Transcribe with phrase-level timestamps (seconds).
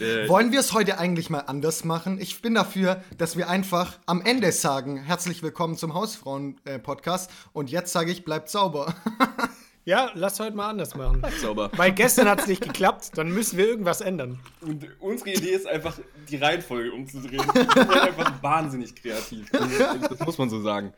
[0.00, 2.20] Äh, Wollen wir es heute eigentlich mal anders machen?
[2.20, 7.30] Ich bin dafür, dass wir einfach am Ende sagen, herzlich willkommen zum Hausfrauen-Podcast.
[7.52, 8.94] Und jetzt sage ich, bleibt sauber.
[9.84, 11.22] Ja, lass heute mal anders machen.
[11.40, 11.70] sauber.
[11.74, 14.38] Weil gestern hat es nicht geklappt, dann müssen wir irgendwas ändern.
[14.60, 17.42] Und unsere Idee ist einfach, die Reihenfolge umzudrehen.
[17.54, 19.48] Wir sind einfach wahnsinnig kreativ.
[19.50, 20.92] Das, das muss man so sagen.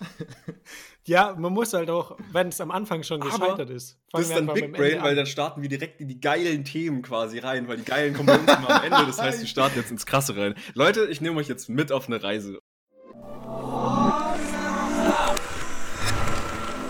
[1.06, 3.96] Ja, man muss halt auch, wenn es am Anfang schon Aber gescheitert ist.
[4.10, 5.16] Das ist dann Big Brain, weil an.
[5.16, 8.70] dann starten wir direkt in die geilen Themen quasi rein, weil die geilen kommen immer
[8.70, 9.06] am Ende.
[9.06, 10.56] Das heißt, wir starten jetzt ins Krasse rein.
[10.74, 12.58] Leute, ich nehme euch jetzt mit auf eine Reise.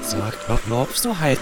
[0.00, 1.38] Sagt, was glaubst du halt?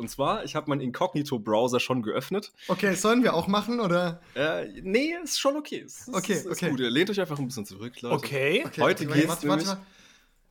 [0.00, 2.52] Und zwar, ich habe meinen Incognito-Browser schon geöffnet.
[2.68, 4.20] Okay, sollen wir auch machen, oder?
[4.34, 5.82] Äh, nee, ist schon okay.
[5.86, 6.70] Es ist, Okay, ist okay.
[6.70, 6.80] gut.
[6.80, 8.16] Ihr lehnt euch einfach ein bisschen zurück, Leute.
[8.16, 8.62] Okay.
[8.66, 9.80] Okay, Heute okay, geht's warte, warte, warte.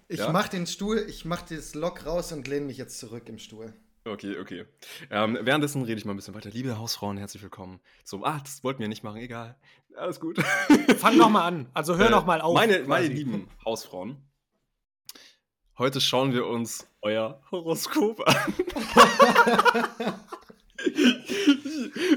[0.07, 0.31] Ich Ja?
[0.31, 3.73] mach den Stuhl, ich mach das Lock raus und lehne mich jetzt zurück im Stuhl.
[4.05, 4.65] Okay, okay.
[5.11, 6.49] Ähm, währenddessen rede ich mal ein bisschen weiter.
[6.49, 7.79] Liebe Hausfrauen, herzlich willkommen.
[8.03, 9.55] So, ah, das wollten wir nicht machen, egal.
[9.95, 10.39] Alles gut.
[10.97, 11.67] Fang noch mal an.
[11.73, 12.53] Also hör Äh, noch mal auf.
[12.55, 14.17] Meine, meine lieben Hausfrauen,
[15.79, 18.35] heute schauen wir uns euer Horoskop an.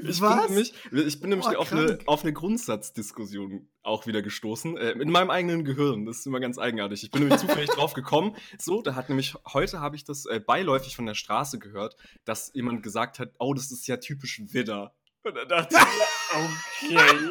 [0.03, 0.47] ich, Was?
[0.47, 4.77] Bin nämlich, ich bin nämlich Boah, auf, eine, auf eine Grundsatzdiskussion auch wieder gestoßen.
[4.77, 6.05] Äh, in meinem eigenen Gehirn.
[6.05, 7.05] Das ist immer ganz eigenartig.
[7.05, 8.37] Ich bin nämlich zufällig drauf gekommen.
[8.59, 12.51] So, da hat nämlich, heute habe ich das äh, beiläufig von der Straße gehört, dass
[12.55, 14.95] jemand gesagt hat, oh, das ist ja typisch Widder.
[15.23, 17.31] Und da dachte ich, okay.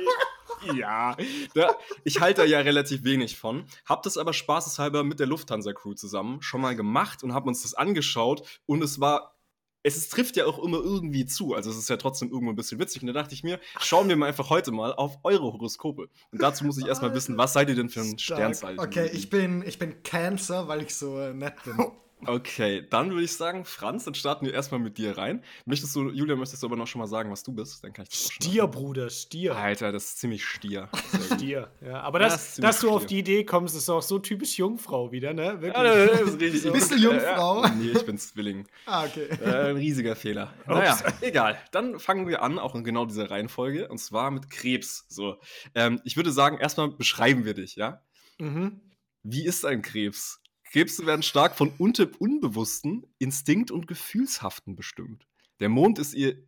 [0.73, 1.15] Ja,
[1.53, 3.65] da, ich halte da ja relativ wenig von.
[3.85, 7.73] Hab das aber spaßeshalber mit der Lufthansa-Crew zusammen schon mal gemacht und hab uns das
[7.73, 9.35] angeschaut und es war.
[9.83, 12.55] Es ist, trifft ja auch immer irgendwie zu, also es ist ja trotzdem irgendwo ein
[12.55, 13.01] bisschen witzig.
[13.01, 16.07] Und da dachte ich mir, schauen wir mal einfach heute mal auf eure Horoskope.
[16.31, 18.19] Und dazu muss ich erstmal wissen, was seid ihr denn für ein.
[18.19, 18.79] Sternzeichen?
[18.79, 21.77] Okay, ich bin, ich bin Cancer, weil ich so äh, nett bin.
[22.25, 25.43] Okay, dann würde ich sagen, Franz, dann starten wir erstmal mit dir rein.
[25.65, 27.83] Möchtest du, Julia, möchtest du aber noch schon mal sagen, was du bist?
[27.83, 29.55] Dann kann ich Stier, Bruder, Stier.
[29.55, 30.89] Alter, das ist ziemlich stier.
[31.33, 31.71] Stier.
[31.81, 33.23] Ja, aber das, das dass du auf Stier.
[33.23, 35.61] die Idee kommst, ist auch so typisch Jungfrau wieder, ne?
[35.61, 35.83] Wirklich.
[35.83, 36.61] Ja, das ist richtig.
[36.61, 36.71] So.
[36.71, 37.63] Bist du Jungfrau?
[37.63, 37.75] Äh, ja.
[37.75, 38.67] Nee, ich bin Zwilling.
[38.85, 39.27] Ah, okay.
[39.41, 40.53] Äh, ein riesiger Fehler.
[40.67, 41.57] Naja, egal.
[41.71, 45.05] Dann fangen wir an, auch in genau dieser Reihenfolge, und zwar mit Krebs.
[45.09, 45.37] So,
[45.75, 48.01] ähm, ich würde sagen, erstmal beschreiben wir dich, ja?
[48.39, 48.81] Mhm.
[49.23, 50.40] Wie ist ein Krebs?
[50.71, 55.27] Krebse werden stark von unbewussten, instinkt- und gefühlshaften bestimmt.
[55.59, 56.47] Der Mond ist ihr.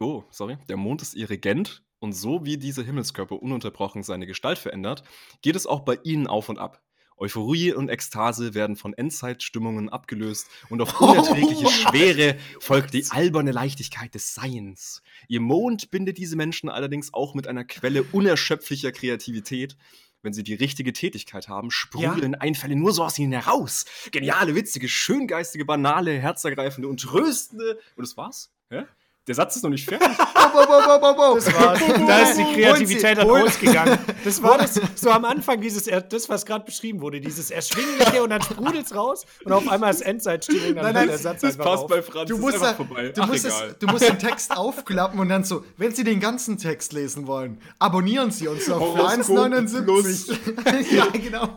[0.00, 0.58] Oh, sorry.
[0.68, 5.04] Der Mond ist ihr Regent und so wie dieser Himmelskörper ununterbrochen seine Gestalt verändert,
[5.42, 6.82] geht es auch bei ihnen auf und ab.
[7.18, 14.14] Euphorie und Ekstase werden von Endzeitstimmungen abgelöst und auf unerträgliche Schwere folgt die alberne Leichtigkeit
[14.14, 15.02] des Seins.
[15.26, 19.76] Ihr Mond bindet diese Menschen allerdings auch mit einer Quelle unerschöpflicher Kreativität.
[20.22, 23.84] Wenn sie die richtige Tätigkeit haben, sprudeln Einfälle nur so aus ihnen heraus.
[24.10, 27.78] Geniale, witzige, schöngeistige, banale, herzergreifende und tröstende.
[27.96, 28.52] Und das war's?
[28.70, 28.84] Hä?
[29.26, 30.08] Der Satz ist noch nicht fertig.
[30.16, 31.34] Bo, bo, bo, bo, bo.
[31.34, 31.80] Das war's.
[32.06, 33.98] Da ist die Kreativität dann Hol- rausgegangen.
[34.24, 38.30] Das war das so am Anfang, dieses, das, was gerade beschrieben wurde, dieses Erschwingliche und
[38.30, 41.82] dann sprudelt's raus und auf einmal ist Endzeitstimmung, dann Nein, der Satz Das einfach passt
[41.84, 41.90] auf.
[41.90, 42.28] bei Franz.
[42.28, 43.08] Du ist musst, da, vorbei.
[43.08, 46.20] du, Ach, musst es, du musst den Text aufklappen und dann so, wenn Sie den
[46.20, 50.94] ganzen Text lesen wollen, abonnieren Sie uns auf Horoskop 1,79.
[50.94, 51.48] ja, genau.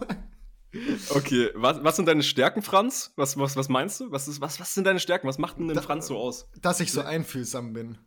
[1.10, 3.12] Okay, was, was sind deine Stärken, Franz?
[3.16, 4.12] Was, was, was meinst du?
[4.12, 5.28] Was, ist, was, was sind deine Stärken?
[5.28, 6.48] Was macht denn den Da- Franz so aus?
[6.62, 7.98] Dass ich so einfühlsam bin.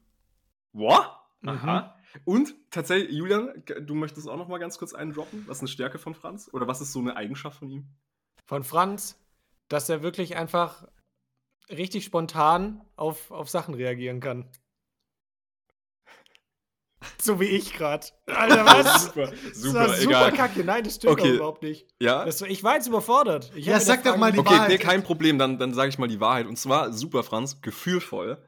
[0.72, 1.10] What?
[1.44, 1.96] Aha.
[2.24, 5.44] Und tatsächlich, Julian, du möchtest auch noch mal ganz kurz einen droppen?
[5.48, 6.48] Was ist eine Stärke von Franz?
[6.52, 7.88] Oder was ist so eine Eigenschaft von ihm?
[8.46, 9.18] Von Franz,
[9.68, 10.86] dass er wirklich einfach
[11.70, 14.48] richtig spontan auf, auf Sachen reagieren kann.
[17.20, 18.06] So wie ich gerade.
[18.26, 19.04] Alter, was?
[19.06, 20.32] Super, Das super, war super egal.
[20.32, 20.64] kacke.
[20.64, 21.36] Nein, das stimmt Okay.
[21.36, 21.86] überhaupt nicht.
[22.00, 22.24] Ja?
[22.24, 23.50] Das, ich war jetzt überfordert.
[23.54, 24.68] Ich Ja, sag doch mal die Fragen- Okay, Wahrheit.
[24.70, 26.46] nee, kein Problem, dann, dann sage ich mal die Wahrheit.
[26.46, 28.38] Und zwar, super, Franz, gefühlvoll.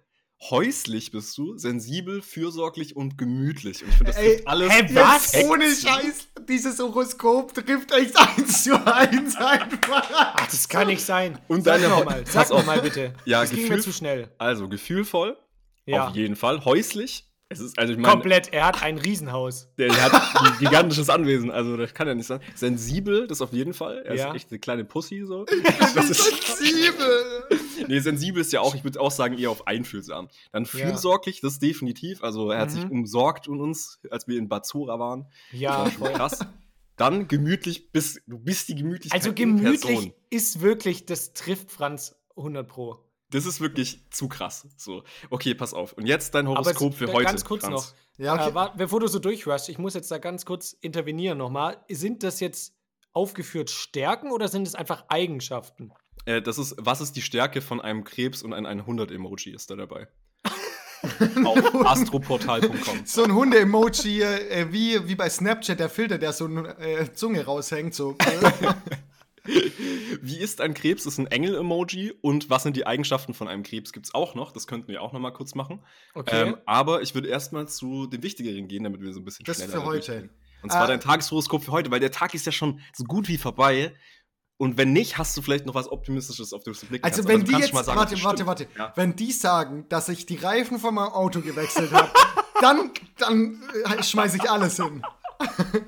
[0.50, 3.82] Häuslich bist du, sensibel, fürsorglich und gemütlich.
[3.82, 4.72] Und ich finde, das Ey, trifft alles.
[4.72, 5.34] hä, was?
[5.44, 10.10] Ohne Scheiß, dieses Horoskop trifft echt eins zu eins einfach.
[10.12, 11.38] Ach, das kann nicht sein.
[11.48, 13.14] Und sag deine- mal, sag mal bitte.
[13.24, 14.34] Ja, das ging mir Gefühl- zu schnell.
[14.36, 15.38] Also, gefühlvoll,
[15.86, 16.62] Ja, auf jeden Fall.
[16.64, 18.52] Häuslich, es ist, also ich meine, komplett.
[18.52, 19.68] Er hat ein Riesenhaus.
[19.78, 22.40] der hat ein gigantisches Anwesen, also das kann ja nicht sein.
[22.54, 24.02] Sensibel, das auf jeden Fall.
[24.04, 24.28] Er Ja.
[24.30, 25.46] ist echt eine kleine Pussy so.
[25.94, 26.22] Das ist,
[26.58, 27.44] Sensibel.
[27.88, 30.28] nee, sensibel ist ja auch, ich würde auch sagen, eher auf einfühlsam.
[30.52, 32.22] Dann fürsorglich, das definitiv.
[32.22, 32.90] Also er hat sich Mhm.
[32.90, 35.26] umsorgt um uns, als wir in Bazora waren.
[35.52, 36.46] Ja, Das war schon krass.
[36.96, 40.12] Dann gemütlich, bist, du bist die Gemütlichkeit Also gemütlich Person.
[40.30, 42.98] ist wirklich, das trifft Franz 100 pro.
[43.34, 44.68] Das ist wirklich zu krass.
[44.76, 45.92] So, okay, pass auf.
[45.94, 47.24] Und jetzt dein Horoskop es- für heute.
[47.24, 47.74] Ganz kurz Franz.
[47.74, 48.24] noch.
[48.24, 48.50] Ja, okay.
[48.50, 51.78] Äh, wart, bevor du so durchrushst, ich muss jetzt da ganz kurz intervenieren nochmal.
[51.88, 52.74] Sind das jetzt
[53.12, 55.90] aufgeführt Stärken oder sind es einfach Eigenschaften?
[56.26, 59.74] Äh, das ist, was ist die Stärke von einem Krebs und ein 100-Emoji ist da
[59.74, 60.06] dabei?
[61.44, 63.04] auf astroportal.com.
[63.04, 67.44] So ein Hunde-Emoji, äh, wie, wie bei Snapchat, der Filter, der so eine äh, Zunge
[67.44, 67.94] raushängt.
[67.94, 68.16] So.
[69.46, 71.04] Wie ist ein Krebs?
[71.06, 72.12] Ist ein Engel-Emoji.
[72.22, 73.92] Und was sind die Eigenschaften von einem Krebs?
[73.92, 74.52] Gibt es auch noch.
[74.52, 75.84] Das könnten wir auch noch mal kurz machen.
[76.14, 76.48] Okay.
[76.48, 79.56] Ähm, aber ich würde erstmal zu dem Wichtigeren gehen, damit wir so ein bisschen Das
[79.58, 80.12] schneller für da heute.
[80.12, 80.30] durchgehen.
[80.62, 80.86] Und zwar Ah.
[80.86, 83.94] dein Tageshoroskop für heute, weil der Tag ist ja schon so gut wie vorbei.
[84.56, 87.40] Und wenn nicht, hast du vielleicht noch was Optimistisches, auf das du blicken Also wenn
[87.44, 88.92] du die jetzt, sagen, warte, das warte, warte, Ja.
[88.96, 92.08] wenn die sagen, dass ich die Reifen von meinem Auto gewechselt habe,
[92.62, 93.62] dann, dann
[93.98, 95.02] äh, schmeiße ich alles hin.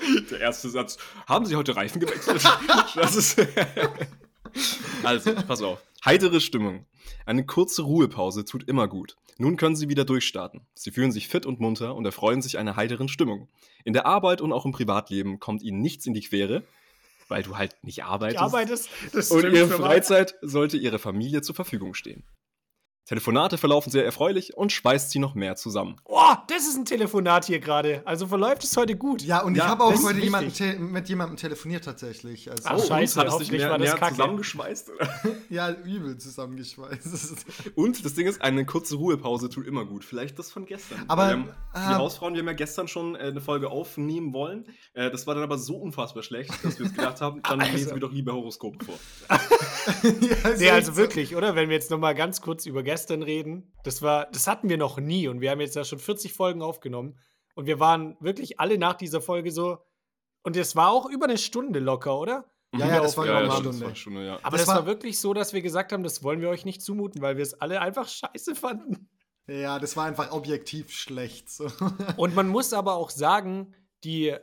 [0.30, 0.98] Der erste Satz.
[1.26, 2.42] Haben Sie heute Reifen gewechselt?
[2.94, 3.36] das ist.
[5.02, 5.82] also, pass auf.
[6.04, 6.86] Heitere Stimmung.
[7.26, 9.16] Eine kurze Ruhepause tut immer gut.
[9.38, 10.60] Nun können Sie wieder durchstarten.
[10.74, 13.48] Sie fühlen sich fit und munter und erfreuen sich einer heiteren Stimmung.
[13.84, 16.62] In der Arbeit und auch im Privatleben kommt Ihnen nichts in die Quere,
[17.28, 18.42] weil du halt nicht arbeitest.
[18.42, 19.66] Arbeitest, das und Ihre.
[19.68, 22.22] Freizeit sollte Ihre Familie zur Verfügung stehen.
[23.06, 25.96] Telefonate verlaufen sehr erfreulich und schweißt sie noch mehr zusammen.
[26.04, 28.00] Oh, das ist ein Telefonat hier gerade.
[28.06, 29.20] Also verläuft es heute gut.
[29.22, 32.50] Ja, und Ja, ich habe auch heute jemanden mit jemandem telefoniert tatsächlich.
[32.50, 34.14] Also, Ach, scheiße, hat es dich hoffentlich mehr, war das mehr Kacke.
[34.14, 34.90] zusammengeschweißt?
[34.90, 35.08] Oder?
[35.50, 37.46] Ja, übel zusammengeschweißt.
[37.74, 40.04] Und das Ding ist, eine kurze Ruhepause tut immer gut.
[40.04, 41.04] Vielleicht das von gestern.
[41.08, 44.32] Aber, wir haben, die ähm, Hausfrauen, wir haben ja gestern schon äh, eine Folge aufnehmen
[44.32, 44.64] wollen.
[44.94, 47.72] Äh, das war dann aber so unfassbar schlecht, dass wir uns gedacht haben, dann Also.
[47.72, 48.98] lesen wir doch lieber Horoskope vor.
[49.28, 51.54] ja, Nee, also wirklich, oder?
[51.54, 54.76] Wenn wir jetzt noch mal ganz kurz über gestern reden, das war, das hatten wir
[54.78, 57.18] noch nie und wir haben jetzt ja schon 40 Folgen aufgenommen
[57.56, 59.78] und wir waren wirklich alle nach dieser Folge so
[60.44, 62.44] und es war auch über eine Stunde locker, oder?
[62.72, 63.96] Ja, ja, das war Ja, über ja, eine Stunde.
[63.96, 64.34] Stunde, ja.
[64.42, 66.64] Aber Das das, war, war- wirklich so, dass wir gesagt haben, das wollen wir euch
[66.64, 69.08] nicht zumuten, weil wir es alle einfach scheiße fanden.
[69.48, 71.50] Ja, das war einfach objektiv schlecht.
[71.50, 71.66] So.
[72.16, 73.74] Und man muss aber auch sagen,
[74.04, 74.34] die,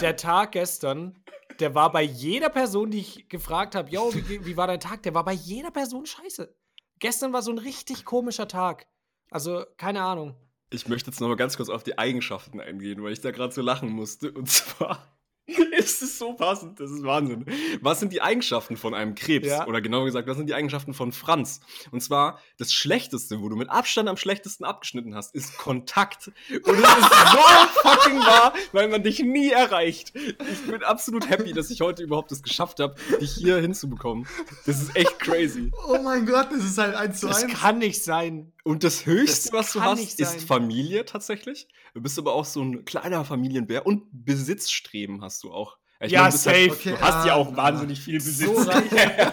[0.00, 1.22] der Tag gestern,
[1.60, 5.02] der war bei jeder Person, die ich gefragt habe, yo, wie, wie war dein Tag?
[5.02, 6.54] Der war bei jeder Person scheiße.
[6.98, 8.86] Gestern war so ein richtig komischer Tag.
[9.30, 10.34] Also, keine Ahnung.
[10.70, 13.52] Ich möchte jetzt noch mal ganz kurz auf die Eigenschaften eingehen, weil ich da gerade
[13.54, 14.32] so lachen musste.
[14.32, 15.17] Und zwar
[15.78, 17.46] ist es so passend, das ist Wahnsinn.
[17.80, 19.46] Was sind die Eigenschaften von einem Krebs?
[19.46, 19.66] Ja.
[19.66, 21.60] Oder genauer gesagt, was sind die Eigenschaften von Franz?
[21.90, 26.30] Und zwar, das Schlechteste, wo du mit Abstand am schlechtesten abgeschnitten hast, ist Kontakt.
[26.50, 27.38] Und es ist so
[27.82, 30.12] fucking wahr, weil man dich nie erreicht.
[30.14, 34.26] Ich bin absolut happy, dass ich heute überhaupt es geschafft habe, dich hier hinzubekommen.
[34.66, 35.70] Das ist echt crazy.
[35.88, 37.54] Oh mein Gott, das ist halt eins zu Das eins.
[37.54, 38.52] kann nicht sein.
[38.68, 40.42] Und das Höchste, Das was du hast, ist.
[40.46, 41.68] Familie tatsächlich.
[41.94, 45.78] Du bist aber auch so ein kleiner Familienbär und Besitzstreben hast du auch.
[46.00, 46.72] Ich Ja, du bist safe.
[46.72, 48.46] Okay, du hast ja auch ah, wahnsinnig viel Besitz.
[48.46, 48.90] So reich.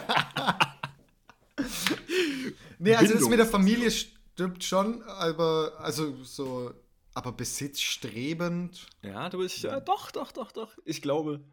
[2.80, 6.72] Nee, also das mit der Familie stimmt schon, aber also so,
[7.14, 8.88] aber besitzstrebend.
[9.02, 10.78] ja, du bist ja doch, doch, doch, doch.
[10.86, 11.44] Ich glaube,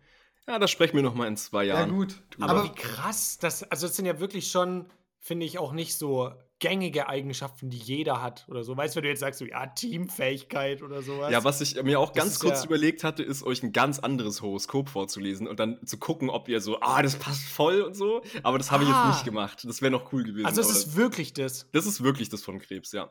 [0.46, 1.90] ja, das sprechen wir noch mal in zwei Ja, Jahren.
[1.90, 2.20] gut.
[2.38, 4.86] Aber, Aber wie krass, das, also das sind ja wirklich schon,
[5.18, 6.32] finde ich, auch nicht so
[6.62, 8.76] gängige Eigenschaften, die jeder hat oder so.
[8.76, 11.32] Weißt du, wenn du jetzt sagst, so, ja, Teamfähigkeit oder sowas.
[11.32, 14.42] Ja, was ich mir auch ganz kurz ja- überlegt hatte, ist euch ein ganz anderes
[14.42, 18.22] Horoskop vorzulesen und dann zu gucken, ob ihr so, ah, das passt voll und so.
[18.44, 19.06] Aber das habe ich Ah.
[19.08, 19.64] jetzt nicht gemacht.
[19.64, 20.46] Das wäre noch cool gewesen.
[20.46, 21.68] also es ist wirklich das.
[21.72, 23.10] das ist wirklich das von Krebs, ja.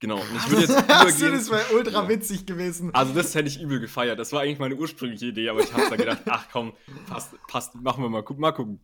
[0.00, 0.16] Genau.
[0.16, 1.32] Und ich würde jetzt übergehen.
[1.32, 2.94] das wäre ultra witzig gewesen.
[2.94, 4.18] Also das hätte ich übel gefeiert.
[4.18, 6.74] Das war eigentlich meine ursprüngliche Idee, aber ich habe da gedacht, ach komm,
[7.08, 8.80] passt, passt, machen wir mal, mal gucken.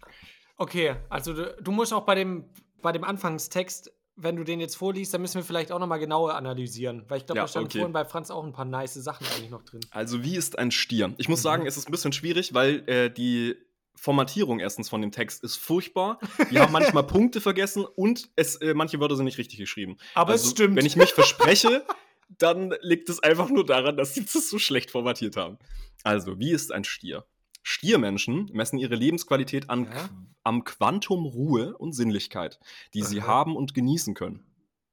[0.57, 2.45] Okay, also du, du musst auch bei dem,
[2.83, 3.93] bei dem Anfangstext,
[4.23, 7.05] wenn du den jetzt vorliest, dann müssen wir vielleicht auch nochmal genauer analysieren.
[7.09, 7.79] Weil ich glaube, Ja, da standen okay.
[7.79, 9.81] vorhin bei Franz auch ein paar nice Sachen eigentlich noch drin.
[9.91, 11.15] Also wie ist ein Stier?
[11.19, 11.45] Ich muss Mhm.
[11.45, 13.57] sagen, es ist ein bisschen schwierig, weil äh, die
[13.97, 16.19] Formatierung erstens von dem Text ist furchtbar.
[16.49, 19.97] Wir haben manchmal Punkte vergessen und es, äh, manche Wörter sind nicht richtig geschrieben.
[20.15, 20.77] Aber also, es stimmt.
[20.77, 21.85] Wenn ich mich verspreche,
[22.39, 25.59] dann liegt es einfach nur daran, dass sie das so schlecht formatiert haben.
[26.03, 27.25] Also, wie ist ein Stier?
[27.63, 30.09] Stiermenschen messen ihre Lebensqualität an, Ja.
[30.43, 32.59] Am Quantum Ruhe und Sinnlichkeit,
[32.95, 33.27] die sie Aha.
[33.27, 34.43] haben und genießen können.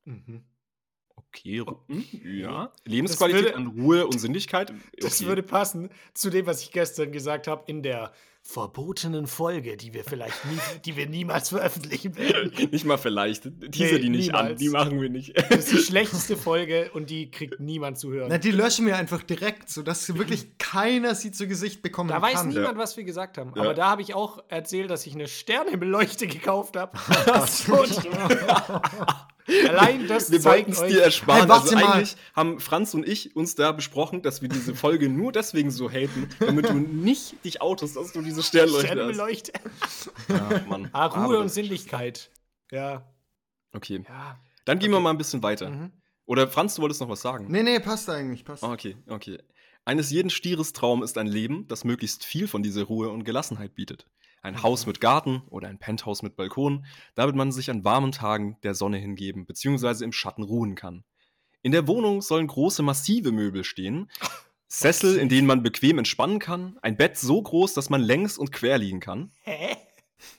[0.03, 0.43] Mhm.
[1.15, 2.03] Okay, Ru- Okay.
[2.23, 2.73] hm, ja.
[2.83, 4.73] Lebensqualität würde- an Ruhe und Sinnlichkeit.
[4.99, 5.27] Das okay.
[5.29, 8.11] würde passen zu dem, was ich gestern gesagt habe in der
[8.47, 12.53] verbotenen Folge, die wir vielleicht nie, die wir niemals veröffentlichen werden.
[12.71, 13.43] Nicht mal vielleicht.
[13.71, 14.59] Teaser Nee, die nicht an, niemals.
[14.59, 15.35] die machen wir nicht.
[15.37, 18.27] Das ist die schlechteste Folge und die kriegt niemand zu hören.
[18.29, 22.35] Na, die löschen wir einfach direkt, sodass wirklich keiner sie zu Gesicht bekommen Da weiß
[22.35, 22.47] kann.
[22.47, 23.51] niemand, was wir gesagt haben.
[23.53, 23.63] Ja.
[23.63, 26.97] Aber da habe ich auch erzählt, dass ich eine Sternenbeleuchte gekauft habe.
[29.69, 30.91] Allein das Wir zeigt wollten es euch.
[30.93, 31.41] dir ersparen.
[31.41, 31.93] Hey, warte also mal.
[31.93, 35.89] eigentlich haben Franz und ich uns da besprochen, dass wir diese Folge nur deswegen so
[35.89, 38.85] haten, damit du nicht dich outest, dass du diese Sternleuchte hast.
[38.87, 39.51] Sternenbeleuchte.
[40.29, 40.89] Ja, Mann.
[40.91, 42.29] Ah, Ruhe Aber und Sinnlichkeit.
[42.71, 43.09] Ja.
[43.73, 44.39] Okay, Ja.
[44.65, 45.69] dann gehen wir mal ein bisschen weiter.
[45.69, 45.91] Mhm.
[46.25, 47.47] Oder Franz, du wolltest noch was sagen?
[47.49, 48.63] Nee, nee, passt eigentlich, passt.
[48.63, 49.37] Ah, Okay, okay.
[49.85, 53.73] Eines jeden Stieres Traum ist ein Leben, das möglichst viel von dieser Ruhe und Gelassenheit
[53.75, 54.05] bietet.
[54.41, 58.57] Ein Haus mit Garten oder ein Penthouse mit Balkon, damit man sich an warmen Tagen
[58.63, 60.03] der Sonne hingeben bzw.
[60.03, 61.03] im Schatten ruhen kann.
[61.63, 64.09] In der Wohnung sollen große massive Möbel stehen,
[64.69, 68.51] Sessel, in denen man bequem entspannen kann, ein Bett so groß, dass man längs und
[68.51, 69.31] quer liegen kann.
[69.43, 69.75] Hä?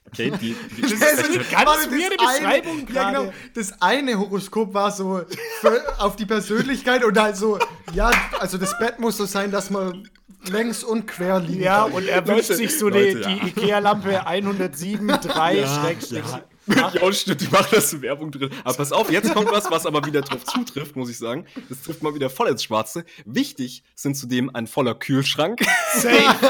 [0.07, 3.33] Okay, die, die, Das ist eine ganz weirde eine- Beschreibung Ja, genau.
[3.55, 5.23] Das eine Horoskop war so
[5.61, 7.59] für, auf die Persönlichkeit und halt so,
[7.95, 10.09] ja, also das Bett muss so sein, dass man
[10.51, 13.29] längs und quer liegen Ja, und er wünscht sich so Leute, die, ja.
[13.29, 16.25] die Ikea-Lampe 107 3 Schrägstrich.
[16.69, 18.51] Ja, stimmt, die machen das Werbung drin.
[18.65, 21.47] Aber pass auf, jetzt kommt was, was aber wieder drauf zutrifft, muss ich sagen.
[21.69, 23.05] Das trifft mal wieder voll ins Schwarze.
[23.25, 25.65] Wichtig sind zudem ein voller Kühlschrank,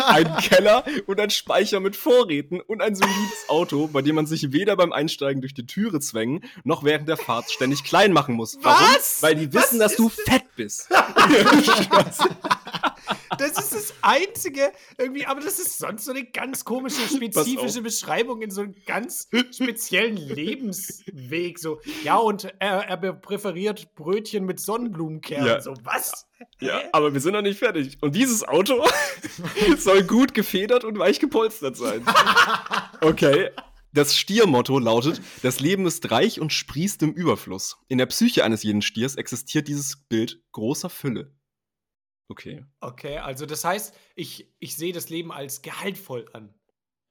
[0.08, 4.52] ein Keller und ein Speicher mit Vorräten und ein solides Auto, bei dem man sich
[4.52, 8.58] weder beim Einsteigen durch die Türe zwängen, noch während der Fahrt ständig klein machen muss.
[8.62, 8.86] Warum?
[8.96, 9.22] Was?
[9.22, 10.88] Weil die wissen, dass du fett bist.
[13.38, 17.82] Das ist das Einzige, irgendwie, aber das ist sonst so eine ganz komische, spezifische.
[17.82, 21.58] Beschreibung in so einem ganz speziellen Lebensweg.
[21.58, 25.46] So, ja, und er, er präferiert Brötchen mit Sonnenblumenkernen.
[25.46, 25.60] Ja.
[25.60, 26.26] So, was?
[26.60, 27.98] Ja, aber wir sind noch nicht fertig.
[28.00, 28.84] Und dieses Auto
[29.78, 32.04] soll gut gefedert und weich gepolstert sein.
[33.00, 33.50] Okay.
[33.92, 37.78] Das Stiermotto lautet: Das Leben ist reich und sprießt im Überfluss.
[37.88, 41.32] In der Psyche eines jeden Stiers existiert dieses Bild großer Fülle.
[42.28, 42.64] Okay.
[42.80, 46.54] Okay, also das heißt, ich, ich sehe das Leben als gehaltvoll an.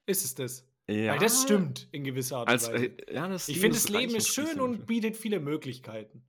[0.06, 0.66] Ist es das?
[0.90, 1.14] Ja.
[1.14, 2.86] Weil das stimmt in gewisser Art und Als, Weise.
[2.86, 6.24] äh, ja, das ich finde, das Leben ist schön und bietet viele Möglichkeiten.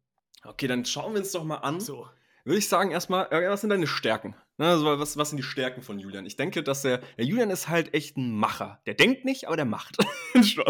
[0.45, 1.81] Okay, dann schauen wir uns doch mal an.
[1.81, 2.09] So.
[2.45, 4.35] Würde ich sagen, erstmal, äh, was sind deine Stärken?
[4.57, 6.25] Na, Also, was, was sind die Stärken von Julian?
[6.27, 8.81] Ich denke, dass der, der Julian ist halt echt ein Macher.
[8.87, 9.99] Der denkt nicht, aber der macht.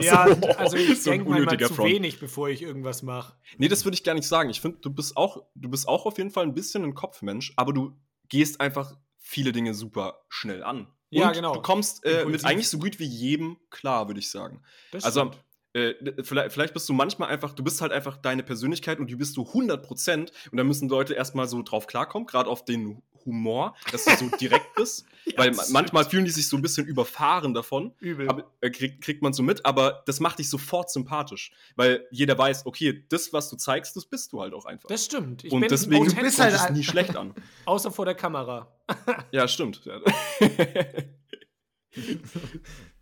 [0.01, 0.23] Ja,
[0.57, 1.91] also ich So denke unnötiger zu Front.
[1.91, 3.35] wenig, bevor ich irgendwas mache.
[3.59, 4.49] Nee, das würde ich gar nicht sagen.
[4.51, 7.53] Ich finde, du bist auch, du bist auch auf jeden Fall ein bisschen ein Kopfmensch,
[7.57, 7.93] aber du
[8.29, 10.89] gehst einfach viele Dinge super schnell an.
[11.11, 11.55] Ja, Und genau.
[11.55, 14.63] Du kommst äh, mit eigentlich so gut wie jedem klar, würde ich sagen.
[14.93, 15.31] Das Also,
[15.75, 19.17] äh, vielleicht, vielleicht bist du manchmal einfach, du bist halt einfach deine Persönlichkeit und du
[19.17, 23.75] bist du 100% und da müssen Leute erstmal so drauf klarkommen, gerade auf den Humor,
[23.93, 25.05] dass du so direkt bist,
[25.37, 28.29] weil ma- das manchmal fühlen die sich so ein bisschen überfahren davon Übel.
[28.29, 32.37] aber, äh, kriegt, kriegt man so mit, aber das macht dich sofort sympathisch, weil jeder
[32.39, 34.89] weiß, okay, das, was du zeigst, das bist du halt auch einfach.
[34.89, 35.45] das stimmt.
[35.45, 37.35] Ich und bin deswegen kommt halt es ein- nie schlecht an.
[37.65, 38.73] außer vor der Kamera.
[39.33, 39.85] Ja, stimmt.
[39.85, 40.01] Ja.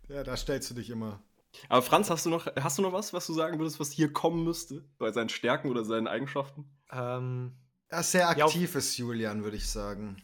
[0.09, 1.21] Ja, da stellst du dich immer.
[1.69, 4.11] aber Franz, hast du noch, hast du noch was, was du sagen würdest, was hier
[4.13, 6.65] kommen müsste bei seinen Stärken oder seinen Eigenschaften?
[6.91, 7.53] Ähm,
[7.91, 10.17] Ja, sehr Ja, auf- aktiv ist Julian, würde ich sagen.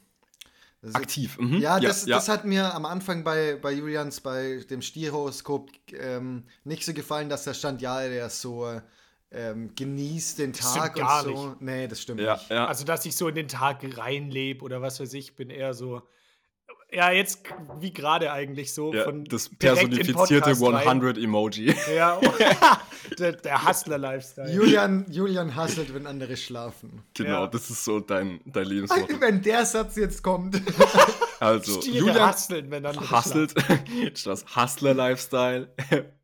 [0.83, 1.37] Ist- Aktiv.
[1.39, 1.59] Mhm.
[1.59, 6.83] Ja, das, das hat mir am Anfang bei, bei Julians, bei dem Stierhoroskop ähm, nicht
[6.85, 8.67] so gefallen, dass da stand, ja, der ist so
[9.31, 11.55] ähm, genießt den Tag und so.
[11.59, 12.49] Nee, das stimmt ja, nicht.
[12.49, 12.67] ja.
[12.67, 16.01] also, dass ich so in den Tag reinlebe oder was weiß ich, bin eher so.
[16.91, 17.39] Ja, jetzt
[17.79, 18.93] wie gerade eigentlich so.
[18.93, 20.87] ja, von das personifizierte Podcast rein.
[20.87, 21.73] 100 Emoji.
[21.95, 22.19] Ja,
[23.19, 24.53] der, der Hustler-Lifestyle.
[24.53, 27.01] Julian, Julian hasselt, wenn andere schlafen.
[27.15, 27.47] genau, Ja.
[27.47, 29.19] das ist so dein, dein Lebensmotto.
[29.19, 30.61] Wenn der Satz jetzt kommt.
[31.39, 33.53] Also, Stiere Julian hustlen, wenn dann hustelt.
[34.17, 34.45] Spaß.
[34.55, 35.73] Hustler-Lifestyle.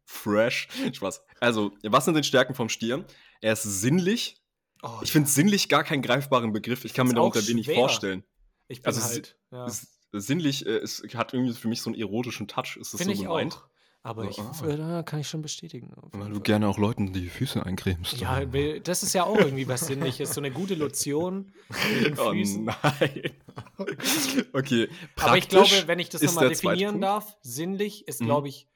[0.06, 0.70] Fresh.
[0.94, 1.22] Spaß.
[1.42, 3.04] Also, was sind die Stärken vom Stier?
[3.42, 4.42] Er ist sinnlich.
[4.82, 6.86] Oh, Ich finde sinnlich gar keinen greifbaren Begriff.
[6.86, 7.76] Ich kann mir darunter wenig schwer.
[7.76, 8.24] vorstellen.
[8.70, 9.36] ich bin also halt.
[9.52, 9.66] Ja.
[10.12, 12.78] Sinnlich äh, es hat irgendwie für mich so einen erotischen Touch.
[12.80, 13.54] Ist das Finde so ich gemeint?
[13.54, 13.64] auch.
[14.02, 14.52] Aber ich ah.
[14.66, 15.92] äh, da kann ich schon bestätigen.
[16.14, 18.14] Weil du gerne auch Leuten die Füße eincremst.
[18.18, 20.34] Ja, will- das ist ja auch irgendwie was Sinnliches.
[20.34, 21.52] So eine gute Lotion
[21.94, 22.64] mit den Oh Füßen.
[22.64, 23.32] nein.
[24.54, 24.88] okay.
[25.18, 28.26] Aber ich praktisch glaube, wenn ich das nochmal definieren darf, sinnlich ist, Mhm.
[28.26, 28.68] glaube ich,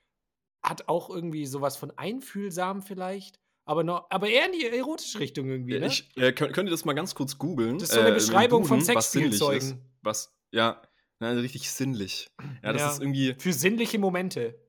[0.61, 3.39] hat auch irgendwie sowas von einfühlsam vielleicht.
[3.65, 5.87] Aber, noch, aber eher in die erotische Richtung irgendwie, ne?
[5.87, 7.79] Ich, äh, könnt, könnt ihr das mal ganz kurz googeln?
[7.79, 9.77] Das ist so eine äh, Beschreibung von Duden, was sinnlich Sexspielzeugen.
[9.79, 9.85] ist.
[10.01, 10.81] Was, ja,
[11.19, 12.29] na, richtig sinnlich.
[12.63, 12.91] Ja, das Ja.
[12.91, 14.59] ist irgendwie, Für sinnliche Momente.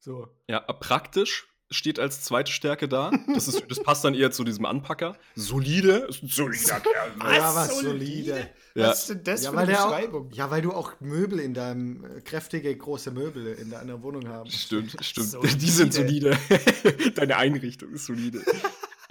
[0.00, 0.28] So.
[0.48, 3.10] ja, praktisch steht als zweite Stärke da.
[3.32, 5.16] Das, ist, das passt dann eher zu diesem Anpacker.
[5.36, 7.12] Solide, ist ein solider Kerl.
[7.16, 7.36] Was?
[7.36, 8.50] ja, was Solide?
[8.74, 8.88] Ja.
[8.88, 10.28] Was ist denn das Ja für weil, eine Beschreibung?
[10.30, 14.28] auch, ja, weil du auch Möbel in deinem, äh, kräftige große Möbel in deiner Wohnung
[14.28, 14.50] haben.
[14.50, 15.28] Stimmt, stimmt.
[15.28, 15.56] Solide.
[15.56, 16.36] Die sind solide.
[17.14, 18.42] Deine Einrichtung ist solide.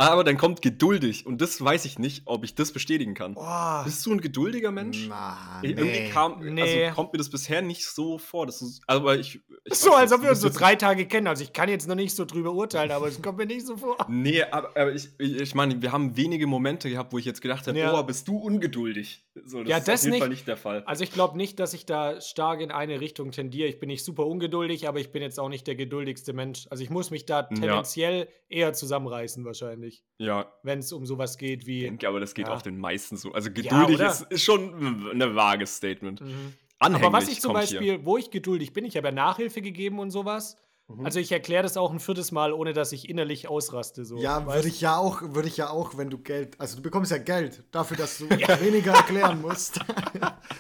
[0.02, 3.36] Aber dann kommt geduldig und das weiß ich nicht, ob ich das bestätigen kann.
[3.36, 3.84] Boah.
[3.86, 5.06] Bist du ein geduldiger Mensch?
[5.08, 6.10] Na, Ey, Irgendwie nee.
[6.10, 6.86] kam, Nee.
[6.86, 8.48] also kommt mir das bisher nicht so vor.
[8.48, 11.28] Das ist, aber ich, ich So, als ob wir uns so drei Tage kennen.
[11.28, 13.78] Also ich kann jetzt noch nicht so drüber urteilen, aber es kommt mir nicht so
[13.78, 13.96] vor.
[14.10, 17.68] Nee, aber, aber ich, ich meine, wir haben wenige Momente gehabt, wo ich jetzt gedacht
[17.68, 17.98] habe, Ja.
[17.98, 19.24] oh, bist du ungeduldig?
[19.46, 20.20] So, das Ja, ist das auf jeden nicht.
[20.22, 20.84] Fall nicht der Fall.
[20.86, 23.68] Also ich glaube nicht, dass ich da stark in eine Richtung tendiere.
[23.70, 26.66] Ich bin nicht super ungeduldig, aber ich bin jetzt auch nicht der geduldigste Mensch.
[26.70, 31.62] Also ich muss mich da tendenziell eher zusammenreißen wahrscheinlich, Ja, wenn es um sowas geht
[31.62, 31.82] ich wie.
[31.82, 32.54] denke, aber das geht Ja.
[32.54, 33.32] auch den meisten so.
[33.32, 34.12] Also geduldig oder?
[34.12, 36.22] ist, ist schon ein vages Statement.
[36.22, 36.54] Mhm.
[36.80, 37.80] Anhänglich Aber was ich zum kommt hier.
[37.80, 40.58] Beispiel, wo ich geduldig bin, ich habe ja Nachhilfe gegeben und sowas.
[40.88, 41.06] Mhm.
[41.06, 44.04] Also ich erkläre das auch ein viertes Mal, ohne dass ich innerlich ausraste.
[44.04, 44.18] So.
[44.18, 47.12] Ja, würde ich ja auch, würde ich ja auch, wenn du Geld, also du bekommst
[47.12, 49.80] ja Geld dafür, dass du weniger erklären musst.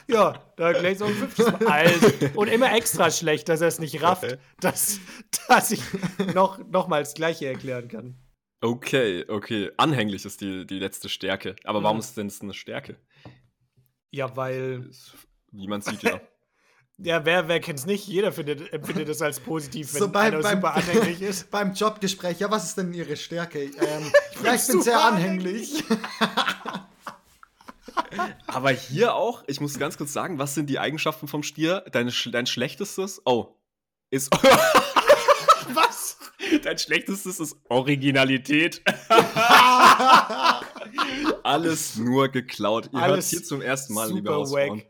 [0.07, 1.67] Ja, da erkläre ich es auch ein fünftes Mal.
[1.67, 2.37] Alter.
[2.37, 4.99] Und immer extra schlecht, dass er es nicht rafft, dass,
[5.47, 5.81] dass ich
[6.33, 8.15] noch, noch mal das Gleiche erklären kann.
[8.61, 9.71] Okay, okay.
[9.77, 11.55] Anhänglich ist die, die letzte Stärke.
[11.63, 12.95] Aber warum ist denn das eine Stärke?
[14.11, 14.89] Ja, weil,
[15.51, 16.21] Wie man sieht, ja.
[16.97, 18.07] ja, wer, wer kennt es nicht?
[18.07, 21.49] Jeder findet, empfindet es als positiv, wenn So beim- einer beim- super anhänglich ist.
[21.49, 23.59] Beim Jobgespräch, ja, was ist denn Ihre Stärke?
[23.81, 24.11] Ähm,
[24.43, 25.83] ja, ich bin sehr anhänglich.
[28.47, 31.83] Aber hier auch, ich muss ganz kurz sagen, was sind die Eigenschaften vom Stier?
[31.91, 33.55] Dein, sch- dein schlechtestes, oh,
[34.09, 34.29] ist.
[35.75, 36.17] was?
[36.63, 38.81] Dein schlechtestes ist Originalität.
[41.43, 42.89] Alles nur geklaut.
[42.93, 44.79] Ihr Alles hört hier zum ersten Mal, super liebe Hausfrauen.
[44.79, 44.87] wack.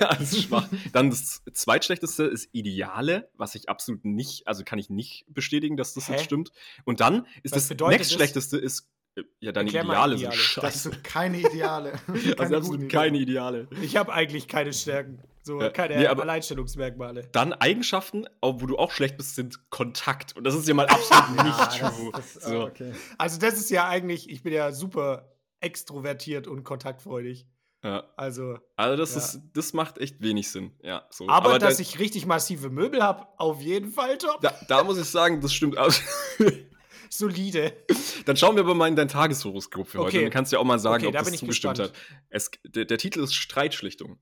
[0.00, 0.68] Alles schwach.
[0.92, 5.92] Dann das zweitschlechteste ist Ideale, was ich absolut nicht, also kann ich nicht bestätigen, dass
[5.94, 6.12] das Hä?
[6.12, 6.52] jetzt stimmt.
[6.84, 7.88] Und dann ist Was das das?
[7.88, 10.36] nächstschlechteste ist, äh, ja, deine Erklär Ideale, Ideale.
[10.36, 10.78] sind Das scheiße.
[10.90, 11.92] sind keine Ideale.
[12.06, 13.62] Also Keine absolut guten keine Ideale.
[13.62, 13.84] Ideale.
[13.84, 17.28] Ich habe eigentlich keine Stärken, so Ja, keine nee, aber- Alleinstellungsmerkmale.
[17.32, 20.36] Dann Eigenschaften, wo du auch schlecht bist, sind Kontakt.
[20.36, 22.10] Und das ist ja mal absolut nicht Ah, true.
[22.12, 22.60] das, das, so.
[22.60, 22.92] ah, okay.
[23.18, 27.46] Also das ist ja eigentlich, ich bin ja super extrovertiert und kontaktfreudig.
[27.82, 28.04] ja.
[28.16, 29.18] Also, Also das Ja.
[29.20, 30.72] ist, das macht echt wenig Sinn.
[30.82, 31.28] Ja, so.
[31.28, 34.40] aber, dass da, ich richtig massive Möbel habe, auf jeden Fall top.
[34.42, 35.76] da, da muss ich sagen, das stimmt.
[37.12, 37.72] Solide.
[38.24, 40.08] Dann schauen wir aber mal in dein Tageshoroskop für heute.
[40.08, 40.22] Okay.
[40.22, 41.96] Dann kannst du ja auch mal sagen, Okay, ob da das bin ich zugestimmt gespannt.
[41.96, 42.26] hat.
[42.28, 44.18] Es, der, der Titel ist Streitschlichtung.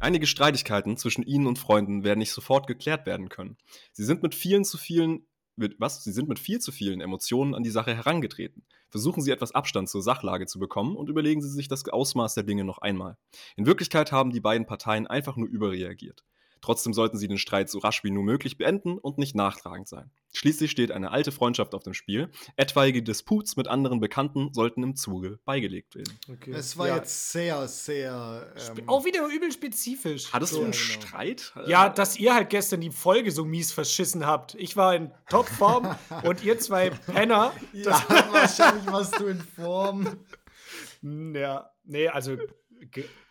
[0.00, 3.58] Einige Streitigkeiten zwischen Ihnen und Freunden werden nicht sofort geklärt werden können.
[3.92, 5.26] Sie sind mit vielen zu vielen,
[5.56, 6.02] mit, was?
[6.02, 8.64] Sie sind mit viel zu vielen Emotionen an die Sache herangetreten.
[8.88, 12.44] Versuchen Sie etwas Abstand zur Sachlage zu bekommen und überlegen Sie sich das Ausmaß der
[12.44, 13.18] Dinge noch einmal.
[13.56, 16.24] In Wirklichkeit haben die beiden Parteien einfach nur überreagiert.
[16.62, 20.10] Trotzdem sollten Sie den Streit so rasch wie nur möglich beenden und nicht nachtragend sein.
[20.32, 22.30] Schließlich steht eine alte Freundschaft auf dem Spiel.
[22.56, 26.18] Etwaige Disputs mit anderen Bekannten sollten im Zuge beigelegt werden.
[26.30, 26.52] Okay.
[26.52, 26.96] Es war ja.
[26.96, 28.52] jetzt sehr, sehr.
[28.76, 30.32] Ähm, Auch wieder übel spezifisch.
[30.32, 30.84] Hattest du Ja, einen genau.
[30.84, 31.52] Streit?
[31.66, 34.54] Ja, dass ihr halt gestern die Folge so mies verschissen habt.
[34.54, 37.52] Ich war in Topform und ihr zwei Penner.
[37.72, 40.18] ja, wahrscheinlich warst du in Form.
[41.02, 42.36] Ja, nee, also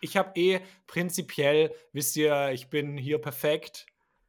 [0.00, 3.86] ich habe eh prinzipiell, wisst ihr, ich bin hier perfekt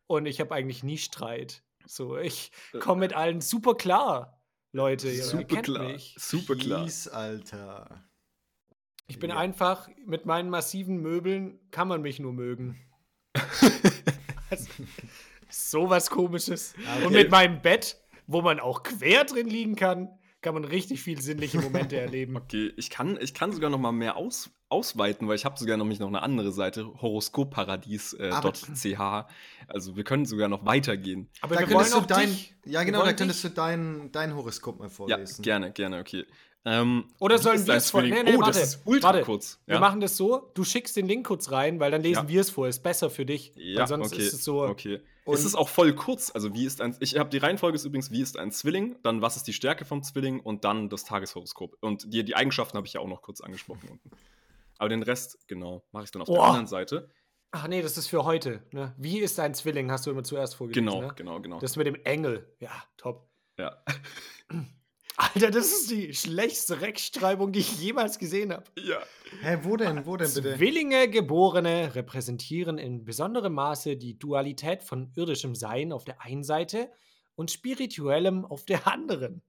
[0.07, 1.63] und ich habe eigentlich nie Streit.
[1.86, 5.10] So, ich komme mit allen super klar, Leute.
[5.10, 5.84] Ihr Super kennt klar.
[5.91, 6.15] mich.
[6.17, 6.84] Super klar.
[6.84, 8.03] Peace, Alter.
[9.07, 9.38] Ich bin Ja.
[9.38, 12.79] einfach, mit meinen massiven Möbeln kann man mich nur mögen.
[14.49, 14.67] also,
[15.49, 16.73] so was komisches.
[16.77, 17.05] Okay.
[17.05, 21.21] Und mit meinem Bett, wo man auch quer drin liegen kann, kann man richtig viel
[21.21, 22.38] sinnliche Momente erleben.
[22.38, 25.77] Okay, ich kann, ich kann sogar noch mal mehr aus, ausweiten, weil ich habe sogar
[25.77, 28.99] nämlich noch eine andere Seite, horoskopparadies.ch.
[29.67, 31.29] also wir können sogar noch weitergehen.
[31.41, 32.55] Aber Da wir wollen könntest du auch dein, dich.
[32.65, 33.51] ja genau, da könntest dich.
[33.51, 35.41] du dein, dein Horoskop mal Ja, vorlesen.
[35.43, 36.25] gerne, gerne, okay.
[36.63, 38.01] Ähm, Oder sollen wir es vor?
[38.01, 38.13] Zwilling?
[38.23, 39.23] Nee, nee, oh, warte, das ist ultra warte.
[39.23, 39.60] kurz.
[39.65, 42.29] Wir machen das so, du schickst den Link kurz rein, weil dann lesen Ja.
[42.29, 42.67] wir es vor.
[42.67, 43.51] Ist besser für dich.
[43.55, 44.62] Ja, sonst okay, ist es so.
[44.62, 44.99] okay.
[45.25, 46.29] Und- es ist auch voll kurz.
[46.34, 46.95] Also, wie ist ein.
[46.99, 49.86] Ich habe die Reihenfolge ist übrigens, wie ist ein Zwilling, dann was ist die Stärke
[49.86, 51.77] vom Zwilling und dann das Tageshoroskop.
[51.79, 54.12] Und die, die Eigenschaften habe ich ja auch noch kurz angesprochen unten.
[54.82, 56.48] Aber den Rest, genau, mache ich dann auf der Boah.
[56.48, 57.12] anderen Seite.
[57.52, 58.63] Ach nee, das ist für heute.
[58.72, 58.96] Ne?
[58.98, 59.91] Wie ist ein Zwilling?
[59.91, 60.88] Hast du immer zuerst vorgelesen.
[60.88, 61.13] Genau, ne?
[61.15, 61.60] genau, genau.
[61.60, 62.52] Das mit dem Engel.
[62.60, 63.30] Ja, top.
[63.60, 63.84] ja.
[65.17, 68.63] Alter, das ist die schlechteste Rechtschreibung, die ich jemals gesehen habe.
[68.76, 68.98] ja.
[69.44, 70.58] Hä, wo denn, wo denn bitte?
[70.58, 76.89] Zwillinge Geborene repräsentieren in besonderem Maße die Dualität von irdischem Sein auf der einen Seite
[77.36, 79.44] und spirituellem auf der anderen.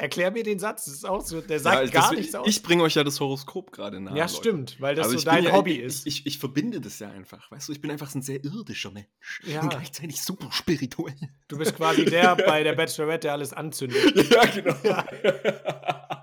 [0.00, 2.46] Erklär mir den Satz, das ist auch so, der sagt ja, gar deswegen- nichts aus.
[2.48, 4.16] Ich bringe euch ja das Horoskop gerade nahe.
[4.16, 4.34] ja, Leute.
[4.36, 6.06] stimmt, weil das Also so ich dein ja, Hobby ich, ist.
[6.06, 7.50] Ich, ich verbinde das ja einfach.
[7.50, 9.42] Weißt du, ich bin einfach ein sehr irdischer Mensch.
[9.44, 9.60] Ja.
[9.60, 11.14] Und gleichzeitig super spirituell.
[11.48, 14.30] du bist quasi der bei der Bachelorette, der alles anzündet.
[14.30, 14.74] ja, genau.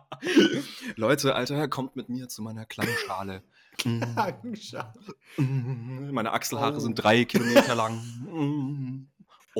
[0.95, 3.43] Leute, Alter, kommt mit mir zu meiner Klangschale.
[3.85, 4.01] Mm,
[5.37, 6.79] mm, Meine Achselhaare Oh.
[6.79, 7.97] sind drei Kilometer lang.
[8.25, 9.07] Mm.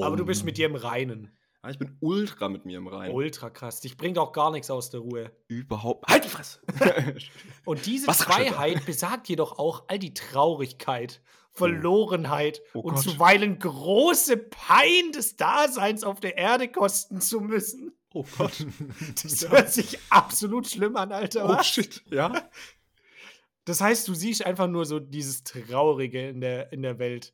[0.01, 1.36] Aber du bist mit dir im Reinen.
[1.63, 3.11] Ja, ich bin ultra mit mir im Rein.
[3.11, 3.81] Ultra krass.
[3.81, 5.31] Dich bringt auch gar nichts aus der Ruhe.
[5.47, 6.07] Überhaupt.
[6.09, 6.59] Halt die Fresse!
[7.65, 8.23] Und diese Was?
[8.23, 13.03] Freiheit besagt jedoch auch all die Traurigkeit, Verlorenheit Oh und Gott.
[13.03, 17.97] zuweilen große Pein des Daseins auf der Erde kosten zu müssen.
[18.13, 18.53] oh Gott.
[19.23, 21.45] Das hört sich absolut schlimm an, Alter.
[21.45, 21.67] Oh was?
[21.67, 22.03] shit.
[22.11, 22.49] Ja?
[23.65, 27.33] Das heißt, du siehst einfach nur so dieses Traurige in der, in der Welt.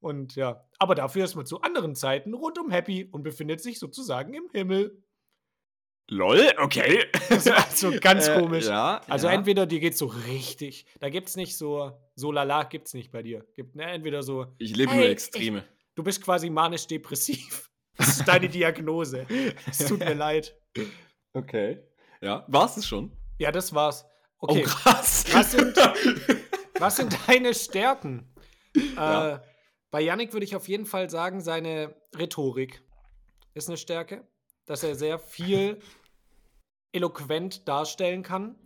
[0.00, 4.34] Und ja, aber dafür ist man zu anderen Zeiten rundum happy und befindet sich sozusagen
[4.34, 5.02] im Himmel.
[6.10, 7.06] Lol, okay.
[7.30, 8.66] Ist also ganz Äh, komisch.
[8.66, 9.00] Ja.
[9.08, 9.32] Also ja.
[9.32, 13.46] entweder dir geht's so richtig, da gibt's nicht so, so lala gibt's nicht bei dir.
[13.54, 15.64] Gibt, ne, entweder so, Ich lebe Ey, nur Extreme.
[15.94, 17.70] du bist quasi manisch-depressiv.
[17.96, 19.24] Das ist deine Diagnose.
[19.70, 20.56] Es tut mir leid.
[21.32, 21.78] Okay.
[22.20, 23.12] Ja, war's es schon?
[23.38, 24.04] Ja, das war's.
[24.40, 24.62] Okay.
[24.62, 25.24] Oh, krass.
[25.32, 25.76] Was sind,
[26.80, 28.34] was sind deine Stärken?
[28.96, 29.36] Ja.
[29.36, 29.40] Äh,
[29.94, 32.82] bei Yannick würde ich auf jeden Fall sagen, seine Rhetorik
[33.54, 34.26] ist eine Stärke,
[34.66, 35.78] dass er sehr viel
[36.92, 38.56] eloquent darstellen kann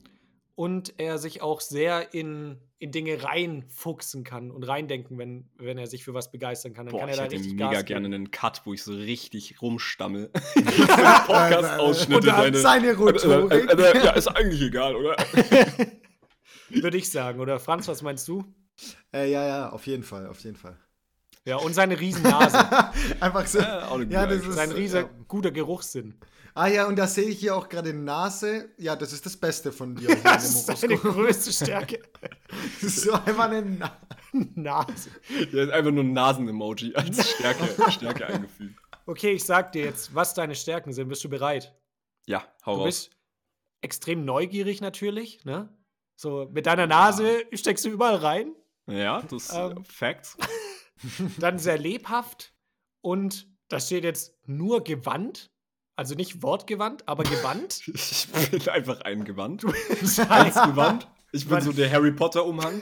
[0.54, 5.86] und er sich auch sehr in, in Dinge reinfuchsen kann und reindenken, wenn, wenn er
[5.86, 6.86] sich für was begeistern kann.
[6.86, 8.82] Dann Boah, kann er ich da hätte richtig mega Gas gerne einen Cut, wo ich
[8.82, 10.30] so richtig rumstammel.
[11.26, 12.28] Podcast-Ausschnitte.
[12.28, 13.68] Dann seine Rhetorik.
[13.68, 15.14] Äh, äh, äh, ja, ist eigentlich egal, oder?
[16.70, 17.40] Würde ich sagen.
[17.40, 18.46] Oder Franz, was meinst du?
[19.12, 20.78] Äh, ja, ja, auf jeden Fall, auf jeden Fall.
[21.44, 22.59] Ja, und seine Riesennase.
[23.20, 23.59] Einfach so.
[23.59, 25.09] Ja, Ja, das ist Sein riesiger, ja.
[25.27, 26.18] guter Geruchssinn.
[26.55, 28.70] Ah ja, und da sehe ich hier auch gerade Nase.
[28.79, 30.11] Ja, das ist das Beste von dir.
[30.16, 31.14] in Das ist Horoskop.
[31.14, 32.01] größte Stärke.
[32.81, 33.96] Das ist so einfach eine Na
[34.33, 35.11] Nase.
[35.53, 38.74] Der ist einfach nur ein Nasen-Emoji als Stärke, Stärke eingefügt.
[39.07, 41.09] Okay, ich sag dir jetzt, was deine Stärken sind.
[41.09, 41.74] Bist du bereit?
[42.27, 42.87] Ja, hau Du raus.
[42.87, 43.11] bist
[43.81, 45.68] extrem neugierig natürlich, ne?
[46.16, 48.53] So, mit deiner Nase steckst du überall rein.
[48.87, 49.74] Ja, das Ähm.
[49.79, 49.85] ähm.
[49.85, 50.37] Facts.
[51.38, 52.54] Dann sehr lebhaft
[53.00, 55.50] und da steht jetzt nur gewandt.
[55.96, 57.82] Also nicht wortgewandt, aber gewandt.
[57.94, 59.62] Ich bin einfach ein Gewand.
[59.62, 60.30] Scheiße.
[60.30, 61.08] Eins Gewand.
[61.32, 62.80] Ich bin so der Harry Potter-Umhang.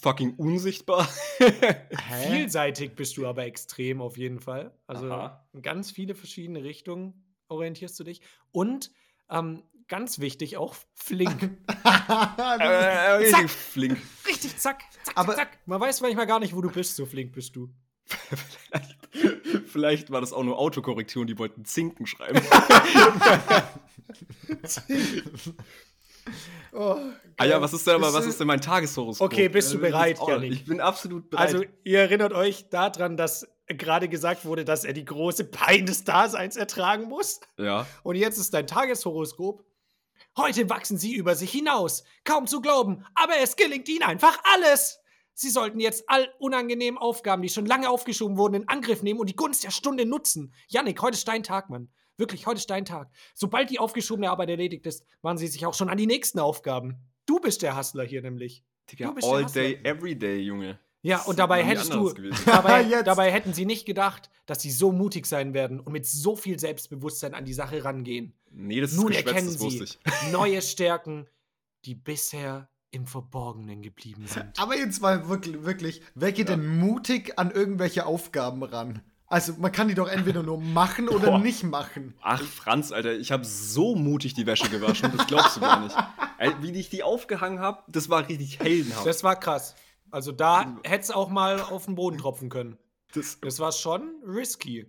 [0.00, 1.06] Fucking unsichtbar.
[2.28, 4.76] Vielseitig bist du aber extrem auf jeden Fall.
[4.86, 5.46] Also Aha.
[5.52, 8.20] in ganz viele verschiedene Richtungen orientierst du dich.
[8.52, 8.90] Und
[9.30, 11.58] ähm, ganz wichtig auch flink.
[11.84, 13.98] äh, richtig flink.
[14.26, 15.58] Richtig, zack, zack, Aber- zack, zack.
[15.66, 17.68] Man weiß manchmal gar nicht, wo du bist, so flink bist du.
[19.66, 22.40] Vielleicht war das auch nur Autokorrektur und die wollten Zinken schreiben.
[26.72, 26.96] Oh,
[27.36, 29.32] ah ja, was ist denn aber, was äh, ist denn mein Tageshoroskop?
[29.32, 30.52] Okay, bist du Äh, bereit, auch- Janik?
[30.52, 31.46] Ich bin absolut bereit.
[31.54, 36.02] Also, ihr erinnert euch daran, dass gerade gesagt wurde, dass er die große Pein des
[36.04, 37.40] Daseins ertragen muss?
[37.58, 37.86] ja.
[38.02, 39.64] Und jetzt ist dein Tageshoroskop.
[40.36, 42.04] Heute wachsen sie über sich hinaus.
[42.24, 45.00] Kaum zu glauben, aber es gelingt ihnen einfach alles.
[45.32, 49.28] Sie sollten jetzt all unangenehmen Aufgaben, die schon lange aufgeschoben wurden, in Angriff nehmen und
[49.28, 50.52] die Gunst der Stunde nutzen.
[50.68, 51.88] Yannick, heute ist dein Tag, Mann.
[52.18, 53.10] Wirklich, heute ist dein Tag.
[53.34, 56.96] Sobald die aufgeschobene Arbeit erledigt ist, machen sie sich auch schon an die nächsten Aufgaben.
[57.26, 58.62] Du bist der Hustler hier nämlich.
[58.90, 60.78] Digga, Du bist der all day, every day, Junge.
[61.02, 62.12] Ja, Das und dabei hättest du,
[62.46, 66.36] dabei, dabei hätten sie nicht gedacht, dass sie so mutig sein werden und mit so
[66.36, 68.35] viel Selbstbewusstsein an die Sache rangehen.
[68.58, 70.32] Nee, das ist Nun Geschwätz, erkennen das wusste sie ich.
[70.32, 71.26] neue Stärken,
[71.84, 74.58] die bisher im Verborgenen geblieben sind.
[74.58, 79.02] Aber jetzt mal wirklich, wirklich wer geht denn mutig an irgendwelche Aufgaben ran?
[79.26, 81.38] Also man kann die doch entweder nur machen oder Boah.
[81.38, 82.14] nicht machen.
[82.22, 85.96] Ach, Franz, Alter, ich habe so mutig die Wäsche gewaschen, das glaubst du gar nicht.
[86.62, 89.04] Wie ich die aufgehangen habe, das war richtig heldenhaft.
[89.04, 89.74] Das war krass.
[90.10, 92.78] Also da hätte es auch mal auf den Boden tropfen können.
[93.12, 94.86] Das, Das war schon risky.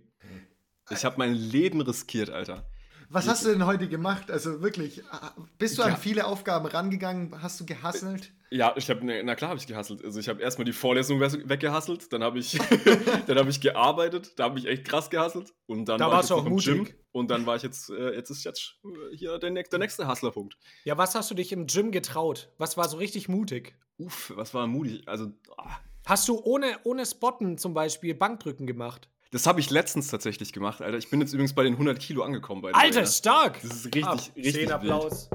[0.88, 2.64] ich habe mein Leben riskiert, Alter.
[3.10, 4.30] Was hast du denn heute gemacht?
[4.30, 7.40] Also wirklich, ah, bist du an viele Aufgaben rangegangen?
[7.42, 8.32] Hast du gehasselt?
[8.50, 10.04] Ja, ich habe, na klar habe ich gehasselt.
[10.04, 12.52] Also ich habe erstmal die Vorlesung we- weggehasselt, dann habe ich,
[13.26, 15.54] dann habe ich gearbeitet, da habe ich echt krass gehasselt.
[15.66, 16.66] Und dann Da war ich auch im mutig.
[16.84, 19.78] Gym und dann war ich jetzt, äh, jetzt ist jetzt äh, hier der, nächste- der
[19.80, 20.56] nächste Hustlerpunkt.
[20.84, 22.50] Ja, was hast du dich im Gym getraut?
[22.58, 23.74] Was war so richtig mutig?
[23.98, 25.06] Uff, was war mutig.
[25.08, 29.10] Also, ah, Hast du ohne, ohne Spotten zum Beispiel Bankdrücken gemacht?
[29.30, 30.98] Das habe ich letztens tatsächlich gemacht, Alter.
[30.98, 32.62] Ich bin jetzt übrigens bei den 100 Kilo angekommen.
[32.62, 33.06] Way, Alter, ja.
[33.06, 33.60] stark!
[33.62, 34.18] Das ist richtig, Ab.
[34.36, 34.72] richtig Zehn wild.
[34.72, 35.28] Applaus.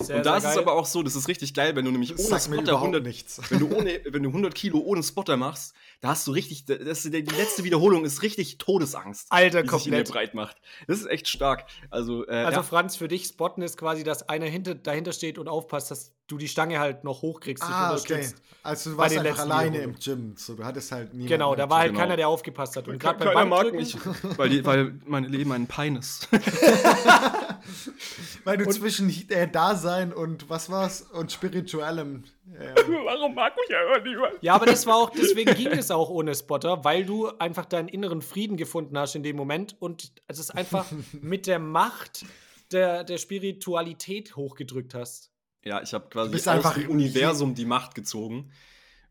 [0.00, 2.10] Sehr, Und da ist es aber auch so, das ist richtig geil, wenn du nämlich
[2.12, 3.40] Das ohne Spotter überhaupt 100, nichts.
[3.50, 7.02] wenn du, ohne, wenn du 100 Kilo ohne Spotter machst, da hast du richtig, das,
[7.02, 10.12] die letzte Wiederholung ist richtig Todesangst, Alter, die sich in dir komplett.
[10.12, 10.56] breit macht.
[10.86, 11.64] Das ist echt stark.
[11.90, 15.38] Also, äh, Also ja, Franz, für dich Spotten ist quasi, dass einer hinter, dahinter steht
[15.38, 17.62] und aufpasst, dass du die Stange halt noch hochkriegst.
[17.62, 18.14] Ah, okay.
[18.14, 18.42] unterstützt.
[18.62, 19.94] Also du Bei warst einfach alleine im.
[19.94, 20.34] Gym.
[20.36, 21.28] So, du hattest halt niemanden.
[21.28, 22.00] Genau, da war halt Genau.
[22.00, 22.88] keiner, der aufgepasst hat.
[22.88, 23.96] Und gerade keiner beim mag mich,
[24.36, 26.28] weil, die, weil mein Leben ein Pein ist.
[28.44, 31.02] Weil du zwischen äh, Dasein und was war's?
[31.02, 32.24] Und spirituellem.
[32.54, 34.34] Äh, Warum mag mich aber niemand?
[34.40, 37.88] Ja, aber das war auch, deswegen ging es auch ohne Spotter, weil du einfach deinen
[37.88, 40.86] inneren Frieden gefunden hast in dem Moment und es ist einfach
[41.20, 42.24] mit der Macht
[42.72, 45.30] der, der Spiritualität hochgedrückt hast.
[45.64, 48.52] Ja, ich habe quasi aus einfach dem Universum die Macht gezogen.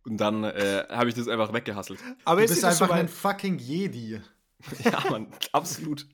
[0.06, 2.00] Und dann äh, habe ich das einfach weggehasselt.
[2.26, 4.22] Aber du ist bist einfach ein fucking Jedi.
[4.84, 6.08] ja, Mann, absolut.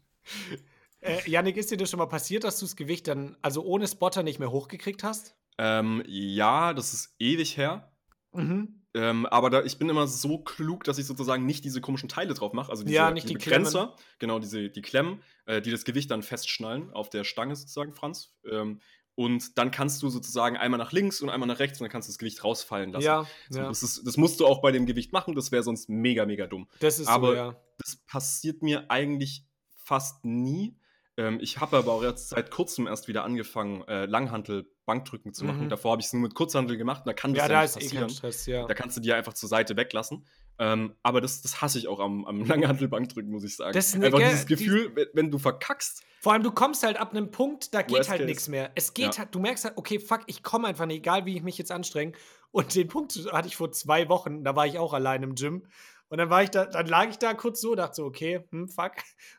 [1.01, 3.87] äh, Janik, ist dir das schon mal passiert, dass du das Gewicht dann, also ohne
[3.87, 5.35] Spotter nicht mehr hochgekriegt hast?
[5.57, 7.91] Ähm, ja, das ist ewig her.
[8.33, 8.81] Mhm.
[8.93, 12.33] Ähm, aber da, ich bin immer so klug, dass ich sozusagen nicht diese komischen Teile
[12.33, 12.71] drauf mache.
[12.71, 13.65] Also diese, Ja, nicht diese die Klemmen.
[13.65, 17.93] Begrenzer, genau, diese, die Klemmen, äh, die das Gewicht dann festschnallen auf der Stange sozusagen,
[17.93, 18.33] Franz.
[18.49, 18.81] Ähm,
[19.15, 22.07] und dann kannst du sozusagen einmal nach links und einmal nach rechts und dann kannst
[22.07, 23.05] du das Gewicht rausfallen lassen.
[23.05, 23.67] Ja, So, ja.
[23.67, 26.47] das, ist, das musst du auch bei dem Gewicht machen, das wäre sonst mega, mega
[26.47, 26.67] dumm.
[26.79, 27.55] Das ist aber so, ja.
[27.77, 29.45] das passiert mir eigentlich
[29.83, 30.77] fast nie.
[31.17, 35.45] Ähm, ich habe aber auch jetzt seit kurzem erst wieder angefangen, äh, Langhantel Bankdrücken zu
[35.45, 35.65] machen.
[35.65, 35.69] Mhm.
[35.69, 37.75] Davor habe ich es nur mit Kurzhantel gemacht, da kann das Ja, ja, da nicht
[37.77, 38.07] eh passieren.
[38.07, 38.65] kein Stress, ja.
[38.65, 40.25] Da kannst du die einfach zur Seite weglassen.
[40.59, 43.73] Ähm, aber das, das hasse ich auch am, am Langhantel-Bankdrücken, muss ich sagen.
[43.73, 46.03] Das ist einfach ge- dieses Gefühl, wenn, wenn du verkackst.
[46.19, 48.71] Vor allem, du kommst halt ab einem Punkt, da geht halt nichts mehr.
[48.75, 49.17] Es geht Ja.
[49.19, 51.71] halt, du merkst halt, okay, fuck, ich komme einfach nicht, egal wie ich mich jetzt
[51.71, 52.11] anstrenge.
[52.51, 55.63] Und den Punkt hatte ich vor zwei Wochen, da war ich auch allein im Gym.
[56.09, 58.67] Und dann war ich da, dann lag ich da kurz so, dachte so, okay, hm,
[58.67, 58.91] fuck.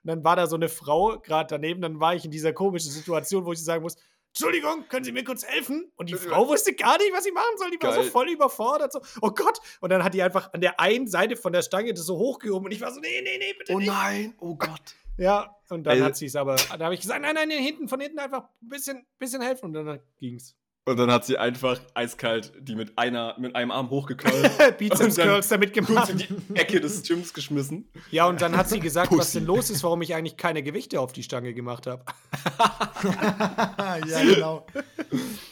[0.03, 2.91] Und dann war da so eine Frau gerade daneben, dann war ich in dieser komischen
[2.91, 3.97] Situation, wo ich sagen muss,
[4.35, 5.93] Entschuldigung, können Sie mir kurz helfen?
[5.97, 6.15] Und die.
[6.15, 7.71] Frau wusste gar nicht, was sie machen soll.
[7.71, 8.11] Die war so Geil.
[8.11, 8.91] voll überfordert.
[8.93, 9.59] So, oh Gott.
[9.81, 12.65] Und dann hat die einfach an der einen Seite von der Stange das so hochgehoben.
[12.65, 13.87] Und ich war so, nee, nee, nee, bitte nicht.
[13.87, 14.81] nein, oh Gott.
[15.19, 16.03] Ja, und dann Ey.
[16.03, 18.45] hat sie es aber, da habe ich gesagt, nein, nein, nein, hinten, von hinten einfach
[18.63, 20.57] ein bisschen, bisschen helfen und dann ging's.
[20.85, 25.47] Und dann hat sie einfach eiskalt die mit, einer, mit einem Arm hochgekrollt Bizeps Curls
[25.47, 26.11] damit gemacht.
[26.11, 27.89] in die Ecke des Gyms geschmissen.
[28.11, 29.39] Ja, und dann hat sie gesagt, was Pussy.
[29.39, 32.05] denn los ist, warum ich eigentlich keine Gewichte auf die Stange gemacht habe.
[34.09, 34.67] ja, genau.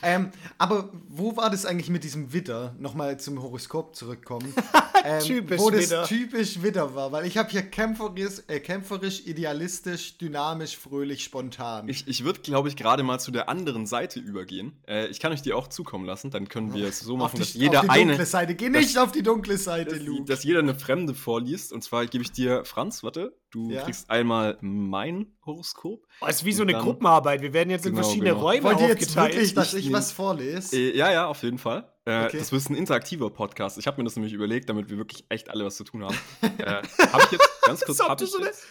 [0.02, 2.74] ähm, aber wo war das eigentlich mit diesem Widder?
[2.80, 4.52] Nochmal zum Horoskop zurückkommen.
[5.02, 6.04] Ähm, Typisch wo das Widder.
[6.04, 11.88] typisch Widder war, weil ich habe hier kämpferisch, äh, kämpferisch, idealistisch, dynamisch, fröhlich, spontan.
[11.88, 14.72] Ich, ich würde, glaube ich, gerade mal zu der anderen Seite übergehen.
[14.86, 16.30] Äh, ich kann euch die auch zukommen lassen.
[16.30, 18.06] Dann können wir es so machen, die, dass jeder auf die eine.
[18.12, 18.54] dunkle Seite.
[18.56, 20.24] Geh nicht auf die dunkle Seite, dass, Luke.
[20.24, 21.72] dass jeder eine Fremde vorliest.
[21.72, 23.82] Und zwar gebe ich dir, Franz, warte, du Ja.
[23.82, 26.06] kriegst einmal mein Horoskop.
[26.20, 27.42] Oh, ist wie so eine Dann- Gruppenarbeit.
[27.42, 28.42] Wir werden jetzt in Genau, verschiedene genau.
[28.42, 29.34] Räume Wollt ihr jetzt aufgeteilt.
[29.34, 30.76] wirklich, dass Ich ich was vorlese?
[30.76, 31.92] Äh, ja, ja, auf jeden Fall.
[32.06, 32.38] Äh, Okay.
[32.38, 33.78] Das wird ein interaktiver Podcast.
[33.78, 36.16] Ich habe mir das nämlich überlegt, damit wir wirklich echt alle was zu tun haben.
[36.58, 38.00] äh, habe ich jetzt ganz kurz.
[38.00, 38.64] Als ob du ich so eine jetzt.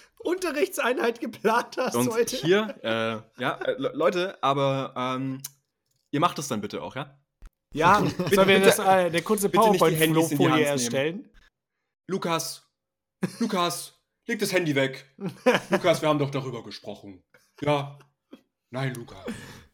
[0.44, 2.36] Unterrichtseinheit geplant hast Und heute.
[2.38, 5.42] hier, äh, ja, äh, Le- Leute, aber ähm,
[6.12, 7.20] ihr macht es dann bitte auch, ja?
[7.74, 11.30] ja, sollen wir bitte- das, äh, eine kurze bitte PowerPoint-Folie erstellen?
[12.10, 12.68] Lukas,
[13.40, 15.14] Lukas, leg das Handy weg.
[15.70, 17.24] Lukas, wir haben doch darüber gesprochen.
[17.62, 18.00] Ja.
[18.72, 19.24] Nein, Luca,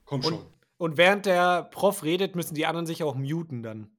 [0.03, 0.45] komm schon.
[0.77, 3.95] Und während der Prof redet, müssen die anderen sich auch muten dann.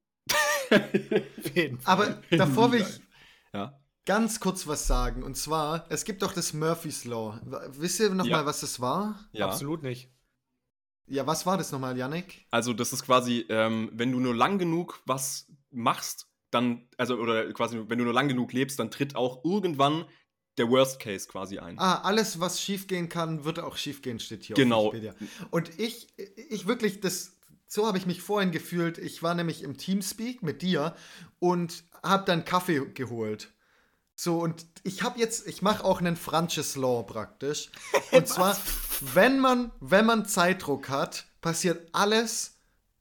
[1.85, 3.01] Aber davor will ich
[3.55, 3.79] Ja.
[4.05, 5.22] ganz kurz was sagen.
[5.22, 7.40] Und zwar, es gibt doch das Murphy's Law.
[7.70, 8.46] Wisst ihr nochmal, Ja.
[8.46, 9.29] was das war?
[9.33, 9.46] ja.
[9.46, 10.12] Absolut nicht.
[11.09, 12.47] Ja, was war das nochmal, Yannick?
[12.51, 17.53] Also, das ist quasi, ähm, wenn du nur lang genug was machst, dann, also, oder
[17.53, 20.05] quasi, wenn du nur lang genug lebst, dann tritt auch irgendwann
[20.59, 21.79] der Worst Case quasi ein.
[21.79, 24.88] Ah, alles, was schiefgehen kann, wird auch schiefgehen, steht hier Genau.
[24.88, 25.14] auf Wikipedia.
[25.51, 26.09] Und ich,
[26.51, 28.97] ich wirklich, das, so habe ich mich vorhin gefühlt.
[28.99, 30.97] Ich war nämlich im Teamspeak mit dir
[31.38, 33.53] und habe dann Kaffee geholt.
[34.18, 37.70] So, und ich habe jetzt, ich mache auch einen Francis Law praktisch.
[38.12, 38.57] Und zwar,
[39.12, 42.55] wenn man, wenn man Zeitdruck hat, passiert alles,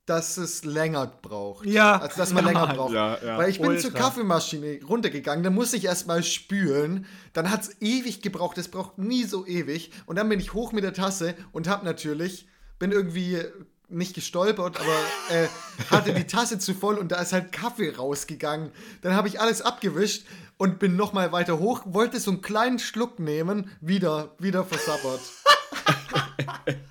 [0.06, 1.66] dass es länger braucht.
[1.66, 2.00] Ja.
[2.00, 2.94] Also, dass man länger braucht.
[2.94, 3.38] Ja, ja.
[3.38, 3.82] Weil ich bin Ultra.
[3.82, 7.06] zur Kaffeemaschine runtergegangen, dann musste ich erstmal spülen.
[7.32, 9.92] Dann hat es ewig gebraucht, es braucht nie so ewig.
[10.06, 12.48] Und dann bin ich hoch mit der Tasse und hab natürlich,
[12.78, 13.42] bin irgendwie
[13.90, 14.98] nicht gestolpert, aber
[15.30, 15.48] äh,
[15.90, 18.72] hatte die Tasse zu voll und da ist halt Kaffee rausgegangen.
[19.02, 20.26] Dann habe ich alles abgewischt
[20.58, 25.22] und bin nochmal weiter hoch, wollte so einen kleinen Schluck nehmen, wieder, wieder versabbert.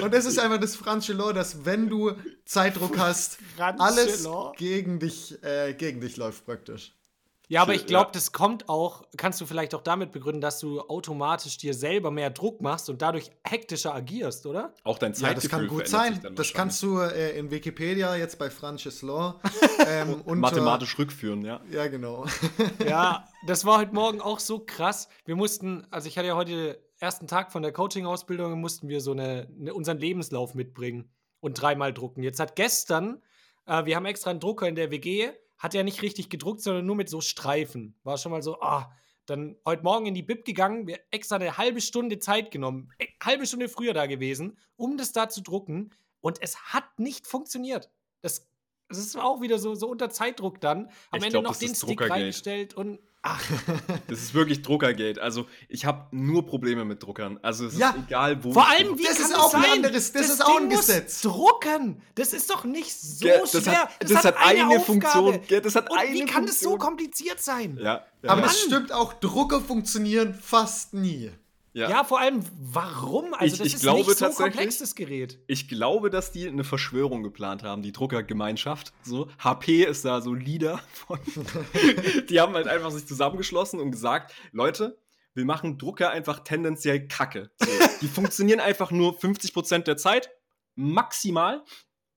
[0.00, 2.12] Und das ist einfach das Franzische Law, dass wenn du
[2.44, 6.94] Zeitdruck hast, alles gegen dich, äh, gegen dich läuft praktisch.
[7.52, 8.12] Ja, aber ich glaube, ja.
[8.12, 12.30] das kommt auch, kannst du vielleicht auch damit begründen, dass du automatisch dir selber mehr
[12.30, 14.72] Druck machst und dadurch hektischer agierst, oder?
[14.84, 16.34] Auch dein Ja, Zeitgefühl das kann gut sein.
[16.34, 19.38] Das kannst du äh, in Wikipedia jetzt bei Francis Law
[19.86, 21.60] ähm, unter- mathematisch rückführen, ja.
[21.70, 22.24] Ja, genau.
[22.88, 25.10] Ja, das war heute Morgen auch so krass.
[25.26, 29.02] Wir mussten, also ich hatte ja heute den ersten Tag von der Coaching-Ausbildung, mussten wir
[29.02, 31.10] so eine, eine, unseren Lebenslauf mitbringen
[31.40, 32.22] und dreimal drucken.
[32.22, 33.20] Jetzt hat gestern,
[33.66, 36.84] äh, wir haben extra einen Drucker in der WG, hat er nicht richtig gedruckt, sondern
[36.84, 37.94] nur mit so Streifen.
[38.02, 38.92] War schon mal so, ah,
[39.26, 43.06] dann heute Morgen in die Bib gegangen, wir extra eine halbe Stunde Zeit genommen, e
[43.22, 45.90] halbe Stunde früher da gewesen, um das da zu drucken.
[46.20, 47.90] Und es hat nicht funktioniert.
[48.22, 48.50] Das,
[48.88, 50.86] das ist auch wieder so, so unter Zeitdruck dann.
[51.12, 53.42] Am Ich Ende glaub, noch den Stick reingestellt und ach,
[54.08, 55.20] Das ist wirklich Druckergate.
[55.22, 57.38] Also, ich habe nur Probleme mit Druckern.
[57.42, 58.52] Also, es Ja, ist egal, wo.
[58.52, 59.70] vor allem, wie Das kann ist das auch ein sein?
[59.72, 61.20] anderes- das ist auch ein Ding muss Gesetz.
[61.22, 62.02] Drucken.
[62.14, 63.72] Das ist doch nicht so Ja, das schwer.
[63.82, 64.84] hat- das hat eine Aufgabe.
[64.84, 65.40] Funktion.
[65.48, 66.78] Ja, das hat Und wie eine kann das so Funktion.
[66.78, 67.78] kompliziert sein?
[67.80, 71.30] Ja, ja, Aber das stimmt auch, Drucker funktionieren fast nie.
[71.74, 71.88] Ja.
[71.90, 73.34] Ja, vor allem, warum?
[73.34, 75.38] Also, Ich- das ich ist glaube nicht so tatsächlich- komplex, das Gerät.
[75.46, 78.92] Ich glaube, dass die eine Verschwörung geplant haben, die Druckergemeinschaft.
[79.02, 81.18] So, HP ist da so Leader von.
[82.28, 84.98] die haben halt einfach sich zusammengeschlossen und gesagt: Leute,
[85.34, 87.50] wir machen Drucker einfach tendenziell kacke.
[87.58, 87.66] So,
[88.02, 90.30] die funktionieren einfach nur 50% der Zeit.
[90.74, 91.62] maximal.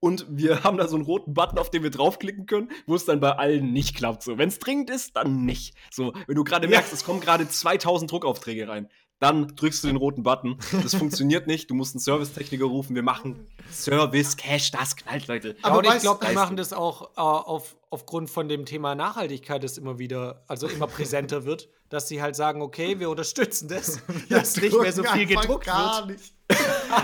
[0.02, 3.06] Und wir haben da so einen roten Button, auf den wir draufklicken können, wo es
[3.06, 4.22] dann bei allen nicht klappt.
[4.22, 5.74] So, wenn es dringend ist, dann nicht.
[5.90, 8.88] So, wenn du gerade merkst, es kommen gerade 2000 Druckaufträge rein,
[9.20, 10.58] dann drückst du den roten Button.
[10.84, 11.70] Das funktioniert nicht.
[11.70, 12.96] Du musst einen Servicetechniker rufen.
[12.96, 15.50] Wir machen Service Cash, das knallt, Leute.
[15.50, 18.94] Ja, Aber und ich glaube, die machen das auch äh, auf, aufgrund von dem Thema
[18.96, 23.70] Nachhaltigkeit, das immer wieder, also immer präsenter wird, dass sie halt sagen, okay, wir unterstützen
[23.70, 24.00] das,
[24.30, 26.20] dass nicht mehr so viel gedruckt gar wird.
[26.20, 26.34] Nicht.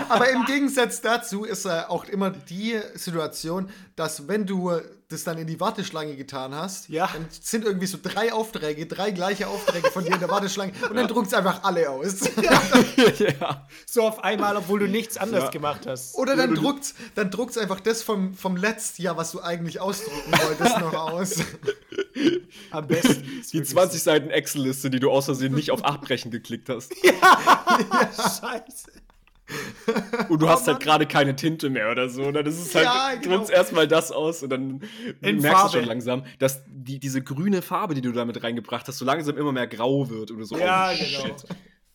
[0.08, 4.70] Aber im Gegensatz dazu ist äh, auch immer die Situation, dass wenn du
[5.12, 7.08] das dann in die Warteschlange getan hast, Ja.
[7.12, 10.96] dann sind irgendwie so drei Aufträge, drei gleiche Aufträge von dir in der Warteschlange und
[10.96, 12.20] dann druckt es einfach alle aus.
[13.18, 13.66] ja.
[13.86, 15.50] So auf einmal, obwohl du nichts anderes Ja.
[15.50, 16.14] gemacht hast.
[16.14, 20.32] Oder dann druckt's, dann druckt's einfach das vom, vom letzten Jahr, was du eigentlich ausdrucken
[20.32, 21.34] wolltest, noch aus.
[22.70, 23.42] Am besten.
[23.52, 26.92] Die 20 Seiten Excel-Liste, die du aus Versehen nicht auf Abbrechen geklickt hast.
[26.94, 28.90] Scheiße.
[30.28, 32.22] Und du hast halt gerade keine Tinte mehr oder so.
[32.24, 33.36] Und dann ist es halt, Ja, du genau.
[33.36, 34.82] druckst erstmal das aus und dann
[35.20, 35.72] In merkst Farbe.
[35.72, 39.36] du schon langsam, dass die, diese grüne Farbe, die du damit reingebracht hast, so langsam
[39.36, 40.56] immer mehr grau wird oder so.
[40.56, 41.26] Ja, Oh, genau.
[41.26, 41.44] shit.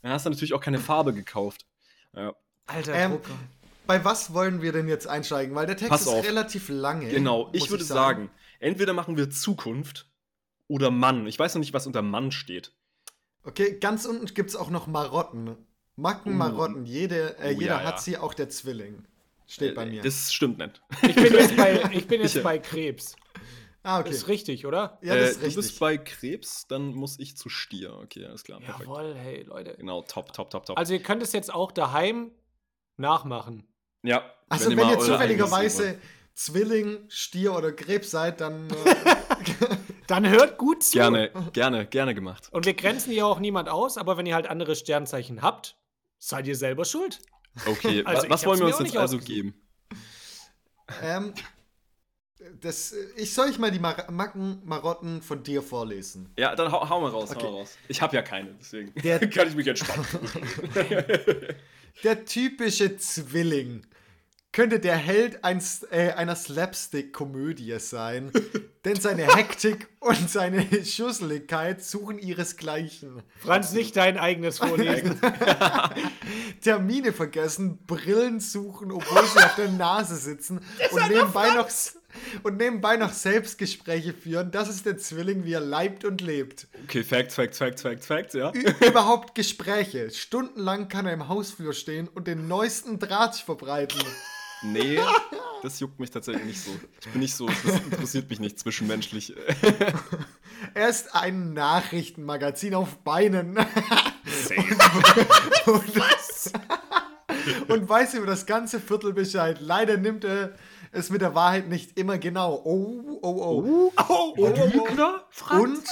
[0.02, 1.66] Dann hast du natürlich auch keine Farbe gekauft.
[2.16, 2.34] Ja.
[2.68, 3.20] Alter Ähm.
[3.88, 5.56] Bei was wollen wir denn jetzt einsteigen?
[5.56, 6.26] Weil der Text Pass ist auf.
[6.26, 7.08] relativ lange.
[7.08, 8.30] Genau, ich würde sagen,
[8.60, 10.10] entweder machen wir Zukunft
[10.68, 11.26] oder Mann.
[11.26, 12.74] Ich weiß noch nicht, was unter Mann steht.
[13.44, 15.56] Okay, ganz unten gibt es auch noch Marotten.
[15.98, 16.36] Macken, Uh.
[16.36, 16.86] Marotten.
[16.86, 18.02] Jede, äh, Oh, jeder ja, hat ja.
[18.02, 19.04] sie, auch der Zwilling.
[19.48, 20.02] Steht bei Äh, mir.
[20.04, 20.82] Das stimmt nicht.
[21.02, 23.16] Ich bin jetzt bei, ich bin jetzt Ich- bei Krebs.
[23.84, 24.16] ah, Das okay.
[24.16, 25.00] ist richtig, oder?
[25.02, 25.56] Ja, das äh, ist du richtig.
[25.56, 27.94] bist bei Krebs, dann muss ich zu Stier.
[28.04, 28.60] Okay, alles klar.
[28.60, 28.88] Perfekt.
[28.90, 29.76] Jawohl, hey Leute.
[29.78, 30.78] Genau, top, top, top, top.
[30.78, 32.32] Also ihr könnt es jetzt auch daheim
[32.98, 33.68] nachmachen.
[34.04, 34.24] ja.
[34.50, 35.98] also, ihr wenn, mal ihr zufälligerweise
[36.34, 38.70] Zwilling, Stier oder Krebs seid, dann.
[38.70, 38.96] Äh,
[40.08, 40.94] Dann hört gut zu.
[40.94, 42.48] Gerne, gerne, gerne gemacht.
[42.54, 45.76] Und wir grenzen hier auch niemand aus, aber wenn ihr halt andere Sternzeichen habt,
[46.20, 47.20] seid ihr selber schuld.
[47.66, 49.54] Okay, Also, was wollen wir uns auch jetzt also geben?
[51.02, 51.34] ähm,
[52.62, 56.32] das, ich soll ich mal die Mar Macken, Marotten von dir vorlesen.
[56.38, 57.46] Ja, dann hau, hau mal raus, Okay.
[57.46, 57.76] hau mal raus.
[57.88, 60.06] Ich habe ja keine, deswegen Der- kann ich mich entspannen.
[62.04, 63.86] Der typische Zwilling
[64.52, 68.32] könnte der Held eins, äh, einer Slapstick-Komödie sein,
[68.88, 73.22] denn seine Hektik und seine Schusseligkeit suchen ihresgleichen.
[73.40, 75.20] Franz, nicht dein eigenes Vorlesen.
[76.62, 81.68] Termine vergessen, Brillen suchen, obwohl sie auf der Nase sitzen und nebenbei, noch,
[82.44, 84.52] und nebenbei noch Selbstgespräche führen.
[84.52, 86.68] Das ist der Zwilling, wie er leibt und lebt.
[86.86, 88.54] Okay, Facts, Facts, Facts, Facts, Facts, ja.
[88.88, 90.10] Überhaupt Gespräche.
[90.12, 94.02] Stundenlang kann er im Hausflur stehen und den neuesten Draht verbreiten.
[94.64, 95.00] Nee,
[95.64, 96.72] das juckt mich tatsächlich nicht so.
[97.02, 99.34] Ich bin nicht so, das interessiert mich nicht zwischenmenschlich.
[100.74, 103.58] Er ist ein Nachrichtenmagazin auf Beinen.
[105.66, 106.02] und,
[107.70, 109.60] und weiß über das ganze Viertel Bescheid.
[109.62, 110.56] Leider nimmt er
[110.92, 112.62] es mit der Wahrheit nicht immer genau.
[112.64, 114.04] Oh, oh, oh.
[114.08, 115.26] oh, Lügner?
[115.52, 115.84] Und,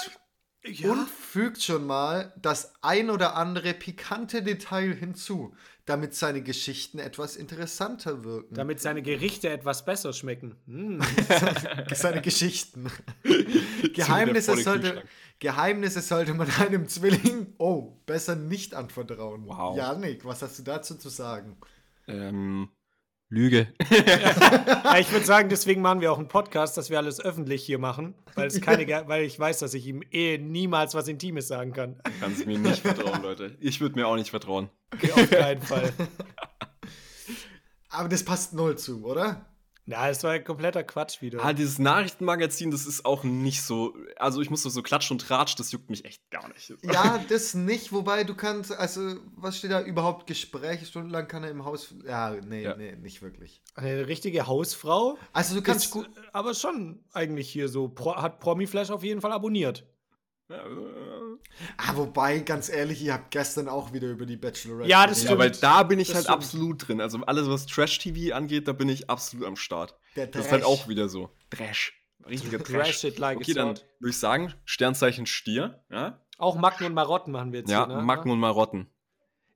[0.65, 0.91] Ja.
[0.91, 5.53] und fügt schon mal das ein oder andere pikante Detail hinzu,
[5.85, 8.55] damit seine Geschichten etwas interessanter wirken.
[8.55, 10.55] Damit seine Gerichte etwas besser schmecken.
[10.65, 11.01] Hm.
[11.93, 12.89] seine Geschichten.
[13.93, 15.03] Geheimnisse sollte.
[15.39, 19.45] Geheimnisse sollte man einem Zwilling, oh, besser nicht anvertrauen.
[19.45, 19.77] Wow.
[19.77, 21.57] Janik, was hast du dazu zu sagen?
[22.07, 22.69] Ähm,
[23.35, 23.67] Lüge.
[24.85, 27.79] Ja, ich würde sagen, deswegen machen wir auch einen Podcast, dass wir alles öffentlich hier
[27.79, 31.47] machen, weil, es keine, Ge- weil ich weiß, dass ich ihm eh niemals was Intimes
[31.49, 31.99] sagen kann.
[32.21, 33.57] Kannst mir nicht vertrauen, Leute.
[33.59, 34.69] Ich würde mir auch nicht vertrauen.
[34.93, 35.91] Okay, auf keinen Fall.
[37.89, 39.45] Aber das passt null zu, oder?
[39.87, 41.43] Na, es war ein kompletter Quatsch wieder.
[41.45, 43.93] Ah, dieses Nachrichtenmagazin, das ist auch nicht so.
[44.15, 46.73] Also, ich muss so, so Klatsch und Tratsch, das juckt mich echt gar nicht.
[46.83, 50.25] Ja, das nicht, wobei du kannst, also, was steht da überhaupt?
[50.25, 51.93] Gespräche, stundenlang kann er im Haus.
[52.05, 52.75] Ja, nee, Ja.
[52.75, 53.61] nee, nicht wirklich.
[53.75, 55.17] Eine richtige Hausfrau.
[55.33, 56.09] Also, du kannst Ist, gut.
[56.33, 57.87] aber schon eigentlich hier so.
[57.89, 59.85] Pro, hat Promiflash auf jeden Fall abonniert.
[60.49, 60.63] Ja,
[61.77, 64.89] Ah, wobei, ganz ehrlich, ihr habt gestern auch wieder über die Bachelorette.
[64.89, 65.39] Ja, das ja, stimmt.
[65.39, 66.37] weil da bin ich Das halt stimmt.
[66.37, 67.01] absolut drin.
[67.01, 69.95] Also, alles, was Trash-TV angeht, da bin ich absolut am Start.
[70.15, 70.71] Der Das ist halt Trash.
[70.71, 71.29] auch wieder so.
[71.49, 71.93] Trash.
[72.27, 73.03] Richtiger Trash Trash.
[73.05, 75.83] it like okay, dann würde ich sagen, Sternzeichen Stier.
[75.91, 78.01] Ja, Auch Macken und Marotten machen wir jetzt ja hier, ne?
[78.03, 78.87] Macken und Marotten.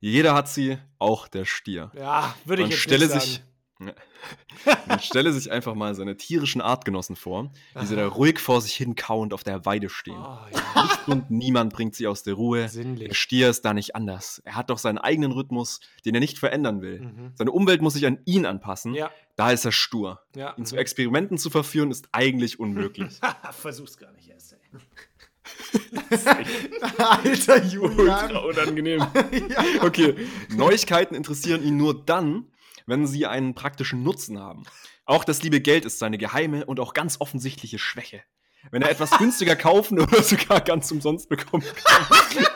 [0.00, 1.90] Jeder hat sie, auch der Stier.
[1.94, 3.42] Ja, würde ich Man jetzt stelle nicht sich,
[3.78, 3.92] sagen.
[4.88, 8.74] man stelle sich einfach mal seine tierischen Artgenossen vor, wie sie da ruhig vor sich
[8.74, 10.18] hin kauend auf der Weide stehen.
[10.20, 10.88] Oh, ja.
[11.06, 12.60] Und niemand bringt sie aus der Ruhe.
[12.60, 13.16] Der Sinnlich.
[13.16, 14.42] Stier ist da nicht anders.
[14.44, 17.00] Er hat doch seinen eigenen Rhythmus, den er nicht verändern will.
[17.00, 17.32] Mhm.
[17.34, 18.94] Seine Umwelt muss sich an ihn anpassen.
[18.94, 20.20] Ja, Da ist er stur.
[20.36, 20.54] ja.
[20.56, 23.18] Ihn zu Experimenten zu verführen, ist eigentlich unmöglich.
[23.52, 24.58] Versuch's gar nicht erst, ey.
[26.98, 27.98] Alter Julian.
[28.26, 29.00] Ultra unangenehm.
[29.48, 29.82] ja.
[29.82, 30.14] Okay,
[30.54, 32.46] Neuigkeiten interessieren ihn nur dann,
[32.86, 34.64] wenn sie einen praktischen Nutzen haben.
[35.04, 38.22] Auch das liebe Geld ist seine geheime und auch ganz offensichtliche Schwäche.
[38.70, 42.46] Wenn er etwas günstiger kaufen oder sogar ganz umsonst bekommen kann,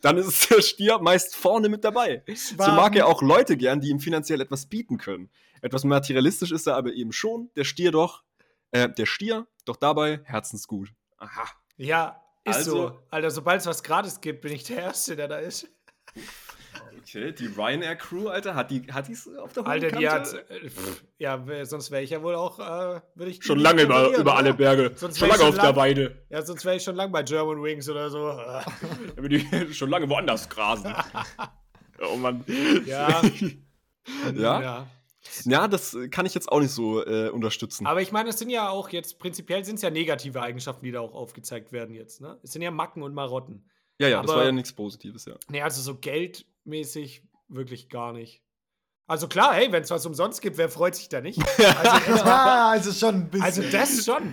[0.00, 2.22] dann ist der Stier meist vorne mit dabei.
[2.34, 5.30] So mag er auch Leute gern, die ihm finanziell etwas bieten können.
[5.60, 8.22] Etwas materialistisch ist er aber eben schon, der Stier doch,
[8.70, 10.90] äh, der Stier, doch dabei herzensgut.
[11.18, 11.48] Aha.
[11.76, 13.02] Ja, ist Also- so.
[13.10, 15.68] Alter, sobald es was gratis gibt, bin ich der Erste, der da ist.
[17.06, 20.32] Okay, die Ryanair Crew, Alter, hat die hat die's auf der hohen Alter, die hat.
[20.50, 22.58] Äh, pff, Ja, sonst wäre ich ja wohl auch.
[22.58, 25.64] Äh, würde ich schon lange über, über alle Berge, Sonst schon lange schon auf der
[25.64, 26.24] lang- Weide.
[26.30, 28.18] Ja, sonst wäre ich schon lang bei German Wings oder so.
[29.16, 30.94] Da bin ich schon lange woanders grasen.
[32.10, 32.44] oh Mann.
[32.86, 33.20] Ja.
[34.34, 34.60] Ja?
[34.62, 34.86] ja.
[35.46, 37.86] Ja, das kann ich jetzt auch nicht so äh, unterstützen.
[37.86, 40.92] Aber ich meine, es sind ja auch jetzt, prinzipiell sind es ja negative Eigenschaften, die
[40.92, 42.20] da auch aufgezeigt werden jetzt.
[42.20, 42.38] Ne?
[42.42, 43.64] Es sind ja Macken und Marotten.
[43.98, 45.34] ja, ja, das aber- war ja nichts Positives, ja.
[45.48, 45.94] Nee, also so
[46.64, 48.42] geldmäßig wirklich gar nicht.
[49.06, 51.38] Also klar, hey, wenn es was umsonst gibt, wer freut sich da nicht?
[51.58, 53.44] Also, jetzt also schon ein bisschen.
[53.44, 54.32] also das schon.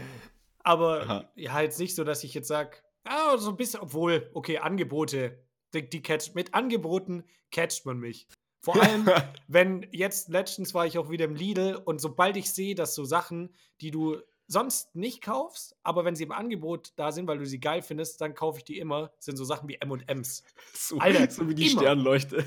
[0.63, 1.31] Aber Aha.
[1.35, 5.43] ja, jetzt nicht so, dass ich jetzt sage, ah, so ein bisschen, obwohl, okay, Angebote,
[5.73, 8.27] die, die catch, mit Angeboten catcht man mich.
[8.59, 9.09] Vor allem,
[9.47, 13.03] wenn jetzt letztens war ich auch wieder im Lidl und sobald ich sehe, dass so
[13.03, 14.21] Sachen, die du
[14.51, 18.19] sonst nicht kaufst, aber wenn sie im Angebot da sind, weil du sie geil findest,
[18.21, 20.43] dann kaufe ich die immer, sind so Sachen wie M&M's.
[20.73, 21.81] So, Alter, so wie die immer.
[21.81, 22.43] Sternleuchte.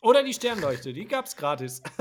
[0.00, 1.82] Oder die Sternleuchte, die gab's gratis.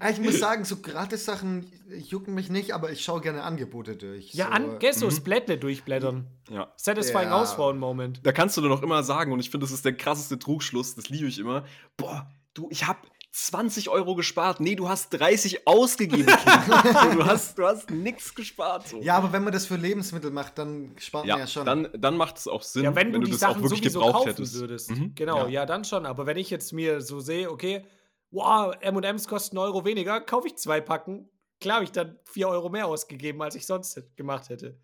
[0.00, 1.70] Ah, ich muss sagen, so Gratis-Sachen
[2.08, 4.32] jucken mich nicht, aber ich schaue gerne Angebote durch.
[4.32, 6.26] Ja, so, an, gell, so das Blättle durchblättern.
[6.50, 6.72] Ja.
[6.76, 7.42] Satisfying Ja.
[7.42, 8.20] Ausfrauen-Moment.
[8.24, 10.94] Da kannst du doch noch immer sagen, und ich finde, das ist der krasseste Trugschluss,
[10.94, 11.66] das liebe ich immer.
[11.98, 13.00] Boah, du, ich habe
[13.36, 14.60] 20 Euro gespart.
[14.60, 16.26] Nee, du hast 30 ausgegeben.
[17.14, 18.86] Du hast, du hast nichts gespart.
[18.88, 19.00] So.
[19.02, 21.66] Ja, aber wenn man das für Lebensmittel macht, dann spart man Ja, ja schon.
[21.66, 23.98] dann, dann macht es auch Sinn, Ja, wenn, du die das auch Sachen wirklich sowieso
[24.00, 24.54] gebraucht kaufen hättest.
[24.54, 24.90] würdest.
[24.90, 25.48] Mhm, Genau, ja.
[25.48, 25.66] ja.
[25.66, 26.06] dann schon.
[26.06, 27.84] Aber wenn ich jetzt mir so sehe, okay,
[28.30, 31.28] wow, M&M's kosten einen Euro weniger, kaufe ich zwei Packen.
[31.60, 34.78] Klar habe ich dann vier Euro mehr ausgegeben, als ich sonst gemacht hätte.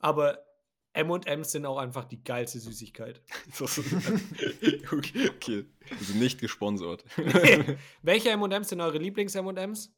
[0.00, 0.38] Aber
[0.98, 3.20] M&M's sind auch einfach die geilste Süßigkeit.
[4.92, 5.64] Okay, okay.
[5.96, 7.04] Wir sind nicht gesponsert.
[8.02, 9.92] Welche M&M's sind eure Lieblings-M&M's?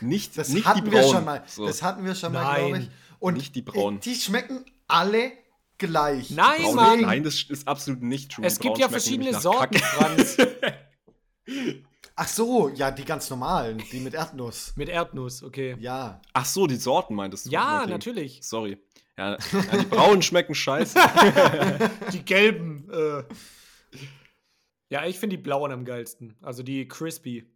[0.00, 1.12] nicht, das nicht hatten die wir braunen.
[1.14, 1.42] schon mal.
[1.46, 1.66] So.
[1.66, 2.90] Das hatten wir schon mal, Nein, glaube ich.
[3.18, 4.00] Und nicht die braunen.
[4.00, 5.32] Die schmecken alle
[5.78, 6.30] gleich.
[6.30, 7.00] Nein, Braun- Mann.
[7.02, 8.44] Nein, das ist absolut nicht true.
[8.46, 9.78] Es gibt ja verschiedene Sorten.
[9.78, 10.36] Franz.
[12.14, 14.74] Ach so, ja, die ganz normalen, die mit Erdnuss.
[14.76, 15.76] Mit Erdnuss, okay.
[15.80, 16.20] Ja.
[16.32, 17.50] Ach so, die Sorten meintest du?
[17.50, 17.90] Ja, Okay.
[17.90, 18.40] natürlich.
[18.42, 18.78] Sorry.
[19.22, 19.36] Ja,
[19.78, 20.98] die braunen schmecken scheiße.
[22.12, 22.88] Die gelben.
[22.90, 23.24] Äh.
[24.88, 26.36] Ja, ich finde die blauen am geilsten.
[26.42, 27.46] Also die crispy.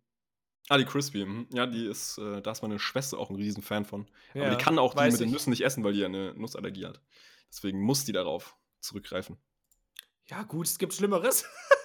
[0.68, 1.24] Ah, die Crispy.
[1.24, 1.46] mhm.
[1.52, 4.06] Ja, die ist, äh, da ist meine Schwester auch ein Riesen-Fan von.
[4.34, 5.32] Aber Ja, die kann auch die mit den ich.
[5.32, 7.00] Nüssen nicht essen, weil die ja eine Nussallergie hat.
[7.50, 9.36] Deswegen muss die darauf zurückgreifen.
[10.26, 11.44] Ja, gut, es gibt Schlimmeres.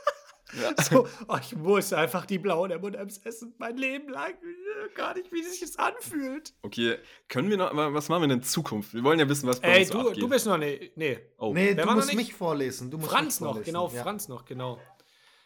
[0.60, 0.74] Ja.
[0.84, 3.54] So, oh, ich muss einfach die blauen M&M's essen.
[3.58, 4.32] Mein Leben lang.
[4.34, 6.54] Äh, Gar nicht, wie sich das anfühlt.
[6.64, 6.98] Okay,
[7.30, 8.94] können wir noch, aber was machen wir denn in Zukunft?
[8.94, 10.24] Wir wollen ja wissen, was bei Ey, uns so du, abgeht.
[10.24, 10.92] du bist noch ne.
[10.96, 11.20] Nee.
[11.38, 11.54] oh.
[11.54, 12.92] Nee, Wer du musst mich vorlesen.
[12.92, 13.66] Du musst Franz mich noch, vorlesen.
[13.74, 14.02] genau, ja.
[14.04, 14.80] Franz noch, genau.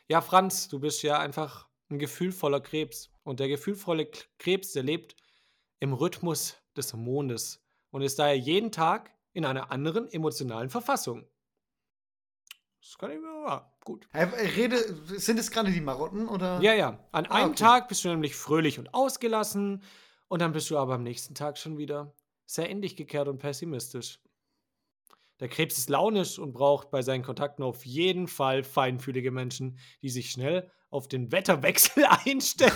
[0.07, 3.11] Ja, Franz, du bist ja einfach ein gefühlvoller Krebs.
[3.23, 5.15] Und der gefühlvolle Krebs, der lebt
[5.79, 11.25] im Rhythmus des Mondes und ist daher jeden Tag in einer anderen emotionalen Verfassung.
[12.85, 14.07] Das kann ich mir, ja, gut.
[14.13, 14.77] Rede,
[15.19, 16.61] sind es gerade die Marotten oder?
[16.61, 16.99] Ja, ja.
[17.11, 17.55] An Ah, einem okay.
[17.63, 19.81] Tag bist du nämlich fröhlich und ausgelassen
[20.27, 22.13] und dann bist du aber am nächsten Tag schon wieder
[22.45, 24.19] sehr in dich gekehrt und pessimistisch.
[25.39, 30.09] Der Krebs ist launisch und braucht bei seinen Kontakten auf jeden Fall feinfühlige Menschen, die
[30.09, 32.71] sich schnell auf den Wetterwechsel einstellen.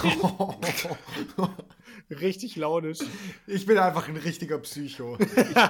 [2.09, 2.97] Richtig launisch.
[3.45, 5.19] ich bin einfach ein richtiger Psycho.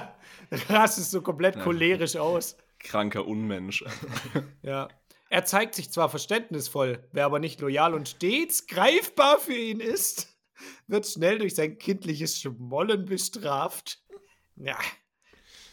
[0.70, 2.56] Rast so komplett cholerisch aus.
[2.80, 3.84] Kranker Unmensch.
[4.62, 4.88] Ja.
[5.32, 10.36] Er zeigt sich zwar verständnisvoll, wer aber nicht loyal und stets greifbar für ihn ist,
[10.88, 14.02] wird schnell durch sein kindliches Schmollen bestraft.
[14.56, 14.76] Ja.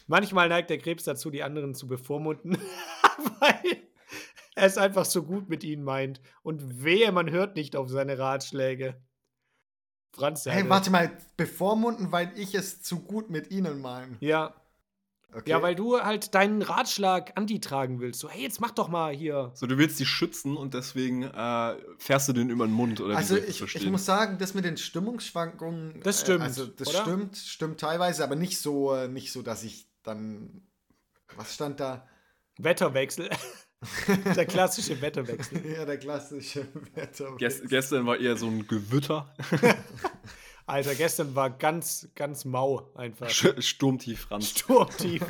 [0.05, 2.59] Manchmal neigt der Krebs dazu, die anderen zu bevormunden,
[3.39, 3.81] weil
[4.55, 6.21] er es einfach so gut mit ihnen meint.
[6.43, 9.01] Und wehe, man hört nicht auf seine Ratschläge.
[10.11, 14.17] Franz, hey, warte mal, bevormunden, weil ich es zu gut mit ihnen meine.
[14.19, 14.55] Ja,
[15.33, 15.49] Okay.
[15.51, 18.19] ja, weil du halt deinen Ratschlag anti-tragen willst.
[18.21, 19.51] So, hey, jetzt mach doch mal hier.
[19.55, 23.13] So, du willst die schützen und deswegen äh, fährst du den über den Mund, oder
[23.13, 25.99] wie Also ich, ich muss sagen, das mit den Stimmungsschwankungen.
[26.01, 27.01] Das stimmt, Äh, also das oder?
[27.01, 30.61] stimmt, stimmt teilweise, aber nicht so, äh, nicht so, dass ich dann.
[31.35, 32.07] Was stand da?
[32.57, 33.29] Wetterwechsel.
[34.35, 35.63] Der klassische Wetterwechsel.
[35.77, 37.35] ja, der klassische Wetter.
[37.37, 39.31] Gest gestern war eher so ein Gewitter.
[40.67, 43.29] Alter, gestern war ganz, ganz mau einfach.
[43.29, 44.49] Sturmtief Franz.
[44.49, 45.23] Sturmtief.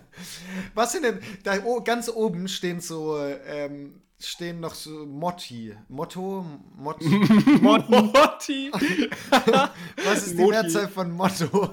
[0.74, 1.20] Was sind denn?
[1.44, 5.76] Da ganz oben stehen so ähm, stehen noch so Motti.
[5.88, 6.46] Motto?
[6.76, 7.02] Mott.
[7.02, 8.70] Motti.
[10.04, 10.44] Was ist die.
[10.46, 11.70] Mehrzahl von Motto?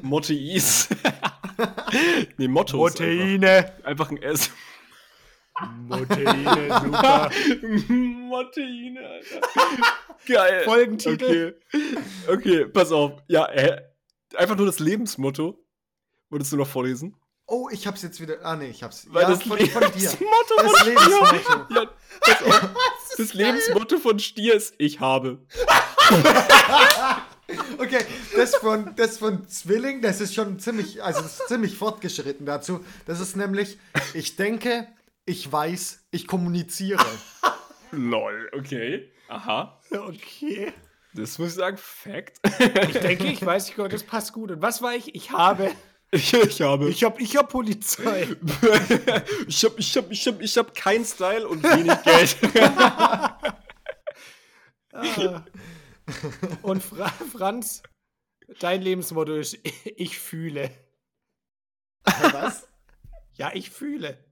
[0.00, 0.88] Mottis.
[2.38, 2.86] nee, Motto.
[2.86, 3.48] ist Proteine.
[3.48, 4.50] Einfach, einfach ein S.
[5.88, 7.30] Proteine, super.
[7.88, 9.40] Mottine, Alter.
[10.26, 10.62] Geil.
[10.64, 11.56] Folgentitel.
[11.72, 12.32] Okay.
[12.32, 13.22] okay, pass auf.
[13.28, 13.82] Ja, äh,
[14.36, 15.62] einfach nur das Lebensmotto.
[16.30, 17.16] Würdest du noch vorlesen?
[17.46, 18.36] Oh, ich hab's jetzt wieder.
[18.42, 19.06] Ah, nee, ich hab's.
[19.10, 19.90] Weil ja, das von, von dir.
[19.90, 21.74] Lebensmotto Das von Lebensmotto.
[21.74, 21.90] Ja,
[22.20, 22.70] pass auf.
[23.18, 25.44] Das Lebensmotto von Stier ist Ich habe.
[27.78, 32.82] Okay, das von, das von Zwilling, das ist schon ziemlich, also das ziemlich fortgeschritten dazu.
[33.04, 33.78] Das ist nämlich,
[34.14, 34.88] ich denke,
[35.24, 37.04] ich weiß, ich kommuniziere.
[37.90, 39.12] Lol, okay.
[39.28, 39.80] Aha.
[39.90, 40.72] Okay.
[41.14, 42.40] Das muss ich sagen, Fact.
[42.58, 44.50] Ich denke, ich weiß, ich das passt gut.
[44.50, 45.14] Und was war ich?
[45.14, 45.70] Ich habe.
[46.10, 46.88] Ich, ich habe.
[46.88, 48.28] Ich habe ich hab Polizei.
[49.46, 52.36] ich habe ich hab, ich hab, ich hab keinen Style und wenig Geld.
[54.94, 55.44] Ah.
[56.60, 57.82] Und Fra Franz,
[58.58, 60.70] dein Lebensmotto ist, ich fühle.
[62.04, 62.68] Was?
[63.34, 64.31] Ja, ich fühle.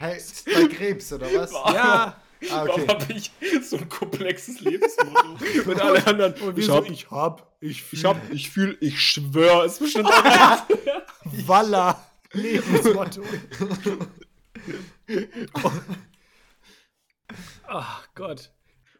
[0.00, 0.16] Hey,
[0.54, 1.50] bei Krebs, oder was?
[1.50, 2.16] Ja.
[2.50, 2.86] Ah, Warum okay.
[2.88, 3.32] habe ich
[3.68, 5.38] so ein komplexes Lebensmotto?
[5.70, 6.34] Und alle anderen.
[6.34, 7.98] Und ich so, hab, ich hab, ich fühle.
[8.00, 10.62] ich hab, ich fühl, ich schwör, ist bestimmt auch
[11.24, 12.00] Walla.
[12.32, 13.22] Lebensmotto.
[17.66, 18.52] Ach Gott.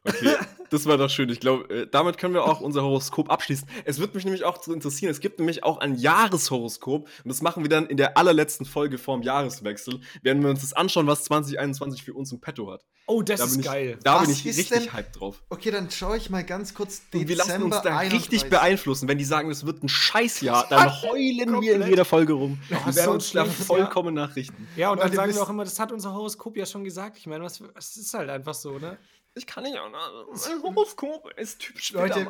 [0.09, 0.35] Okay,
[0.71, 1.29] das war doch schön.
[1.31, 3.69] Ich glaube, äh, damit können wir auch unser Horoskop abschließen.
[3.85, 5.11] Es wird mich nämlich auch zu interessieren.
[5.11, 8.99] Es gibt nämlich auch ein Jahreshoroskop und das machen wir dann in der allerletzten Folge
[8.99, 10.01] vorm Jahreswechsel.
[10.23, 12.85] Werden wir uns das anschauen, was 2021 für uns im Petto hat.
[13.07, 13.99] Oh, das Da ist ich, geil.
[14.03, 15.43] Da Was bin ich richtig denn- hyped drauf.
[15.49, 18.51] Okay, dann schaue ich mal ganz kurz Und wir lassen uns Dezember da richtig 31.
[18.51, 19.09] beeinflussen.
[19.09, 22.59] Wenn die sagen, es wird ein Scheißjahr, dann heulen wir in jeder Folge rum.
[22.69, 24.69] Wir werden uns da vollkommen nachrichten.
[24.77, 27.17] Ja, und dann Leute, sagen wir auch immer, das hat unser Horoskop ja schon gesagt.
[27.17, 28.99] Ich meine, was, es ist halt einfach so, ne?
[29.39, 29.87] Ich kann nicht auch.
[29.87, 32.27] Ein Horoskop ist typisch Leute.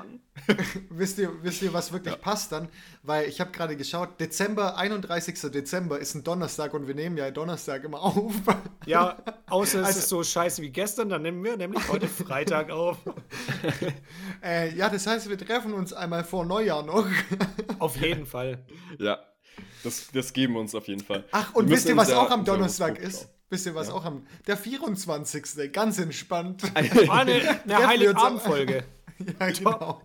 [0.91, 2.69] Wisst ihr, wisst ihr, was wirklich passt dann?
[3.03, 5.41] Weil ich habe gerade geschaut, Dezember, 31.
[5.51, 8.33] Dezember ist ein Donnerstag und wir nehmen ja Donnerstag immer auf.
[8.87, 9.17] Ja,
[9.49, 12.99] außer es Also- ist so scheiße wie gestern, dann nehmen wir nämlich heute Freitag auf.
[14.45, 17.07] äh, ja, das heißt, wir treffen uns einmal vor Neujahr noch.
[17.79, 18.65] Auf jeden Fall.
[18.99, 19.19] Ja,
[19.83, 21.25] das, das geben wir uns auf jeden Fall.
[21.33, 23.29] Ach, und wisst ihr, was auch am Donnerstag ist?
[23.51, 24.27] Wisst ihr, was auch am.
[24.47, 25.73] Der 24.
[25.73, 26.63] Ganz entspannt.
[27.07, 28.85] War eine, eine Heiligabendfolge.
[29.41, 30.03] ja, genau.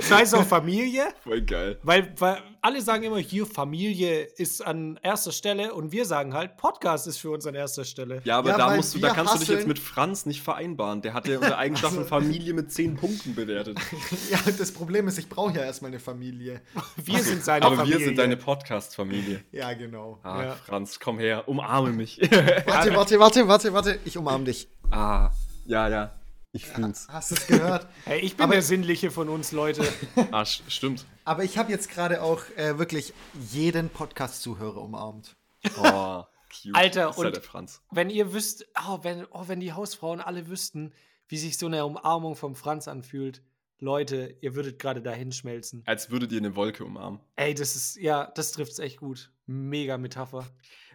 [0.00, 1.78] Scheiß auf Familie, Voll geil.
[1.82, 6.56] weil, weil alle sagen immer, hier Familie ist an erster Stelle und wir sagen halt,
[6.56, 8.22] Podcast ist für uns an erster Stelle.
[8.24, 10.42] Ja, aber Ja, da musst du, da kannst du dich jetzt hasseln- mit Franz nicht
[10.42, 11.02] vereinbaren.
[11.02, 13.78] Der hat ja unsere Eigenschaften Familie mit 10 Punkten bewertet.
[14.30, 16.60] Ja, das Problem ist, ich brauche ja erstmal eine Familie.
[16.96, 17.98] Wir sind seine Aber Familie.
[17.98, 19.42] wir sind deine Podcast-Familie.
[19.52, 20.18] Ja, genau.
[20.22, 20.52] Ah, Ja.
[20.54, 22.18] Franz, komm her, umarme mich.
[22.20, 23.98] Warte, warte, warte, warte, warte.
[24.04, 24.68] Ich umarm dich.
[24.90, 25.30] ah,
[25.66, 26.12] ja, ja.
[26.56, 27.08] Ich fühl's.
[27.10, 27.88] Hast du es gehört?
[28.04, 29.86] Hey, ich bin Aber- der Sinnliche von uns, Leute.
[30.30, 31.04] Ah, stimmt.
[31.24, 33.12] Aber ich habe jetzt gerade auch äh, wirklich
[33.50, 35.34] jeden Podcast-Zuhörer umarmt.
[35.78, 36.22] Oh,
[36.62, 36.74] cute.
[36.74, 37.82] Alter, das halt und- der Franz.
[37.90, 40.92] Wenn ihr wüsst, oh, wenn, oh, wenn die Hausfrauen alle wüssten,
[41.28, 43.42] wie sich so eine Umarmung vom Franz anfühlt,
[43.80, 45.82] Leute, ihr würdet gerade dahin schmelzen.
[45.86, 47.18] Als würdet ihr eine Wolke umarmen.
[47.36, 49.32] Ey, das ist, ja, das trifft's echt gut.
[49.46, 50.46] Mega Metapher.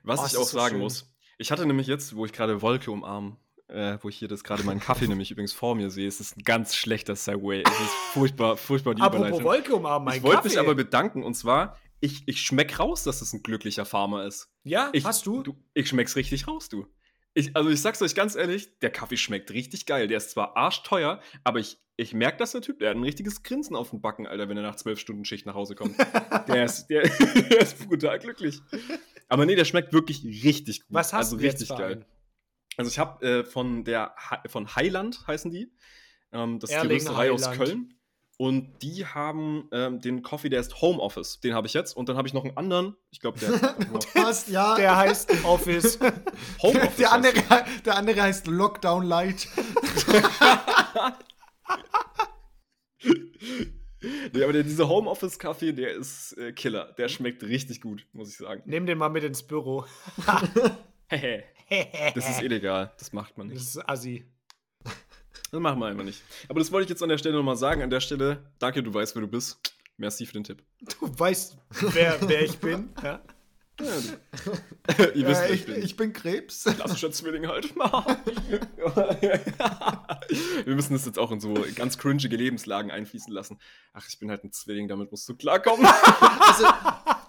[0.03, 0.80] Was Oh, ich auch so sagen schön.
[0.80, 3.36] muss, ich hatte nämlich jetzt, wo ich gerade Wolke umarmen,
[3.70, 6.38] äh, wo ich hier das gerade meinen Kaffee nämlich übrigens vor mir sehe, es ist
[6.38, 7.64] ein ganz schlechter Segway.
[7.66, 9.44] Es ist furchtbar, furchtbar die Apropos Überleitung.
[9.46, 13.22] Wolke umarmen, mein ich wollte mich aber bedanken und zwar, ich, ich schmeck raus, dass
[13.22, 14.50] es ein glücklicher Farmer ist.
[14.64, 15.44] Ja, Ich, hast du?
[15.74, 16.88] Ich schmeck's richtig raus, du.
[17.36, 20.08] Ich, also ich sag's euch ganz ehrlich, der Kaffee schmeckt richtig geil.
[20.08, 23.44] Der ist zwar arschteuer, aber ich, ich merke, dass der Typ, der hat ein richtiges
[23.44, 25.96] Grinsen auf dem Backen, Alter, wenn er nach zwölf Stunden Schicht nach Hause kommt.
[26.48, 27.04] der, ist, der,
[27.50, 28.62] der ist brutal glücklich.
[29.28, 30.88] Aber nee, der schmeckt wirklich richtig gut.
[30.90, 31.92] Was hast also du jetzt richtig für geil.
[31.92, 32.06] einen?
[32.80, 34.16] Also ich habe äh, von der
[34.48, 35.70] von Highland heißen die.
[36.32, 37.52] Ähm, das ist die Erling Rösterei aus.
[37.52, 37.94] Köln.
[38.38, 41.42] Und die haben ähm, den Coffee, der ist Homeoffice.
[41.42, 41.98] Den habe ich jetzt.
[41.98, 42.96] Und dann habe ich noch einen anderen.
[43.12, 43.50] Ich glaube, der
[44.14, 44.78] Passt, ja.
[44.78, 46.00] Der heißt Office.
[46.64, 46.96] Homeoffice.
[46.96, 49.50] der, heißt andere, der andere heißt Lockdown Light.
[54.32, 56.94] Nee, aber der, dieser Homeoffice-Kaffee, der ist äh, Killer.
[56.98, 58.62] Der schmeckt richtig gut, muss ich sagen.
[58.66, 59.86] Nimm den mal mit ins Büro.
[62.16, 62.91] das ist illegal.
[62.97, 63.68] Das macht man Das nicht.
[63.68, 64.26] ist assi.
[65.51, 66.22] Das machen wir einfach nicht.
[66.47, 67.82] Aber das wollte ich jetzt an der Stelle nochmal sagen.
[67.82, 69.60] An der Stelle, danke, du weißt, wer du bist.
[69.97, 70.64] Merci für den Tipp.
[70.99, 71.57] Du weißt,
[71.91, 72.89] wer, wer ich bin.
[73.03, 73.22] Ja?
[75.16, 75.84] Ihr wisst, wer ich, ich bin.
[75.84, 76.66] ich bin Krebs.
[76.66, 77.74] Klassischer Zwilling halt.
[80.66, 83.57] Wir müssen das jetzt auch in so ganz cringige Lebenslagen einfließen lassen.
[83.93, 85.86] Ach, ich bin halt ein Zwilling, damit musst du klarkommen.
[85.86, 86.66] Also,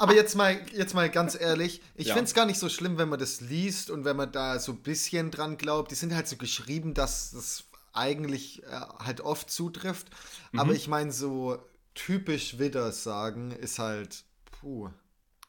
[0.01, 2.15] aber jetzt mal, jetzt mal ganz ehrlich, ich Ja.
[2.15, 4.73] finde es gar nicht so schlimm, wenn man das liest und wenn man da so
[4.73, 5.91] ein bisschen dran glaubt.
[5.91, 8.67] Die sind halt so geschrieben, dass das eigentlich äh,
[8.99, 10.09] halt oft zutrifft.
[10.53, 10.61] Mhm.
[10.61, 11.59] Aber ich meine, so
[11.95, 14.25] typisch Widder sagen ist halt,
[14.61, 14.89] puh.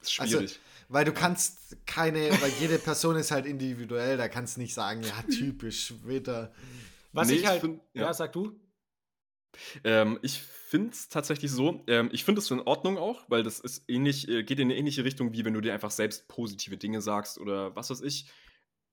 [0.02, 0.60] ist Also, schwierig.
[0.89, 5.04] weil du kannst keine, weil jede Person ist halt individuell, da kannst du nicht sagen,
[5.04, 6.52] ja, typisch Widder.
[7.14, 7.62] Was Nee, ich ich halt.
[7.62, 8.04] find- ja.
[8.04, 8.14] ja.
[8.14, 8.56] sag du.
[9.84, 13.60] Ähm, ich finde es tatsächlich so, ähm, ich finde es in Ordnung auch, weil das
[13.60, 16.78] ist ähnlich, äh, geht in eine ähnliche Richtung, wie wenn du dir einfach selbst positive
[16.78, 18.28] Dinge sagst oder was weiß ich.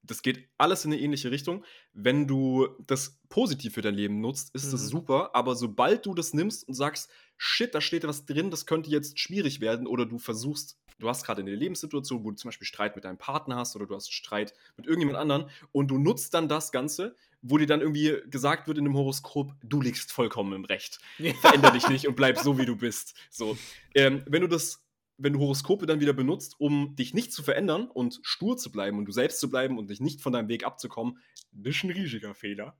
[0.02, 1.64] Das geht alles in eine ähnliche Richtung.
[1.92, 4.88] Wenn du das positiv für dein Leben nutzt, ist das Mhm.
[4.88, 8.90] super, aber sobald du das nimmst und sagst, shit, da steht was drin, das könnte
[8.90, 12.66] jetzt schwierig werden, oder du versuchst, du hast gerade eine Lebenssituation, wo du zum Beispiel
[12.66, 16.34] Streit mit deinem Partner hast oder du hast Streit mit irgendjemand anderen und du nutzt
[16.34, 20.52] dann das Ganze, wo dir dann irgendwie gesagt wird in dem Horoskop, du liegst vollkommen
[20.52, 20.98] im Recht
[21.40, 23.14] veränder dich nicht und bleib so, wie du bist.
[23.30, 23.56] So.
[23.94, 24.84] Ähm, wenn du das,
[25.18, 28.98] wenn du Horoskope dann wieder benutzt, um dich nicht zu verändern und stur zu bleiben
[28.98, 31.18] und du selbst zu bleiben und dich nicht von deinem Weg abzukommen,
[31.52, 32.76] das ist ein riesiger Fehler.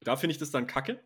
[0.00, 1.00] Da finde ich das dann kacke.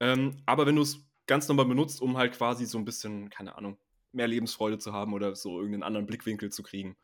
[0.00, 3.56] Ähm, aber wenn du es ganz normal benutzt, um halt quasi so ein bisschen, keine
[3.56, 3.78] Ahnung,
[4.12, 6.96] mehr Lebensfreude zu haben oder so irgendeinen anderen Blickwinkel zu kriegen,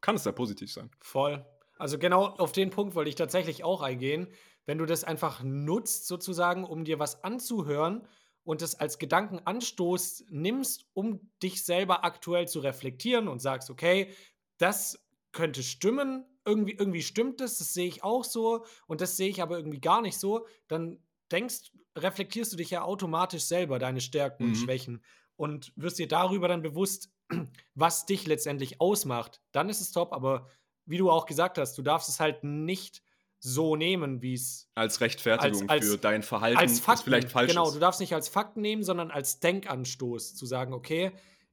[0.00, 0.90] kann es ja positiv sein.
[1.00, 1.44] Voll.
[1.76, 4.28] Also genau auf den Punkt wollte ich tatsächlich auch eingehen.
[4.64, 8.06] Wenn du das einfach nutzt, sozusagen, um dir was anzuhören
[8.44, 14.12] und es als Gedankenanstoß nimmst, um dich selber aktuell zu reflektieren und sagst, okay,
[14.58, 19.28] das könnte stimmen, irgendwie, irgendwie stimmt das, das sehe ich auch so und das sehe
[19.28, 21.02] ich aber irgendwie gar nicht so, dann
[21.32, 24.56] denkst, reflektierst du dich ja automatisch selber, deine Stärken und Mhm.
[24.56, 25.02] Schwächen
[25.36, 27.10] und wirst dir darüber dann bewusst,
[27.74, 29.40] was dich letztendlich ausmacht.
[29.52, 30.48] Dann ist es top, aber
[30.86, 33.02] wie du auch gesagt hast, du darfst es halt nicht
[33.40, 37.30] so nehmen, wie es Als Rechtfertigung Als- als- für dein Verhalten, als das Fakten, vielleicht
[37.30, 37.74] falsch genau, ist.
[37.74, 41.12] du darfst nicht als Fakten nehmen, sondern als Denkanstoß zu sagen, okay,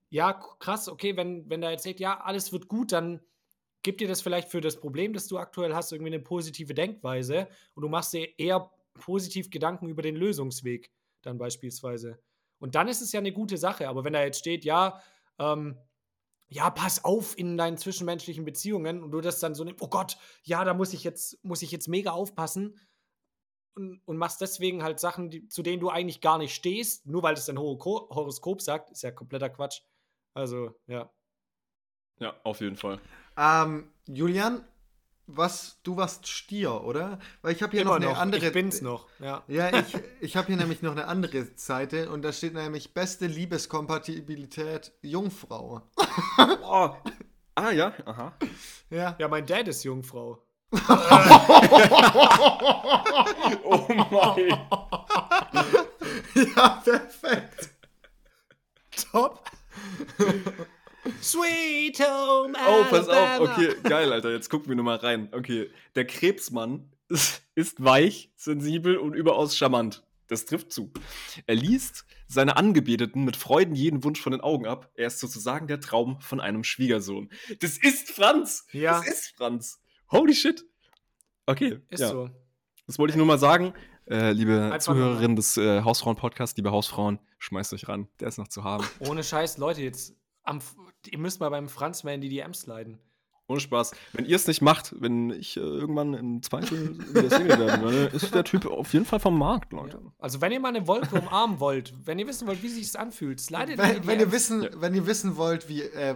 [0.09, 3.21] ja, krass, okay, wenn, wenn da jetzt steht, ja, alles wird gut, dann
[3.81, 7.47] gibt dir das vielleicht für das Problem, das du aktuell hast, irgendwie eine positive Denkweise
[7.73, 10.91] und du machst dir eher positiv Gedanken über den Lösungsweg
[11.23, 12.19] dann beispielsweise.
[12.61, 15.01] Und dann ist es ja eine gute Sache, aber wenn da jetzt steht, ja,
[15.39, 15.77] ähm,
[16.47, 20.17] ja, pass auf in deinen zwischenmenschlichen Beziehungen und du das dann so nimmst, oh Gott,
[20.43, 22.79] ja, da muss ich jetzt, muss ich jetzt mega aufpassen,
[23.75, 27.23] und, und machst deswegen halt Sachen, die, zu denen du eigentlich gar nicht stehst, nur
[27.23, 29.81] weil es dein Horoskop sagt, ist ja kompletter Quatsch.
[30.33, 31.11] Also, ja.
[32.19, 32.99] Ja, auf jeden Fall.
[33.37, 34.63] Ähm, Julian,
[35.27, 37.19] was, du warst Stier, oder?
[37.41, 38.47] Weil ich habe hier noch eine andere.
[38.47, 39.43] Ich bin's noch, ja.
[39.47, 43.27] Ja, ich, ich habe hier nämlich noch eine andere Seite und da steht nämlich beste
[43.27, 45.81] Liebeskompatibilität Jungfrau.
[46.63, 46.95] Oh.
[47.55, 48.33] Ah ja, aha.
[48.89, 49.15] Ja.
[49.19, 50.41] Ja, mein Dad ist Jungfrau.
[53.63, 54.49] Oh mein.
[56.55, 57.69] ja, perfekt.
[59.11, 59.43] Top.
[61.21, 63.15] Sweet Home Oh, pass auf.
[63.15, 63.53] Alabama.
[63.53, 64.31] Okay, geil, Alter.
[64.31, 65.29] Jetzt gucken wir nur mal rein.
[65.31, 70.03] Okay, der Krebsmann ist, ist weich, sensibel und überaus charmant.
[70.27, 70.93] Das trifft zu.
[71.45, 74.89] Er liest seine Angebeteten mit Freuden jeden Wunsch von den Augen ab.
[74.93, 77.29] Er ist sozusagen der Traum von einem Schwiegersohn.
[77.59, 78.65] Das ist Franz.
[78.71, 78.99] Ja.
[78.99, 79.81] Das ist Franz.
[80.09, 80.65] Holy shit.
[81.47, 81.81] Okay.
[81.89, 82.07] Ist ja.
[82.09, 82.29] so.
[82.87, 83.73] Das wollte ich nur mal sagen.
[84.09, 88.07] Äh, liebe Einfach Zuhörerinnen des äh, Hausfrauen-Podcasts, liebe Hausfrauen, schmeißt euch ran.
[88.19, 88.85] Der ist noch zu haben.
[88.99, 90.59] Ohne Scheiß, Leute, jetzt am,
[91.09, 92.99] ihr müsst mal beim Franz mal in die DMs leiden.
[93.47, 93.91] Ohne Spaß.
[94.13, 98.15] Wenn ihr es nicht macht, wenn ich äh, irgendwann im Zweifel wieder Single werden werde,
[98.15, 99.99] ist der Typ auf jeden Fall vom Markt, Leute.
[100.01, 100.11] Ja.
[100.19, 103.41] Also, wenn ihr mal eine Wolke umarmen wollt, wenn ihr wissen wollt, wie sich anfühlt,
[103.41, 104.31] slidet in die Wenn, wenn, ihr DMs.
[104.31, 104.69] wissen, Ja.
[104.75, 106.15] wenn ihr wissen wollt, wie, äh,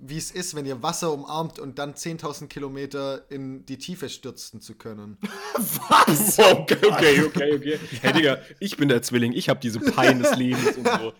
[0.00, 4.60] wie es ist, wenn ihr Wasser umarmt und dann 10.000 Kilometer in die Tiefe stürzen
[4.60, 5.16] zu können.
[5.54, 6.38] Was?
[6.38, 7.78] Okay, okay, okay, okay.
[8.02, 11.12] Hey, Digga, ich bin der Zwilling, ich habe diese Pein des Lebens und so.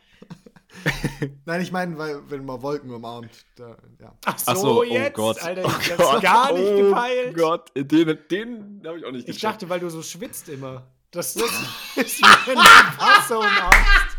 [1.45, 4.17] Nein, ich meine, weil wenn man Wolken umarmt, da, ja.
[4.25, 5.15] Ach so, Ach so, oh jetzt?
[5.15, 5.43] Gott.
[5.43, 6.23] Alter, Oh ich hab's Gott.
[6.23, 7.37] gar nicht oh gepeilt.
[7.37, 9.45] Gott, den, den habe ich auch nicht Ich gecheckt.
[9.55, 10.87] dachte, weil du so schwitzt immer.
[11.11, 11.53] Das ist,
[11.97, 14.17] wenn du Wasser umarmst.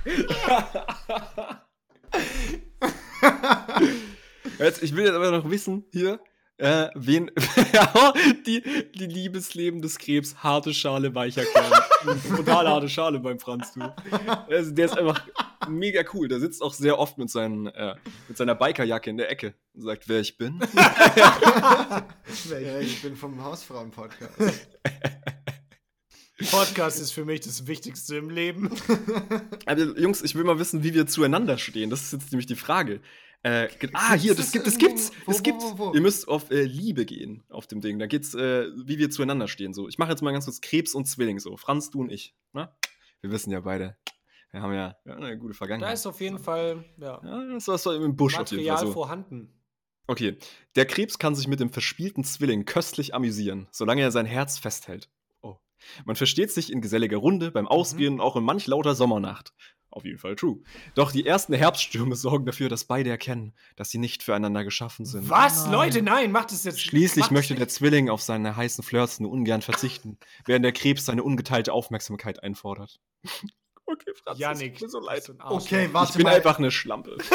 [4.60, 6.20] Jetzt, ich will jetzt aber noch wissen, hier,
[6.60, 7.32] äh, wen,
[8.46, 8.62] die,
[8.94, 11.72] die Liebesleben des Krebs, harte Schale, weicher Kern.
[12.36, 13.82] Total harte Schale beim Franz, du.
[14.50, 15.26] Also, der ist einfach
[15.70, 16.28] mega cool.
[16.28, 17.96] Der sitzt auch sehr oft mit, seinen, äh,
[18.28, 20.60] mit seiner Bikerjacke in der Ecke und sagt, wer ich bin.
[20.76, 22.06] ja.
[22.82, 24.68] Ich bin vom Hausfrauen-Podcast.
[26.52, 28.70] Podcast ist für mich das Wichtigste im Leben.
[29.66, 31.90] Also, Jungs, ich will mal wissen, wie wir zueinander stehen.
[31.90, 33.00] Das ist jetzt nämlich die Frage.
[33.42, 35.12] Äh, ah, hier, das gibt, das gibt's.
[35.26, 35.64] Das gibt's.
[35.76, 35.94] wo, wo?
[35.94, 37.98] Ihr müsst auf äh, Liebe gehen, auf dem Ding.
[37.98, 39.74] Da geht's, äh, wie wir zueinander stehen.
[39.74, 41.40] So, ich mache jetzt mal ganz kurz Krebs und Zwilling.
[41.40, 42.36] So, Franz, du und ich.
[42.52, 42.70] Ne?
[43.22, 43.98] Wir wissen ja beide,
[44.52, 45.94] Wir haben ja, ja eine gute Da Vergangenheit.
[45.94, 48.94] ist auf jeden Fall ja, ja, das so im Busch auf jeden Fall Material so.
[48.94, 49.54] vorhanden.
[50.08, 50.38] Okay,
[50.76, 55.08] der Krebs kann sich mit dem verspielten Zwilling köstlich amüsieren, solange er sein Herz festhält.
[55.42, 55.58] Oh.
[56.04, 59.54] Man versteht sich in geselliger Runde, beim Ausgehen und auch in manch lauter Sommernacht.
[59.92, 60.60] Auf jeden Fall true.
[60.94, 65.30] Doch die ersten Herbststürme sorgen dafür, dass beide erkennen, dass sie nicht füreinander geschaffen sind.
[65.30, 65.64] Was?
[65.64, 65.72] Nein.
[65.72, 66.80] Leute, nein, macht es jetzt.
[66.80, 67.68] Schließlich möchte der.
[67.70, 73.00] Zwilling auf seine heißen Flirts nur ungern verzichten, während der Krebs seine ungeteilte Aufmerksamkeit einfordert.
[73.92, 74.82] Okay, Franz, Janik.
[74.82, 75.32] mir so leid.
[75.40, 76.36] Okay, warte Ich bin mal.
[76.36, 77.18] einfach eine Schlampe.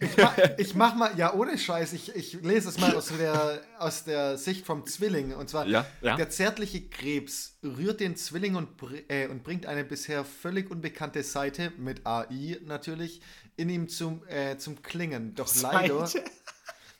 [0.00, 3.60] Ich mach, ich mach mal, ja, ohne Scheiß, ich, ich lese es mal aus der,
[3.78, 5.34] aus der Sicht vom Zwilling.
[5.34, 6.16] Und zwar, Ja, ja.
[6.16, 11.22] der zärtliche Krebs rührt den Zwilling und, br- äh, und bringt eine bisher völlig unbekannte
[11.22, 13.20] Seite, mit AI natürlich,
[13.56, 15.34] in ihm zum, äh, zum Klingen.
[15.34, 16.24] Doch leider, Seite.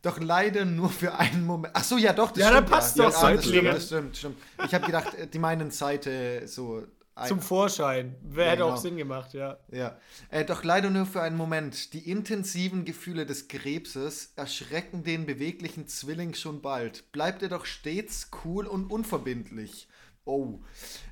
[0.03, 1.75] doch leider nur für einen Moment.
[1.77, 2.71] Ach so, ja, doch, das Ja, dann stimmt.
[2.71, 3.05] passt ja.
[3.11, 4.39] doch, ja, das stimmt, das stimmt, stimmt.
[4.65, 6.85] Ich habe gedacht, äh, die meinen Seite so.
[7.25, 8.15] Zum Vorschein.
[8.21, 8.81] Wer Ja, hätte auch genau.
[8.81, 9.59] Sinn gemacht, ja.
[9.73, 9.99] Ja,
[10.29, 11.95] äh, doch leider nur für einen Moment.
[11.95, 17.11] Die intensiven Gefühle des Krebses erschrecken den beweglichen Zwilling schon bald.
[17.13, 19.89] Bleibt er doch stets cool und unverbindlich.
[20.27, 20.59] Oh.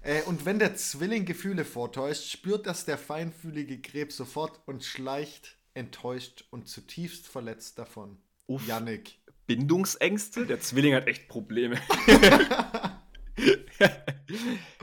[0.02, 5.56] Äh, und wenn der Zwilling Gefühle vortäuscht, spürt das der feinfühlige Krebs sofort und schleicht
[5.72, 8.18] enttäuscht und zutiefst verletzt davon.
[8.46, 8.66] Uff.
[8.66, 9.20] Yannick.
[9.46, 10.44] Bindungsängste?
[10.44, 11.80] Der Zwilling hat echt Probleme.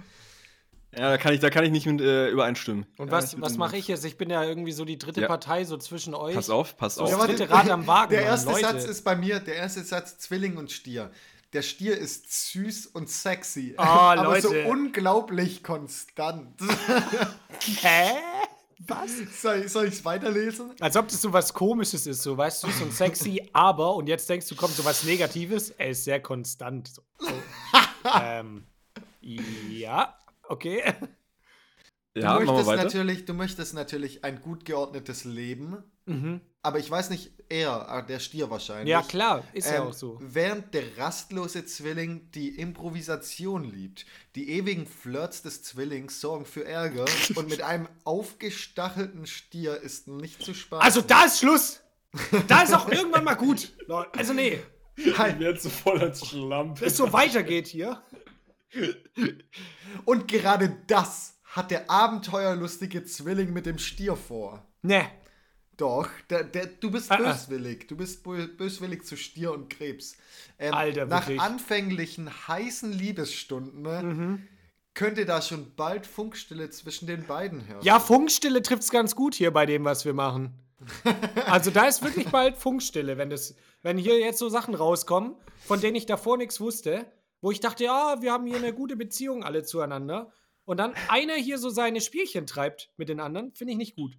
[0.96, 2.86] ja, da kann ich, da kann ich nicht mit äh, übereinstimmen.
[2.98, 4.04] Und Ja, was, mache ich jetzt?
[4.06, 5.28] Ich bin ja irgendwie so die dritte Ja.
[5.28, 6.36] Partei so zwischen euch.
[6.36, 7.12] Pass auf, pass So auf.
[7.16, 8.62] das dritte Rad am Wagen, Der Mann, erste Leute.
[8.66, 11.12] Satz ist bei mir, der erste Satz Zwilling und Stier.
[11.54, 14.68] Der Stier ist süß und sexy, Oh, aber so Leute.
[14.70, 16.60] unglaublich konstant.
[17.82, 18.12] Hä?
[18.88, 19.12] Was?
[19.42, 20.72] soll soll ich es weiterlesen?
[20.80, 24.08] Als ob das so was Komisches ist, so weißt du, so ein sexy, aber und
[24.08, 25.70] jetzt denkst du, kommt so was Negatives.
[25.72, 26.88] Er ist sehr konstant.
[26.88, 27.32] So, so.
[28.24, 28.64] ähm,
[29.22, 30.16] ja,
[30.52, 30.84] okay.
[32.16, 36.42] ja, du, möchtest natürlich, du möchtest natürlich ein gut geordnetes Leben, Mhm.
[36.64, 38.90] aber ich weiß nicht, er, ah, der Stier wahrscheinlich.
[38.90, 40.18] Ja, klar, ist ja Ähm, auch so.
[40.20, 44.06] Während der rastlose Zwilling die Improvisation liebt.
[44.36, 50.42] Die ewigen Flirts des Zwillings sorgen für Ärger und mit einem aufgestachelten Stier ist nicht
[50.44, 50.84] zu spaßen.
[50.84, 51.82] Also, da ist Schluss.
[52.48, 53.74] Da ist auch irgendwann mal gut.
[54.18, 54.60] Also, nee,
[55.40, 56.86] Jetzt so voll als Schlampe.
[56.86, 58.02] es so weitergeht hier.
[60.06, 64.66] Und gerade das hat der abenteuerlustige Zwilling mit dem Stier vor.
[64.82, 65.06] Ne.
[65.78, 67.32] Doch, der, der, du bist Ah, ah.
[67.32, 67.88] böswillig.
[67.88, 70.16] Du bist bö- böswillig zu Stier und Krebs.
[70.60, 71.42] Ähm, Alter, nach wirklich.
[71.42, 74.40] anfänglichen heißen Liebesstunden ne,
[74.94, 77.84] könnte da schon bald Funkstille zwischen den beiden herrschen.
[77.86, 80.54] Ja, Funkstille trifft es ganz gut hier bei dem, was wir machen.
[81.46, 85.80] Also da ist wirklich bald Funkstille, wenn das, wenn hier jetzt so Sachen rauskommen, von
[85.82, 87.06] denen ich davor nichts wusste,
[87.42, 90.32] wo ich dachte, ja, wir haben hier eine gute Beziehung alle zueinander.
[90.64, 94.16] Und dann einer hier so seine Spielchen treibt mit den anderen, finde ich nicht gut.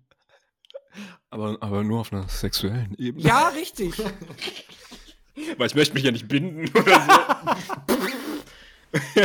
[1.31, 3.25] Aber, aber nur auf einer sexuellen Ebene.
[3.25, 3.97] Ja, richtig.
[5.57, 7.11] Weil ich möchte mich ja nicht binden oder so.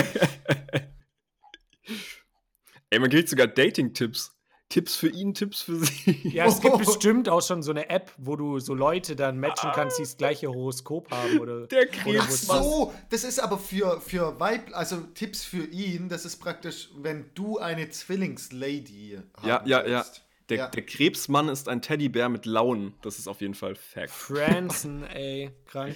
[2.89, 4.36] Ey, man kriegt sogar Dating-Tipps.
[4.70, 6.30] Tipps für ihn, Tipps für sie.
[6.30, 9.72] Ja, es gibt bestimmt auch schon so eine App, wo du so Leute dann matchen
[9.74, 11.68] kannst, die das gleiche Horoskop haben oder.
[11.68, 16.26] Der Krebs, Ach so, das ist aber für, für Weib, also Tipps für ihn, das
[16.26, 20.05] ist praktisch, wenn du eine Zwillingslady haben Ja, ja, ja.
[20.49, 20.68] Der, Ja.
[20.70, 22.93] der Krebsmann ist ein Teddybär mit Launen.
[23.01, 24.09] Das ist auf jeden Fall Fact.
[24.11, 25.95] Franzen, ey, krank.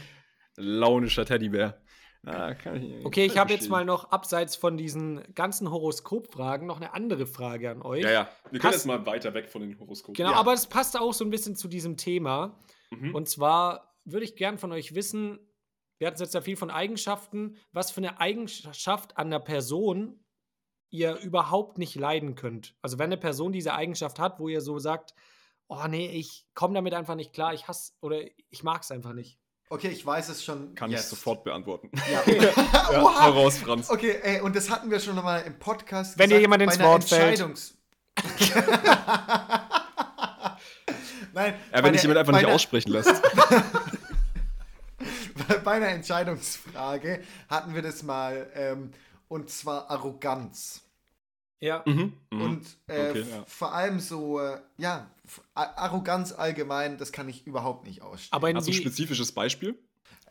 [0.58, 1.81] Launischer Teddybär.
[2.24, 6.78] Ah, kann ich, Okay, ich habe jetzt mal noch abseits von diesen ganzen Horoskopfragen noch
[6.78, 8.04] eine andere Frage an euch.
[8.04, 8.30] Ja, ja.
[8.52, 10.14] Wir können Passt- jetzt mal weiter weg von den Horoskopen.
[10.14, 10.38] Genau, Ja.
[10.38, 12.60] aber es passt auch so ein bisschen zu diesem Thema.
[12.92, 13.16] Mhm.
[13.16, 15.40] Und zwar würde ich gern von euch wissen,
[15.98, 20.24] wir hatten jetzt ja viel von Eigenschaften, was für eine Eigenschaft an der Person
[20.92, 22.76] ihr überhaupt nicht leiden könnt.
[22.82, 25.14] Also wenn eine Person diese Eigenschaft hat, wo ihr so sagt,
[25.70, 28.20] oh nee, ich komme damit einfach nicht klar, ich hasse oder
[28.50, 29.40] ich mag es einfach nicht.
[29.72, 31.04] Okay, ich weiß es schon Kann jetzt.
[31.04, 31.90] ich sofort beantworten.
[32.12, 32.22] Ja.
[32.92, 33.24] Ja, Oha!
[33.24, 33.90] heraus, Franz.
[33.90, 36.18] Okay, ey, und das hatten wir schon mal im Podcast.
[36.20, 37.40] Wenn dir gesagt, jemand bei ins Wort fällt.
[37.40, 37.74] Entscheidungs
[41.34, 43.14] Nein, Ja, bei wenn einer- jemand einfach nicht aussprechen lässt.
[45.64, 48.92] Bei einer Entscheidungsfrage hatten wir das mal, ähm,
[49.30, 50.82] und zwar Arroganz.
[51.62, 51.84] Ja.
[51.86, 52.14] Mhm.
[52.32, 52.42] mhm.
[52.42, 53.46] Und äh, Okay, ja.
[53.48, 55.10] vor allem so, äh, ja,
[55.54, 58.34] Arroganz allgemein, das kann ich überhaupt nicht ausstehen.
[58.34, 59.78] Aber Hast du ein spezifisches Beispiel?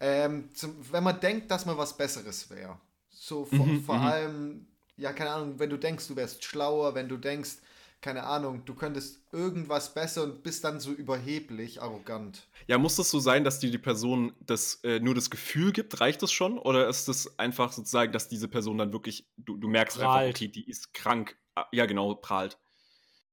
[0.00, 2.78] Ähm, zum, wenn man denkt, dass man was Besseres wäre.
[3.10, 4.04] So vor, Mhm, vor mhm.
[4.04, 4.66] allem,
[4.96, 7.58] ja, keine Ahnung, wenn du denkst, du wärst schlauer, wenn du denkst,
[8.00, 12.48] keine Ahnung, du könntest irgendwas besser und bist dann so überheblich, arrogant.
[12.66, 16.00] Ja, muss das so sein, dass dir die Person das, äh, nur das Gefühl gibt?
[16.00, 16.58] Reicht das schon?
[16.58, 20.36] Oder ist das einfach sozusagen, dass diese Person dann wirklich, du, du merkst einfach, Prahlt.
[20.36, 22.58] okay, die ist krank ah, ja genau, prahlt.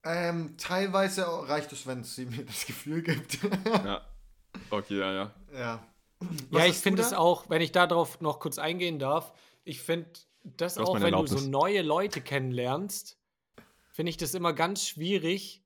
[0.04, 3.40] Ähm, teilweise reicht es, wenn sie mir das Gefühl gibt.
[3.86, 4.02] Ja.
[4.70, 5.36] Okay, ja, ja.
[5.54, 5.88] ja.
[6.50, 10.10] Ja, ich finde es auch, wenn ich darauf noch kurz eingehen darf, ich finde
[10.44, 13.17] das auch, wenn du so neue Leute kennenlernst,
[13.98, 15.66] finde ich das immer ganz schwierig,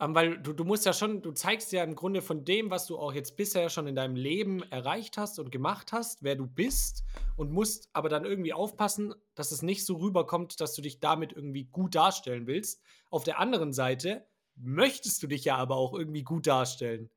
[0.00, 2.88] ähm, weil du, du musst ja schon, du zeigst ja im Grunde von dem, was
[2.88, 6.48] du auch jetzt bisher schon in deinem Leben erreicht hast und gemacht hast, wer du
[6.48, 7.04] bist
[7.36, 11.32] und musst aber dann irgendwie aufpassen, dass es nicht so rüberkommt, dass du dich damit
[11.32, 12.82] irgendwie gut darstellen willst.
[13.08, 17.08] Auf der anderen Seite möchtest du dich ja aber auch irgendwie gut darstellen.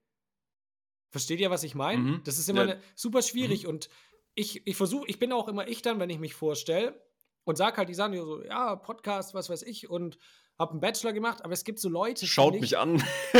[1.09, 1.99] Versteht ihr, was ich meine?
[1.99, 2.21] Mhm.
[2.25, 2.75] Das ist immer Ja.
[2.75, 3.89] ne, super schwierig und
[4.35, 7.01] ich, ich versuche, ich bin auch immer ich dann, wenn ich mich vorstelle
[7.43, 10.17] und sag halt die Sachen so, ja, Podcast, was weiß ich und
[10.59, 13.03] habe einen Bachelor gemacht, aber es gibt so Leute, Schaut mich an.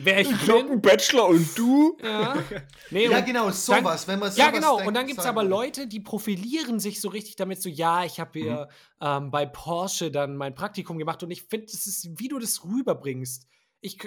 [0.00, 0.82] wer ich hab einen bin.
[0.82, 1.96] Bachelor und du?
[2.02, 2.36] Ja,
[2.90, 4.06] nee, Ja, und genau, dann- sowas.
[4.08, 4.76] wenn man ja, sowas genau.
[4.76, 5.42] denkt, Und dann gibt es aber.
[5.44, 8.68] Leute, die profilieren sich so richtig damit, so, ja, ich habe hier
[9.00, 9.06] Mhm.
[9.06, 12.64] ähm, bei Porsche dann mein Praktikum gemacht und ich finde, es ist, wie du das
[12.64, 13.46] rüberbringst.
[13.80, 13.98] Ich,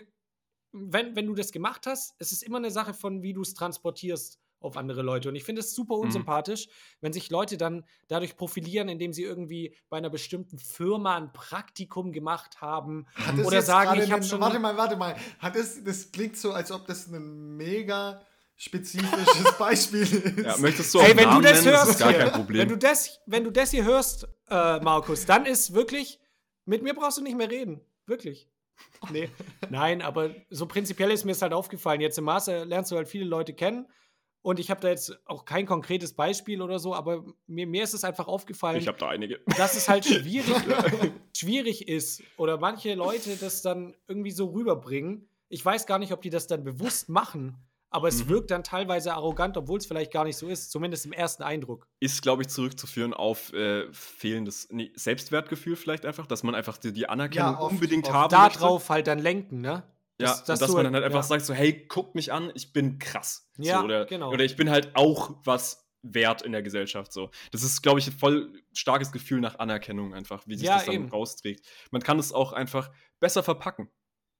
[0.72, 3.54] wenn, wenn du das gemacht hast, es ist immer eine Sache von, wie du es
[3.54, 5.30] transportierst auf andere Leute.
[5.30, 6.02] Und ich finde es super Mhm.
[6.04, 6.68] unsympathisch,
[7.02, 12.12] wenn sich Leute dann dadurch profilieren, indem sie irgendwie bei einer bestimmten Firma ein Praktikum
[12.12, 13.06] gemacht haben.
[13.16, 14.40] Hat Oder sagen, ich habe schon.
[14.42, 15.16] Warte mal, warte mal.
[15.40, 18.22] Hat das, das klingt so, als ob das ein mega
[18.56, 20.38] spezifisches Beispiel ist.
[20.40, 21.76] Ja, möchtest du auch Ey, wenn du Namen das nennen?
[21.78, 22.62] hörst, ist gar kein Problem.
[22.62, 26.20] Wenn du das, wenn du das hier hörst, äh, Markus, dann ist wirklich,
[26.66, 27.82] mit mir brauchst du nicht mehr reden.
[28.08, 28.48] Wirklich.
[29.12, 29.30] Nee.
[29.70, 32.02] Nein, aber so prinzipiell ist mir es halt aufgefallen.
[32.02, 33.86] Jetzt im Master lernst du halt viele Leute kennen.
[34.48, 37.94] Und ich habe da jetzt auch kein konkretes Beispiel oder so, aber mir, mir ist
[37.94, 39.42] es einfach aufgefallen, ich habe da einige.
[39.58, 40.56] dass es halt schwierig,
[41.36, 45.28] schwierig ist oder manche Leute das dann irgendwie so rüberbringen.
[45.50, 47.58] Ich weiß gar nicht, ob die das dann bewusst machen,
[47.90, 48.30] aber es Mhm.
[48.30, 51.88] wirkt dann teilweise arrogant, obwohl es vielleicht gar nicht so ist, zumindest im ersten Eindruck.
[52.00, 56.94] Ist, glaube ich, zurückzuführen auf äh, fehlendes nee, Selbstwertgefühl vielleicht einfach, dass man einfach die,
[56.94, 58.14] die Anerkennung Ja, oft- unbedingt oft.
[58.14, 58.60] haben möchte.
[58.60, 59.84] Darauf halt dann lenken, ne?
[60.20, 61.24] Ja, Dass- dass, dass man halt- dann halt einfach ja.
[61.24, 63.50] sagt so, hey, guck mich an, ich bin krass.
[63.58, 64.32] Ja, so, oder, genau.
[64.32, 67.12] Oder ich bin halt auch was wert in der Gesellschaft.
[67.14, 67.30] So.
[67.52, 70.86] Das ist, glaube ich, ein voll starkes Gefühl nach Anerkennung einfach, wie sich Ja, das
[70.86, 71.10] dann eben.
[71.10, 71.66] rausträgt.
[71.92, 73.90] Man kann es auch einfach besser verpacken.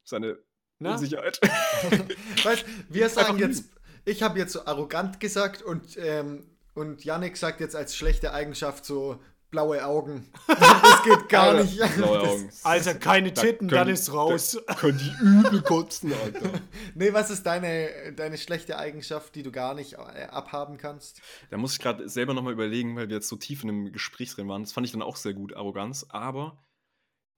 [0.04, 0.38] Seine
[0.80, 0.92] Ne?
[0.92, 1.40] Unsicherheit.
[2.44, 3.72] Weißt, wir sagen jetzt,
[4.06, 8.86] ich habe jetzt so arrogant gesagt und, ähm, und Yannick sagt jetzt als schlechte Eigenschaft
[8.86, 9.20] so
[9.50, 10.28] blaue Augen.
[10.48, 11.96] Das geht gar Alter, nicht.
[11.98, 12.50] Blaue Das- Augen.
[12.64, 14.58] Alter, keine Da Titten, können- dann ist raus.
[14.68, 16.50] Da können die übel kotzen, Alter.
[16.96, 21.22] Nee, was ist deine, deine schlechte Eigenschaft, die du gar nicht äh, abhaben kannst?
[21.50, 24.34] Da muss ich gerade selber nochmal überlegen, weil wir jetzt so tief in einem Gespräch
[24.34, 24.64] drin waren.
[24.64, 26.06] Das fand ich dann auch sehr gut, Arroganz.
[26.10, 26.58] Aber,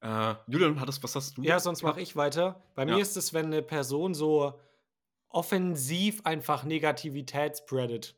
[0.02, 1.42] äh, Julian, hattest, was hast du?
[1.44, 2.64] Ja, sonst mache ich weiter.
[2.76, 2.96] Bei Ja.
[2.96, 4.60] mir ist es, wenn eine Person so
[5.30, 8.16] offensiv einfach Negativität spreadet.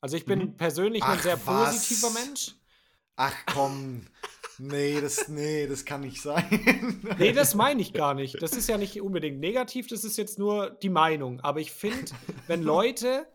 [0.00, 0.56] Also ich bin Mhm.
[0.56, 1.70] persönlich ein Ach, sehr was?
[1.76, 2.56] positiver Mensch.
[3.16, 4.06] Ach komm.
[4.58, 7.00] Nee, das, nee, das kann nicht sein.
[7.18, 8.40] Nee, das meine ich gar nicht.
[8.42, 11.40] Das ist ja nicht unbedingt negativ, das ist jetzt nur die Meinung.
[11.40, 12.12] Aber ich finde,
[12.46, 13.26] wenn Leute,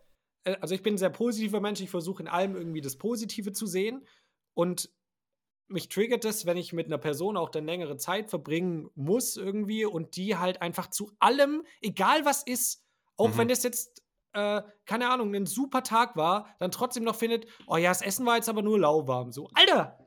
[0.46, 3.52] äh, also ich bin ein sehr positiver Mensch, ich versuche in allem irgendwie das Positive
[3.52, 4.06] zu sehen.
[4.54, 4.90] Und
[5.68, 9.86] mich triggert es, wenn ich mit einer Person auch dann längere Zeit verbringen muss irgendwie
[9.86, 12.84] und die halt einfach zu allem, egal was ist,
[13.18, 13.38] auch Mhm.
[13.38, 14.02] wenn das jetzt,
[14.38, 18.26] äh, keine Ahnung, ein super Tag war, dann trotzdem noch findet, oh ja, das Essen
[18.26, 19.32] war jetzt aber nur lauwarm.
[19.32, 19.98] So, Alter,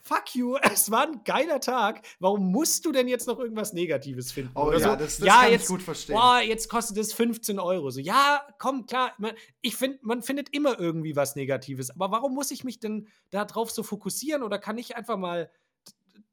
[0.00, 2.06] fuck you, es war ein geiler Tag.
[2.20, 4.52] Warum musst du denn jetzt noch irgendwas Negatives finden?
[4.54, 6.14] Oh Oder ja, so, das, das ja, kann jetzt, ich gut verstehen.
[6.14, 7.90] Boah, jetzt kostet es 15 Euro.
[7.90, 9.12] So, ja, komm, klar.
[9.18, 11.90] Man, ich finde, man findet immer irgendwie was Negatives.
[11.90, 14.44] Aber warum muss ich mich denn darauf so fokussieren?
[14.44, 15.50] Oder kann ich einfach mal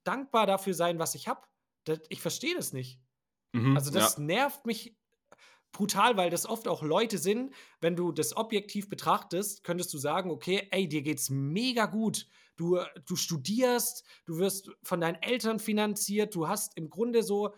[0.03, 1.41] dankbar dafür sein, was ich habe?
[2.09, 2.99] Ich verstehe das nicht.
[3.53, 4.95] Mhm, Also, das nervt mich
[5.72, 10.32] brutal, weil das oft auch Leute sind, wenn du das objektiv betrachtest, könntest du sagen,
[10.32, 12.28] okay, ey, dir geht's mega gut.
[12.57, 17.53] Du, du studierst, du wirst von deinen Eltern finanziert, du hast im Grunde so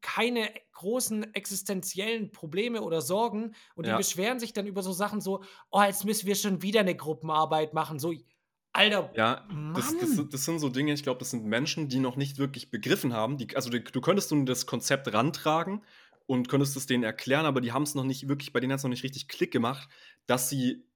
[0.00, 3.96] keine großen existenziellen Probleme oder Sorgen und die Ja.
[3.98, 7.74] beschweren sich dann über so Sachen so, oh, jetzt müssen wir schon wieder eine Gruppenarbeit
[7.74, 7.98] machen.
[7.98, 8.12] So,
[8.72, 12.16] Alter, Ja, das, das, das sind so Dinge, ich glaube, das sind Menschen, die noch
[12.16, 13.38] nicht wirklich begriffen haben.
[13.38, 15.84] Die, also die, du könntest nun das Konzept rantragen
[16.26, 18.78] und könntest es denen erklären, aber die haben es noch nicht wirklich, bei denen hat
[18.78, 19.88] es noch nicht richtig Klick gemacht,
[20.26, 20.86] dass sie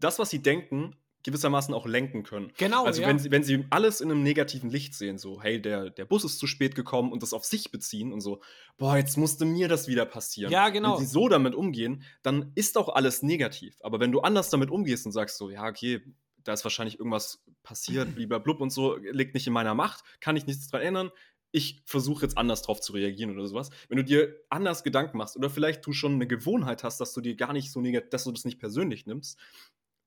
[0.00, 2.52] das, was sie denken, gewissermaßen auch lenken können.
[2.58, 2.84] genau.
[2.84, 3.08] Also ja.
[3.08, 6.22] wenn, sie, wenn sie alles in einem negativen Licht sehen, so, hey, der, der Bus
[6.22, 8.42] ist zu spät gekommen und das auf sich beziehen und so,
[8.76, 10.52] boah, jetzt musste mir das wieder passieren.
[10.52, 10.98] Ja, genau.
[10.98, 13.78] Wenn sie so damit umgehen, dann ist auch alles negativ.
[13.80, 16.02] Aber wenn du anders damit umgehst und sagst so, ja, okay,
[16.44, 20.36] da ist wahrscheinlich irgendwas passiert, lieber blub und so, liegt nicht in meiner Macht, kann
[20.36, 21.10] ich nichts dran ändern.
[21.56, 23.70] Ich versuche jetzt anders drauf zu reagieren oder sowas.
[23.88, 27.20] Wenn du dir anders Gedanken machst oder vielleicht du schon eine Gewohnheit hast, dass du
[27.20, 29.38] dir gar nicht so negativ, dass du das nicht persönlich nimmst,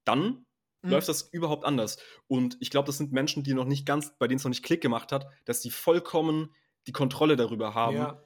[0.03, 0.45] dann
[0.83, 0.89] Mhm.
[0.91, 1.97] läuft das überhaupt anders.
[2.27, 4.63] Und ich glaube, das sind Menschen, die noch nicht ganz, bei denen es noch nicht
[4.63, 6.53] Klick gemacht hat, dass sie vollkommen
[6.85, 8.23] die Kontrolle darüber haben, Ja.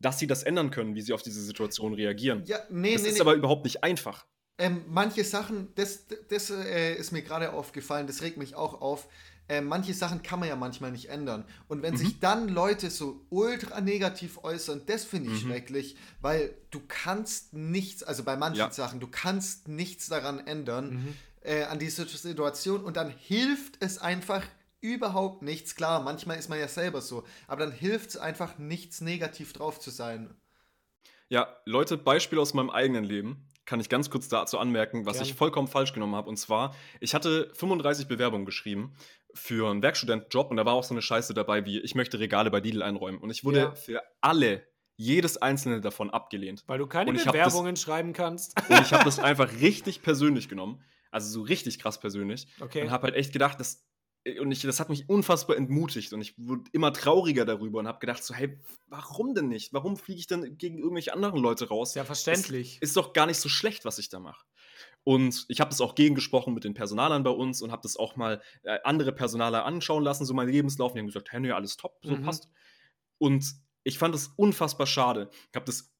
[0.00, 2.42] dass sie das ändern können, wie sie auf diese Situation reagieren.
[2.46, 3.20] Ja, nee, das nee, ist nee.
[3.20, 4.26] aber überhaupt nicht einfach.
[4.58, 9.08] Ähm, manche Sachen, das, das äh, ist mir gerade aufgefallen, das regt mich auch auf.
[9.48, 11.44] Ähm, manche Sachen kann man ja manchmal nicht ändern.
[11.68, 11.98] Und wenn Mhm.
[11.98, 15.48] sich dann Leute so ultra negativ äußern, das finde ich Mhm.
[15.50, 18.70] schrecklich, weil du kannst nichts, also bei manchen Ja.
[18.72, 21.14] Sachen, du kannst nichts daran ändern, Mhm.
[21.42, 24.42] äh, an dieser Situation und dann hilft es einfach
[24.80, 25.76] überhaupt nichts.
[25.76, 29.78] Klar, manchmal ist man ja selber so, aber dann hilft es einfach nichts negativ drauf
[29.80, 30.34] zu sein.
[31.28, 33.48] Ja, Leute, Beispiel aus meinem eigenen Leben.
[33.66, 35.28] Kann ich ganz kurz dazu anmerken, was Gerne.
[35.28, 36.28] ich vollkommen falsch genommen habe.
[36.28, 38.94] Und zwar, ich hatte 35 Bewerbungen geschrieben
[39.34, 42.50] für einen Werkstudentenjob und da war auch so eine Scheiße dabei wie, ich möchte Regale
[42.50, 43.20] bei Lidl einräumen.
[43.20, 43.74] Und ich wurde Ja.
[43.74, 46.64] für alle, jedes einzelne davon abgelehnt.
[46.68, 48.56] Weil du keine hab das- Bewerbungen schreiben kannst.
[48.70, 50.82] Und ich habe das einfach richtig persönlich genommen.
[51.10, 52.46] Also so richtig krass persönlich.
[52.60, 52.82] Okay.
[52.82, 53.84] Und habe halt echt gedacht, das,
[54.40, 56.12] und ich, das hat mich unfassbar entmutigt.
[56.12, 58.58] Und ich wurde immer trauriger darüber und habe gedacht, so, hey,
[58.88, 59.72] warum denn nicht?
[59.72, 61.94] Warum fliege ich denn gegen irgendwelche anderen Leute raus?
[61.94, 62.78] Ja verständlich.
[62.80, 64.44] Ist doch gar nicht so schlecht, was ich da mache.
[65.04, 68.16] Und ich habe das auch gegengesprochen mit den Personalern bei uns und habe das auch
[68.16, 70.90] mal äh, andere Personaler anschauen lassen, so mein Lebenslauf.
[70.92, 72.22] Und die haben gesagt, hey, nee, alles top, so Mhm.
[72.22, 72.48] passt.
[73.18, 73.44] Und
[73.84, 75.30] ich fand das unfassbar schade.
[75.50, 75.92] Ich habe das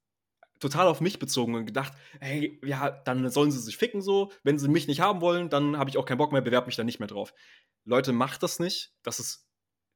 [0.59, 4.33] total auf mich bezogen und gedacht, hey, ja, dann sollen sie sich ficken so.
[4.43, 6.77] Wenn sie mich nicht haben wollen, dann habe ich auch keinen Bock mehr, bewerbe mich
[6.77, 7.35] da nicht mehr drauf.
[7.87, 8.93] Leute, macht das nicht.
[9.05, 9.46] Das ist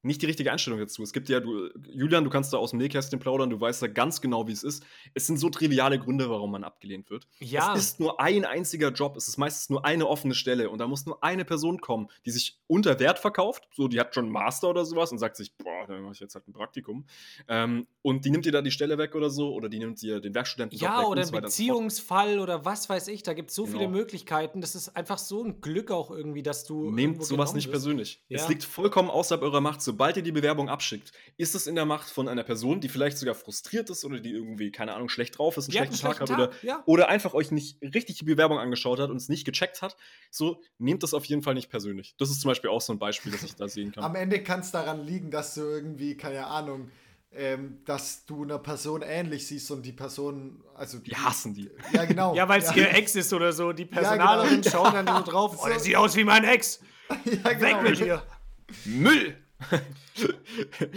[0.02, 1.02] nicht die richtige Einstellung dazu.
[1.02, 3.86] Es gibt ja, du, Julian, du kannst da aus dem Nähkästchen plaudern, du weißt da
[3.86, 4.84] ganz genau, wie es ist.
[5.14, 7.26] Es sind so triviale Gründe, warum man abgelehnt wird.
[7.40, 7.74] Ja.
[7.74, 10.86] Es ist nur ein einziger Job, es ist meistens nur eine offene Stelle und da
[10.86, 14.32] muss nur eine Person kommen, die sich unter Wert verkauft, so die hat schon einen
[14.32, 17.04] Master oder sowas und sagt sich, boah, dann mache ich jetzt halt ein Praktikum.
[17.48, 20.20] Ähm, und die nimmt dir da die Stelle weg oder so oder die nimmt dir
[20.20, 21.42] den Werkstudentenjob Ja, weg oder und ein.
[21.42, 23.22] Beziehungsfall oder was weiß ich.
[23.22, 23.90] Da gibt es so viele Genau.
[23.90, 24.60] Möglichkeiten.
[24.60, 26.90] Das ist einfach so ein Glück auch irgendwie, dass du.
[26.90, 27.72] Nehmt sowas nicht wirst.
[27.72, 28.22] persönlich.
[28.28, 28.38] Ja.
[28.38, 29.80] Es liegt vollkommen außerhalb eurer Macht.
[29.90, 33.18] Sobald ihr die Bewerbung abschickt, ist es in der Macht von einer Person, die vielleicht
[33.18, 35.96] sogar frustriert ist oder die irgendwie, keine Ahnung, schlecht drauf ist, einen Die hat einen
[35.96, 36.82] schlechten Tag hat schlechten oder, Tag, ja.
[36.86, 39.96] oder einfach euch nicht richtig die Bewerbung angeschaut hat und es nicht gecheckt hat.
[40.30, 42.14] So, nehmt das auf jeden Fall nicht persönlich.
[42.18, 44.04] Das ist zum Beispiel auch so ein Beispiel, das ich da sehen kann.
[44.04, 46.88] Am Ende kann es daran liegen, dass du irgendwie, keine Ahnung,
[47.32, 51.68] ähm, dass du einer Person ähnlich siehst und die Person, also Die hassen die.
[51.92, 52.32] Ja, genau.
[52.36, 53.72] Ja, weil es ihr Ex ist oder so.
[53.72, 54.70] Die Personalerin genau.
[54.70, 55.58] schauen dann so drauf.
[55.60, 56.78] Oh, der sieht aus wie mein Ex.
[57.24, 57.60] ja, genau.
[57.60, 58.22] Weg mit dir.
[58.84, 59.36] Müll!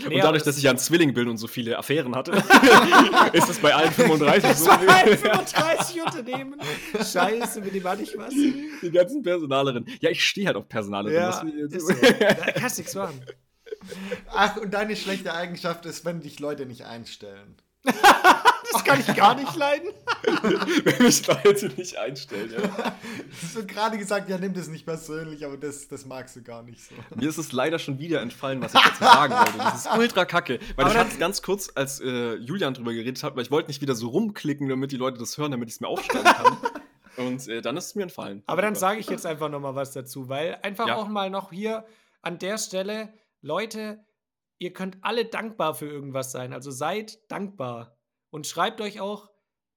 [0.05, 2.32] Und dadurch, das- dass ich ja ein Zwilling bin und so viele Affären hatte,
[3.34, 4.66] ist es bei allen 35 so.
[4.72, 6.55] 35 Unternehmen.
[6.95, 8.32] Scheiße, mit dem hatte ich was.
[8.34, 9.88] Die ganzen Personalerinnen.
[10.01, 11.22] Ja, ich stehe halt auf Personalerinnen.
[11.22, 11.93] Ja, ist so.
[11.93, 13.22] Da kannst nichts machen.
[14.32, 17.55] Ach, und deine schlechte Eigenschaft ist, wenn dich Leute nicht einstellen.
[18.74, 19.90] Das kann ich gar nicht leiden.
[20.84, 22.52] Wenn mich Leute nicht einstellen.
[22.52, 22.60] Ja.
[23.54, 26.62] Du hast gerade gesagt, ja, nimm das nicht persönlich, aber das, das magst du gar
[26.64, 26.94] nicht so.
[27.16, 29.58] Mir ist es leider schon wieder entfallen, was ich dazu sagen wollte.
[29.58, 30.60] Das ist ultra kacke.
[30.76, 33.52] Weil Aber ich hatte es ganz kurz, als äh, Julian drüber geredet hat, weil ich
[33.52, 36.24] wollte nicht wieder so rumklicken, damit die Leute das hören, damit ich es mir aufschreiben
[36.32, 36.58] kann.
[37.26, 38.44] Und äh, dann ist es mir entfallen.
[38.48, 40.96] Aber dann sage ich jetzt einfach noch mal was dazu, weil einfach Ja.
[40.96, 41.86] auch mal noch hier
[42.22, 44.04] an der Stelle, Leute,
[44.60, 46.54] ihr könnt alle dankbar für irgendwas sein.
[46.54, 47.98] Also seid dankbar
[48.34, 49.30] und schreibt euch auch,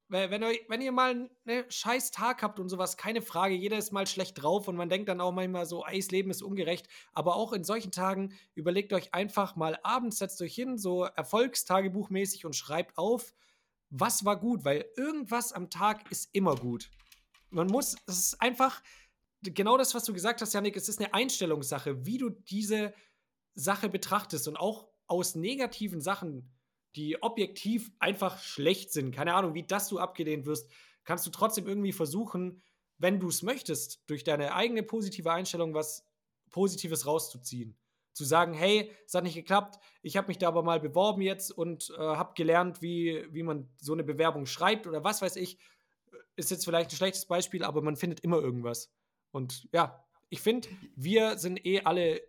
[0.08, 3.92] wenn, euch, wenn ihr mal einen scheiß Tag habt und sowas, keine Frage, jeder ist
[3.92, 6.88] mal schlecht drauf und man denkt dann auch manchmal so, das Leben ist ungerecht.
[7.12, 12.46] Aber auch in solchen Tagen überlegt euch einfach mal abends, setzt euch hin, so Erfolgstagebuchmäßig
[12.46, 13.34] und schreibt auf,
[13.90, 16.90] was war gut, weil irgendwas am Tag ist immer gut.
[17.50, 18.82] Man muss, es ist einfach
[19.42, 22.94] genau das, was du gesagt hast, Janik, es ist eine Einstellungssache, wie du diese
[23.54, 26.55] Sache betrachtest und auch aus negativen Sachen,
[26.96, 30.70] die objektiv einfach schlecht sind, keine Ahnung, wie das du abgelehnt wirst,
[31.04, 32.62] kannst du trotzdem irgendwie versuchen,
[32.98, 36.04] wenn du es möchtest, durch deine eigene positive Einstellung was
[36.50, 37.76] Positives rauszuziehen.
[38.14, 41.52] Zu sagen, hey, es hat nicht geklappt, ich habe mich da aber mal beworben jetzt
[41.52, 45.58] und äh, habe gelernt, wie, wie man so eine Bewerbung schreibt oder was weiß ich.
[46.34, 48.90] Ist jetzt vielleicht ein schlechtes Beispiel, aber man findet immer irgendwas.
[49.32, 52.22] Und ja, ich finde, wir sind eh alle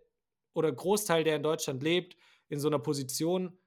[0.52, 2.16] oder Großteil, der in Deutschland lebt,
[2.48, 3.58] in so einer Position,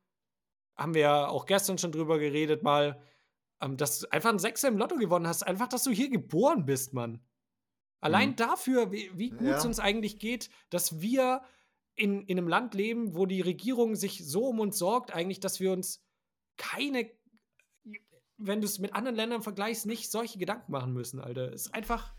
[0.82, 3.02] haben wir ja auch gestern schon drüber geredet, mal,
[3.62, 5.44] ähm, dass du einfach einen Sechser im Lotto gewonnen hast.
[5.44, 7.22] Einfach, dass du hier geboren bist, Mann.
[8.00, 8.36] Allein Mhm.
[8.38, 9.68] dafür, wie, wie gut es Ja.
[9.70, 11.44] uns eigentlich geht, dass wir
[11.96, 15.60] in, in einem Land leben, wo die Regierung sich so um uns sorgt, eigentlich, dass
[15.60, 16.04] wir uns
[16.58, 17.12] keine,
[18.38, 21.52] wenn du es mit anderen Ländern vergleichst, nicht solche Gedanken machen müssen, Alter.
[21.54, 22.16] Es ist einfach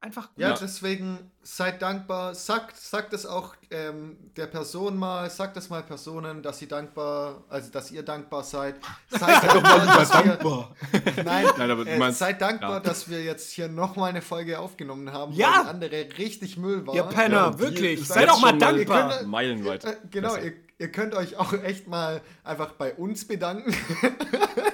[0.00, 0.38] Einfach gut.
[0.38, 0.56] Ja, Ja.
[0.60, 2.34] deswegen seid dankbar.
[2.34, 7.42] Sagt, sagt es auch ähm, der Person mal, sagt es mal Personen, dass sie dankbar,
[7.48, 8.76] also dass ihr dankbar seid.
[9.08, 10.68] Seid dankbar, dass wir,
[11.24, 12.80] Nein, Nein, aber äh, meinst- seid dankbar, ja.
[12.80, 15.46] dass wir jetzt hier nochmal eine Folge aufgenommen haben, Ja.
[15.56, 16.94] weil die andere richtig Müll war.
[16.94, 18.00] Ihr Penner, Ja, wirklich.
[18.00, 19.20] ist Sei jetzt doch mal schon mal- dankbar.
[19.22, 19.84] Ihr Meilenweit.
[19.86, 23.74] Äh, genau, ihr, ihr könnt euch auch echt mal einfach bei uns bedanken.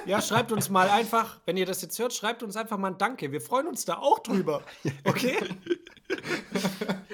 [0.05, 2.97] Ja, schreibt uns mal einfach, wenn ihr das jetzt hört, schreibt uns einfach mal ein
[2.97, 3.31] Danke.
[3.31, 4.61] Wir freuen uns da auch drüber.
[5.05, 5.37] Okay?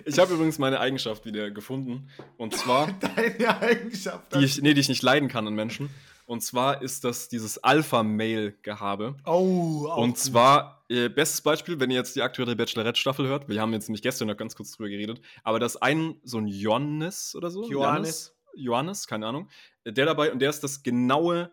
[0.05, 2.09] Ich habe übrigens meine Eigenschaft wieder gefunden.
[2.37, 4.33] Und zwar, Deine Eigenschaft.
[4.35, 5.89] die ich, nee, die ich nicht leiden kann an Menschen.
[6.25, 9.15] Und zwar ist das dieses Alpha-Mail-Gehabe.
[9.25, 13.61] Oh, auch Und zwar, äh, bestes Beispiel, wenn ihr jetzt die aktuelle Bachelorette-Staffel hört, wir
[13.61, 17.35] haben jetzt nämlich gestern noch ganz kurz drüber geredet, aber das ein, so ein Johannes
[17.35, 17.67] oder so?
[17.69, 18.35] Johannes.
[18.55, 19.47] Johannes, keine Ahnung.
[19.83, 21.51] äh, Der dabei, und der ist das genaue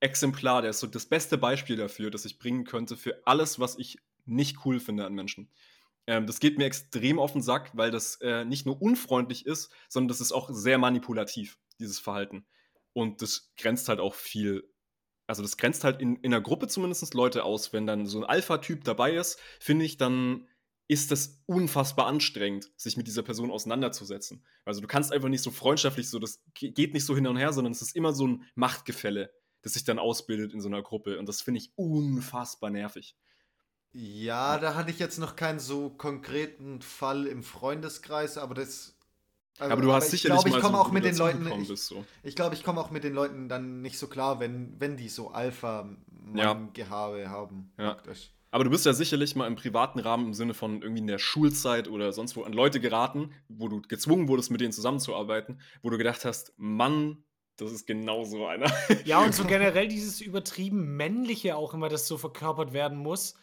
[0.00, 3.78] Exemplar, der ist so das beste Beispiel dafür, das ich bringen könnte für alles, was
[3.78, 5.50] ich nicht cool finde an Menschen.
[6.06, 9.70] Ähm, das geht mir extrem auf den Sack, weil das äh, nicht nur unfreundlich ist,
[9.88, 12.46] sondern das ist auch sehr manipulativ, dieses Verhalten.
[12.92, 14.68] Und das grenzt halt auch viel
[15.26, 17.72] also das grenzt halt in, in einer Gruppe zumindest Leute aus.
[17.72, 20.48] Wenn dann so ein Alpha-Typ dabei ist, finde ich, dann
[20.88, 24.44] ist das unfassbar anstrengend, sich mit dieser Person auseinanderzusetzen.
[24.64, 27.36] Also du kannst einfach nicht so freundschaftlich so, das ge- geht nicht so hin und
[27.36, 29.32] her, sondern es ist immer so ein Machtgefälle,
[29.62, 31.18] das sich dann ausbildet in so einer Gruppe.
[31.18, 33.16] Und das finde ich unfassbar nervig.
[33.92, 38.96] Ja, da hatte ich jetzt noch keinen so konkreten Fall im Freundeskreis, aber das.
[39.58, 41.18] also- aber du hast ich sicherlich glaube, ich mal komme so, auch mit du den
[41.18, 41.62] Leuten.
[41.62, 42.04] Ich, bist, so.
[42.22, 45.08] ich glaube, ich komme auch mit den Leuten dann nicht so klar, wenn, wenn die
[45.08, 47.72] so Alpha-Gehabe haben.
[47.78, 47.94] Ja.
[47.94, 48.30] praktisch.
[48.52, 51.18] Aber du bist ja sicherlich mal im privaten Rahmen im Sinne von irgendwie in der
[51.18, 55.90] Schulzeit oder sonst wo an Leute geraten, wo du gezwungen wurdest, mit denen zusammenzuarbeiten, wo
[55.90, 57.22] du gedacht hast, Mann,
[57.60, 58.70] das ist genau so einer.
[59.04, 63.34] Ja, und so generell dieses übertrieben männliche auch immer, das so verkörpert werden muss.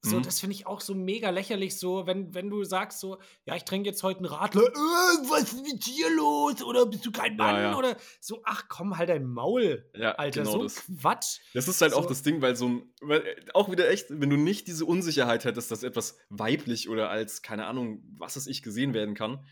[0.00, 0.22] So, Mhm.
[0.22, 3.64] das finde ich auch so mega lächerlich, so, wenn, wenn du sagst so, ja, ich
[3.64, 6.62] trinke jetzt heute einen Radler, äh, was ist mit dir los?
[6.62, 7.56] Oder bist du kein Mann?
[7.56, 7.76] Ja, ja.
[7.76, 10.84] Oder so, ach komm, halt dein Maul, Ja, Alter, genau so das.
[10.86, 11.40] Quatsch.
[11.52, 12.10] Das ist halt auch So.
[12.10, 13.20] das Ding, weil so ein, äh,
[13.54, 17.66] auch wieder echt, wenn du nicht diese Unsicherheit hättest, dass etwas weiblich oder als, keine
[17.66, 19.44] Ahnung, was es ich gesehen werden kann,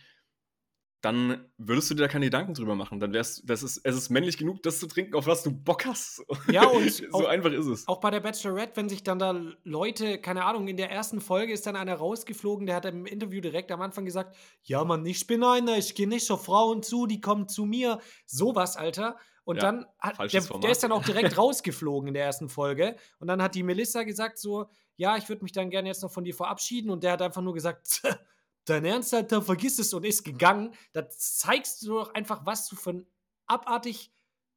[1.07, 2.99] dann würdest du dir da keine Gedanken drüber machen.
[2.99, 5.87] Dann wärst das ist, es ist männlich genug, das zu trinken, auf was du Bock
[5.87, 6.25] hast.
[6.51, 7.87] Ja, und so auch- einfach ist es.
[7.87, 11.53] Auch bei der Bachelorette, wenn sich dann da Leute, keine Ahnung, in der ersten Folge
[11.53, 15.27] ist dann einer rausgeflogen, der hat im Interview direkt am Anfang gesagt, ja Mann, ich
[15.29, 18.01] bin einer, ich gehe nicht auf Frauen zu, die kommen zu mir.
[18.25, 19.17] Sowas, Alter.
[19.45, 22.97] Und Ja, dann hat der, der ist dann auch direkt rausgeflogen in der ersten Folge.
[23.21, 26.11] Und dann hat die Melissa gesagt so, ja, ich würde mich dann gerne jetzt noch
[26.11, 26.91] von dir verabschieden.
[26.91, 28.03] Und der hat einfach nur gesagt,
[28.67, 30.75] dein Ernst, Alter, vergiss es und ist gegangen.
[30.93, 33.07] Da zeigst du doch einfach, was du für ein
[33.47, 34.13] abartig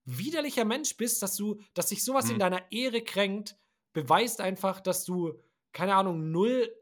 [0.05, 2.39] widerlicher Mensch bist, dass du, dass sich sowas in Mhm.
[2.39, 3.55] deiner Ehre kränkt,
[3.93, 5.39] beweist einfach, dass du,
[5.71, 6.73] keine Ahnung, null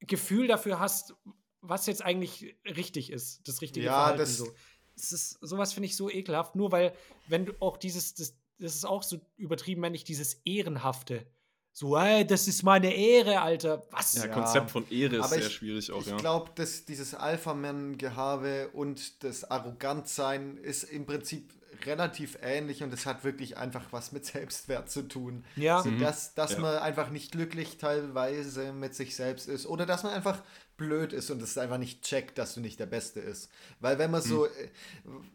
[0.00, 1.14] Gefühl dafür hast,
[1.60, 4.18] was jetzt eigentlich richtig ist, das richtige Ja, Verhalten.
[4.18, 4.52] das- so.
[4.94, 6.94] Es ist, sowas finde ich so ekelhaft, nur weil,
[7.26, 11.26] wenn du auch dieses, das, das ist auch so übertrieben männlich, dieses Ehrenhafte.
[11.74, 13.82] So, ey, das ist meine Ehre, Alter.
[13.90, 14.14] Was?
[14.14, 16.16] Ja, Ja, Konzept von Ehre ist aber sehr ich- schwierig auch, Ich ja.
[16.18, 21.50] glaube, dass dieses Alpha-Man-Gehabe und das Arrogantsein ist im Prinzip
[21.86, 25.44] relativ ähnlich und es hat wirklich einfach was mit Selbstwert zu tun.
[25.56, 25.78] Ja.
[25.78, 26.00] Also, Mhm.
[26.00, 26.58] dass dass Ja.
[26.60, 30.42] man einfach nicht glücklich teilweise mit sich selbst ist oder dass man einfach
[30.78, 33.50] blöd ist und es einfach nicht checkt, dass du nicht der Beste ist.
[33.78, 34.64] Weil wenn man so, Mhm.
[34.64, 34.68] äh,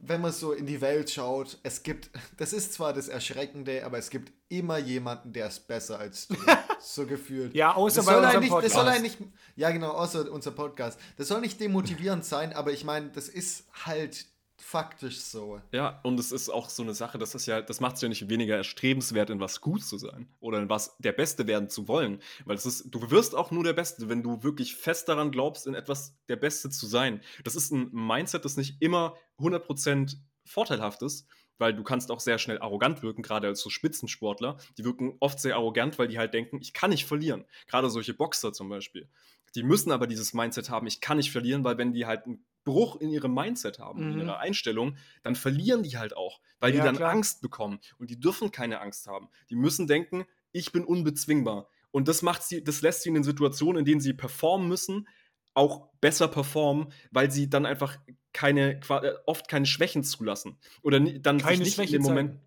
[0.01, 3.97] wenn man so in die Welt schaut, es gibt, das ist zwar das Erschreckende, aber
[3.97, 6.35] es gibt immer jemanden, der ist besser als du.
[6.81, 7.53] so gefühlt.
[7.53, 8.97] Ja, außer das bei soll, unserem eigentlich, das soll Podcast.
[9.05, 9.17] eigentlich,
[9.55, 10.99] ja genau, außer unser Podcast.
[11.17, 14.25] Das soll nicht demotivierend sein, aber ich meine, das ist halt
[14.61, 15.61] faktisch so.
[15.71, 18.09] Ja, und es ist auch so eine Sache, das ist ja, das macht es ja
[18.09, 21.87] nicht weniger erstrebenswert, in was gut zu sein oder in was der Beste werden zu
[21.87, 22.21] wollen.
[22.45, 25.67] Weil es ist, du wirst auch nur der Beste, wenn du wirklich fest daran glaubst,
[25.67, 27.21] in etwas der Beste zu sein.
[27.43, 31.27] Das ist ein Mindset, das nicht immer 100% vorteilhaft ist,
[31.57, 34.57] weil du kannst auch sehr schnell arrogant wirken, gerade als so Spitzensportler.
[34.77, 37.45] Die wirken oft sehr arrogant, weil die halt denken, ich kann nicht verlieren.
[37.67, 39.09] Gerade solche Boxer zum Beispiel.
[39.55, 42.45] Die müssen aber dieses Mindset haben, ich kann nicht verlieren, weil wenn die halt einen
[42.67, 44.19] Bruch in ihrem Mindset haben, in Mhm.
[44.19, 47.11] ihrer Einstellung, dann verlieren die halt auch, weil die Ja, dann klar.
[47.11, 47.79] Angst bekommen.
[47.97, 49.29] Und die dürfen keine Angst haben.
[49.49, 51.67] Die müssen denken, ich bin unbezwingbar.
[51.91, 55.07] Und das macht sie, das lässt sie in den Situationen, in denen sie performen müssen,
[55.55, 57.97] auch besser performen, weil sie dann einfach
[58.33, 60.59] keine, äh, oft keine Schwächen zulassen.
[60.83, 62.41] Oder dann Keine sich nicht Schwäche in dem Moment, zeigen.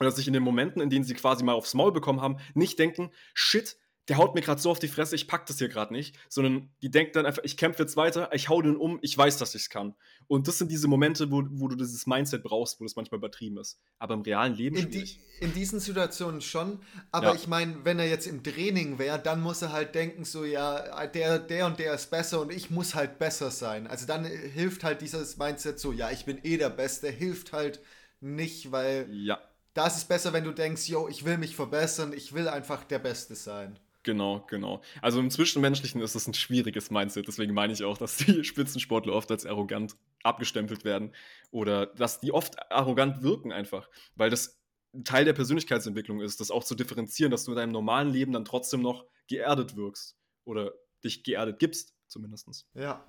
[0.00, 2.78] oder sich in den Momenten, in denen sie quasi mal aufs Maul bekommen haben, nicht
[2.80, 3.76] denken, shit,
[4.08, 6.70] der haut mir gerade so auf die Fresse, ich pack das hier gerade nicht, sondern
[6.82, 9.54] die denkt dann einfach, ich kämpfe jetzt weiter, ich hau den um, ich weiß, dass
[9.54, 9.94] ich es kann.
[10.26, 13.58] Und das sind diese Momente, wo, wo du dieses Mindset brauchst, wo das manchmal übertrieben
[13.58, 13.80] ist.
[13.98, 15.08] Aber im realen Leben In, die,
[15.40, 16.80] in diesen Situationen schon,
[17.12, 17.34] aber Ja.
[17.34, 21.06] ich meine, wenn er jetzt im Training wäre, dann muss er halt denken, so ja,
[21.06, 23.86] der, der und der ist besser und ich muss halt besser sein.
[23.86, 27.52] Also dann äh, hilft halt dieses Mindset so, ja, ich bin eh der Beste, hilft
[27.52, 27.80] halt
[28.20, 29.38] nicht, weil Ja,
[29.74, 32.84] da ist es besser, wenn du denkst, yo, ich will mich verbessern, ich will einfach
[32.84, 33.78] der Beste sein.
[34.04, 34.82] Genau, genau.
[35.02, 39.12] Also im Zwischenmenschlichen ist das ein schwieriges Mindset, deswegen meine ich auch, dass die Spitzensportler
[39.12, 41.12] oft als arrogant abgestempelt werden
[41.50, 44.60] oder dass die oft arrogant wirken einfach, weil das
[45.02, 48.44] Teil der Persönlichkeitsentwicklung ist, das auch zu differenzieren, dass du in deinem normalen Leben dann
[48.44, 50.72] trotzdem noch geerdet wirkst oder
[51.02, 52.66] dich geerdet gibst, zumindest.
[52.74, 53.04] Ja.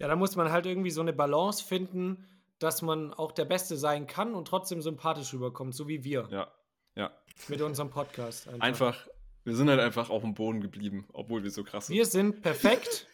[0.00, 2.24] Ja, da muss man halt irgendwie so eine Balance finden,
[2.58, 6.52] dass man auch der Beste sein kann und trotzdem sympathisch rüberkommt, so wie wir Ja,
[6.94, 7.12] ja.
[7.48, 8.48] mit unserem Podcast.
[8.48, 8.62] Einfach.
[8.62, 9.08] Einfach,
[9.48, 11.96] wir sind halt einfach auf dem Boden geblieben, obwohl wir so krass sind.
[11.96, 13.06] Wir sind perfekt.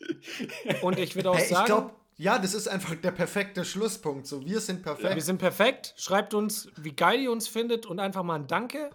[0.82, 4.26] und ich würde auch Hey, ich sagen, glaube, ja, das ist einfach der perfekte Schlusspunkt.
[4.26, 5.14] So, wir sind perfekt.
[5.14, 5.94] wir sind perfekt.
[5.96, 8.90] Schreibt uns, wie geil ihr uns findet und einfach mal ein Danke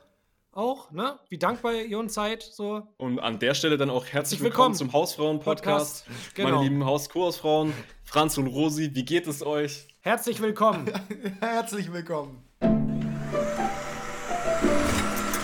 [0.51, 1.17] auch, ne?
[1.29, 2.43] Wie dankbar ihr uns seid.
[2.43, 2.85] So.
[2.97, 6.05] Und an der Stelle dann auch herzlich Herzlich willkommen, willkommen zum Hausfrauen-Podcast.
[6.07, 6.49] Podcast, genau.
[6.49, 7.73] Meine lieben Hauskursfrauen,
[8.03, 9.87] Franz und Rosi, wie geht es euch?
[10.01, 10.91] Herzlich willkommen.
[11.39, 12.50] Herzlich willkommen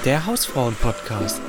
[0.08, 1.42] der Hausfrauen-Podcast.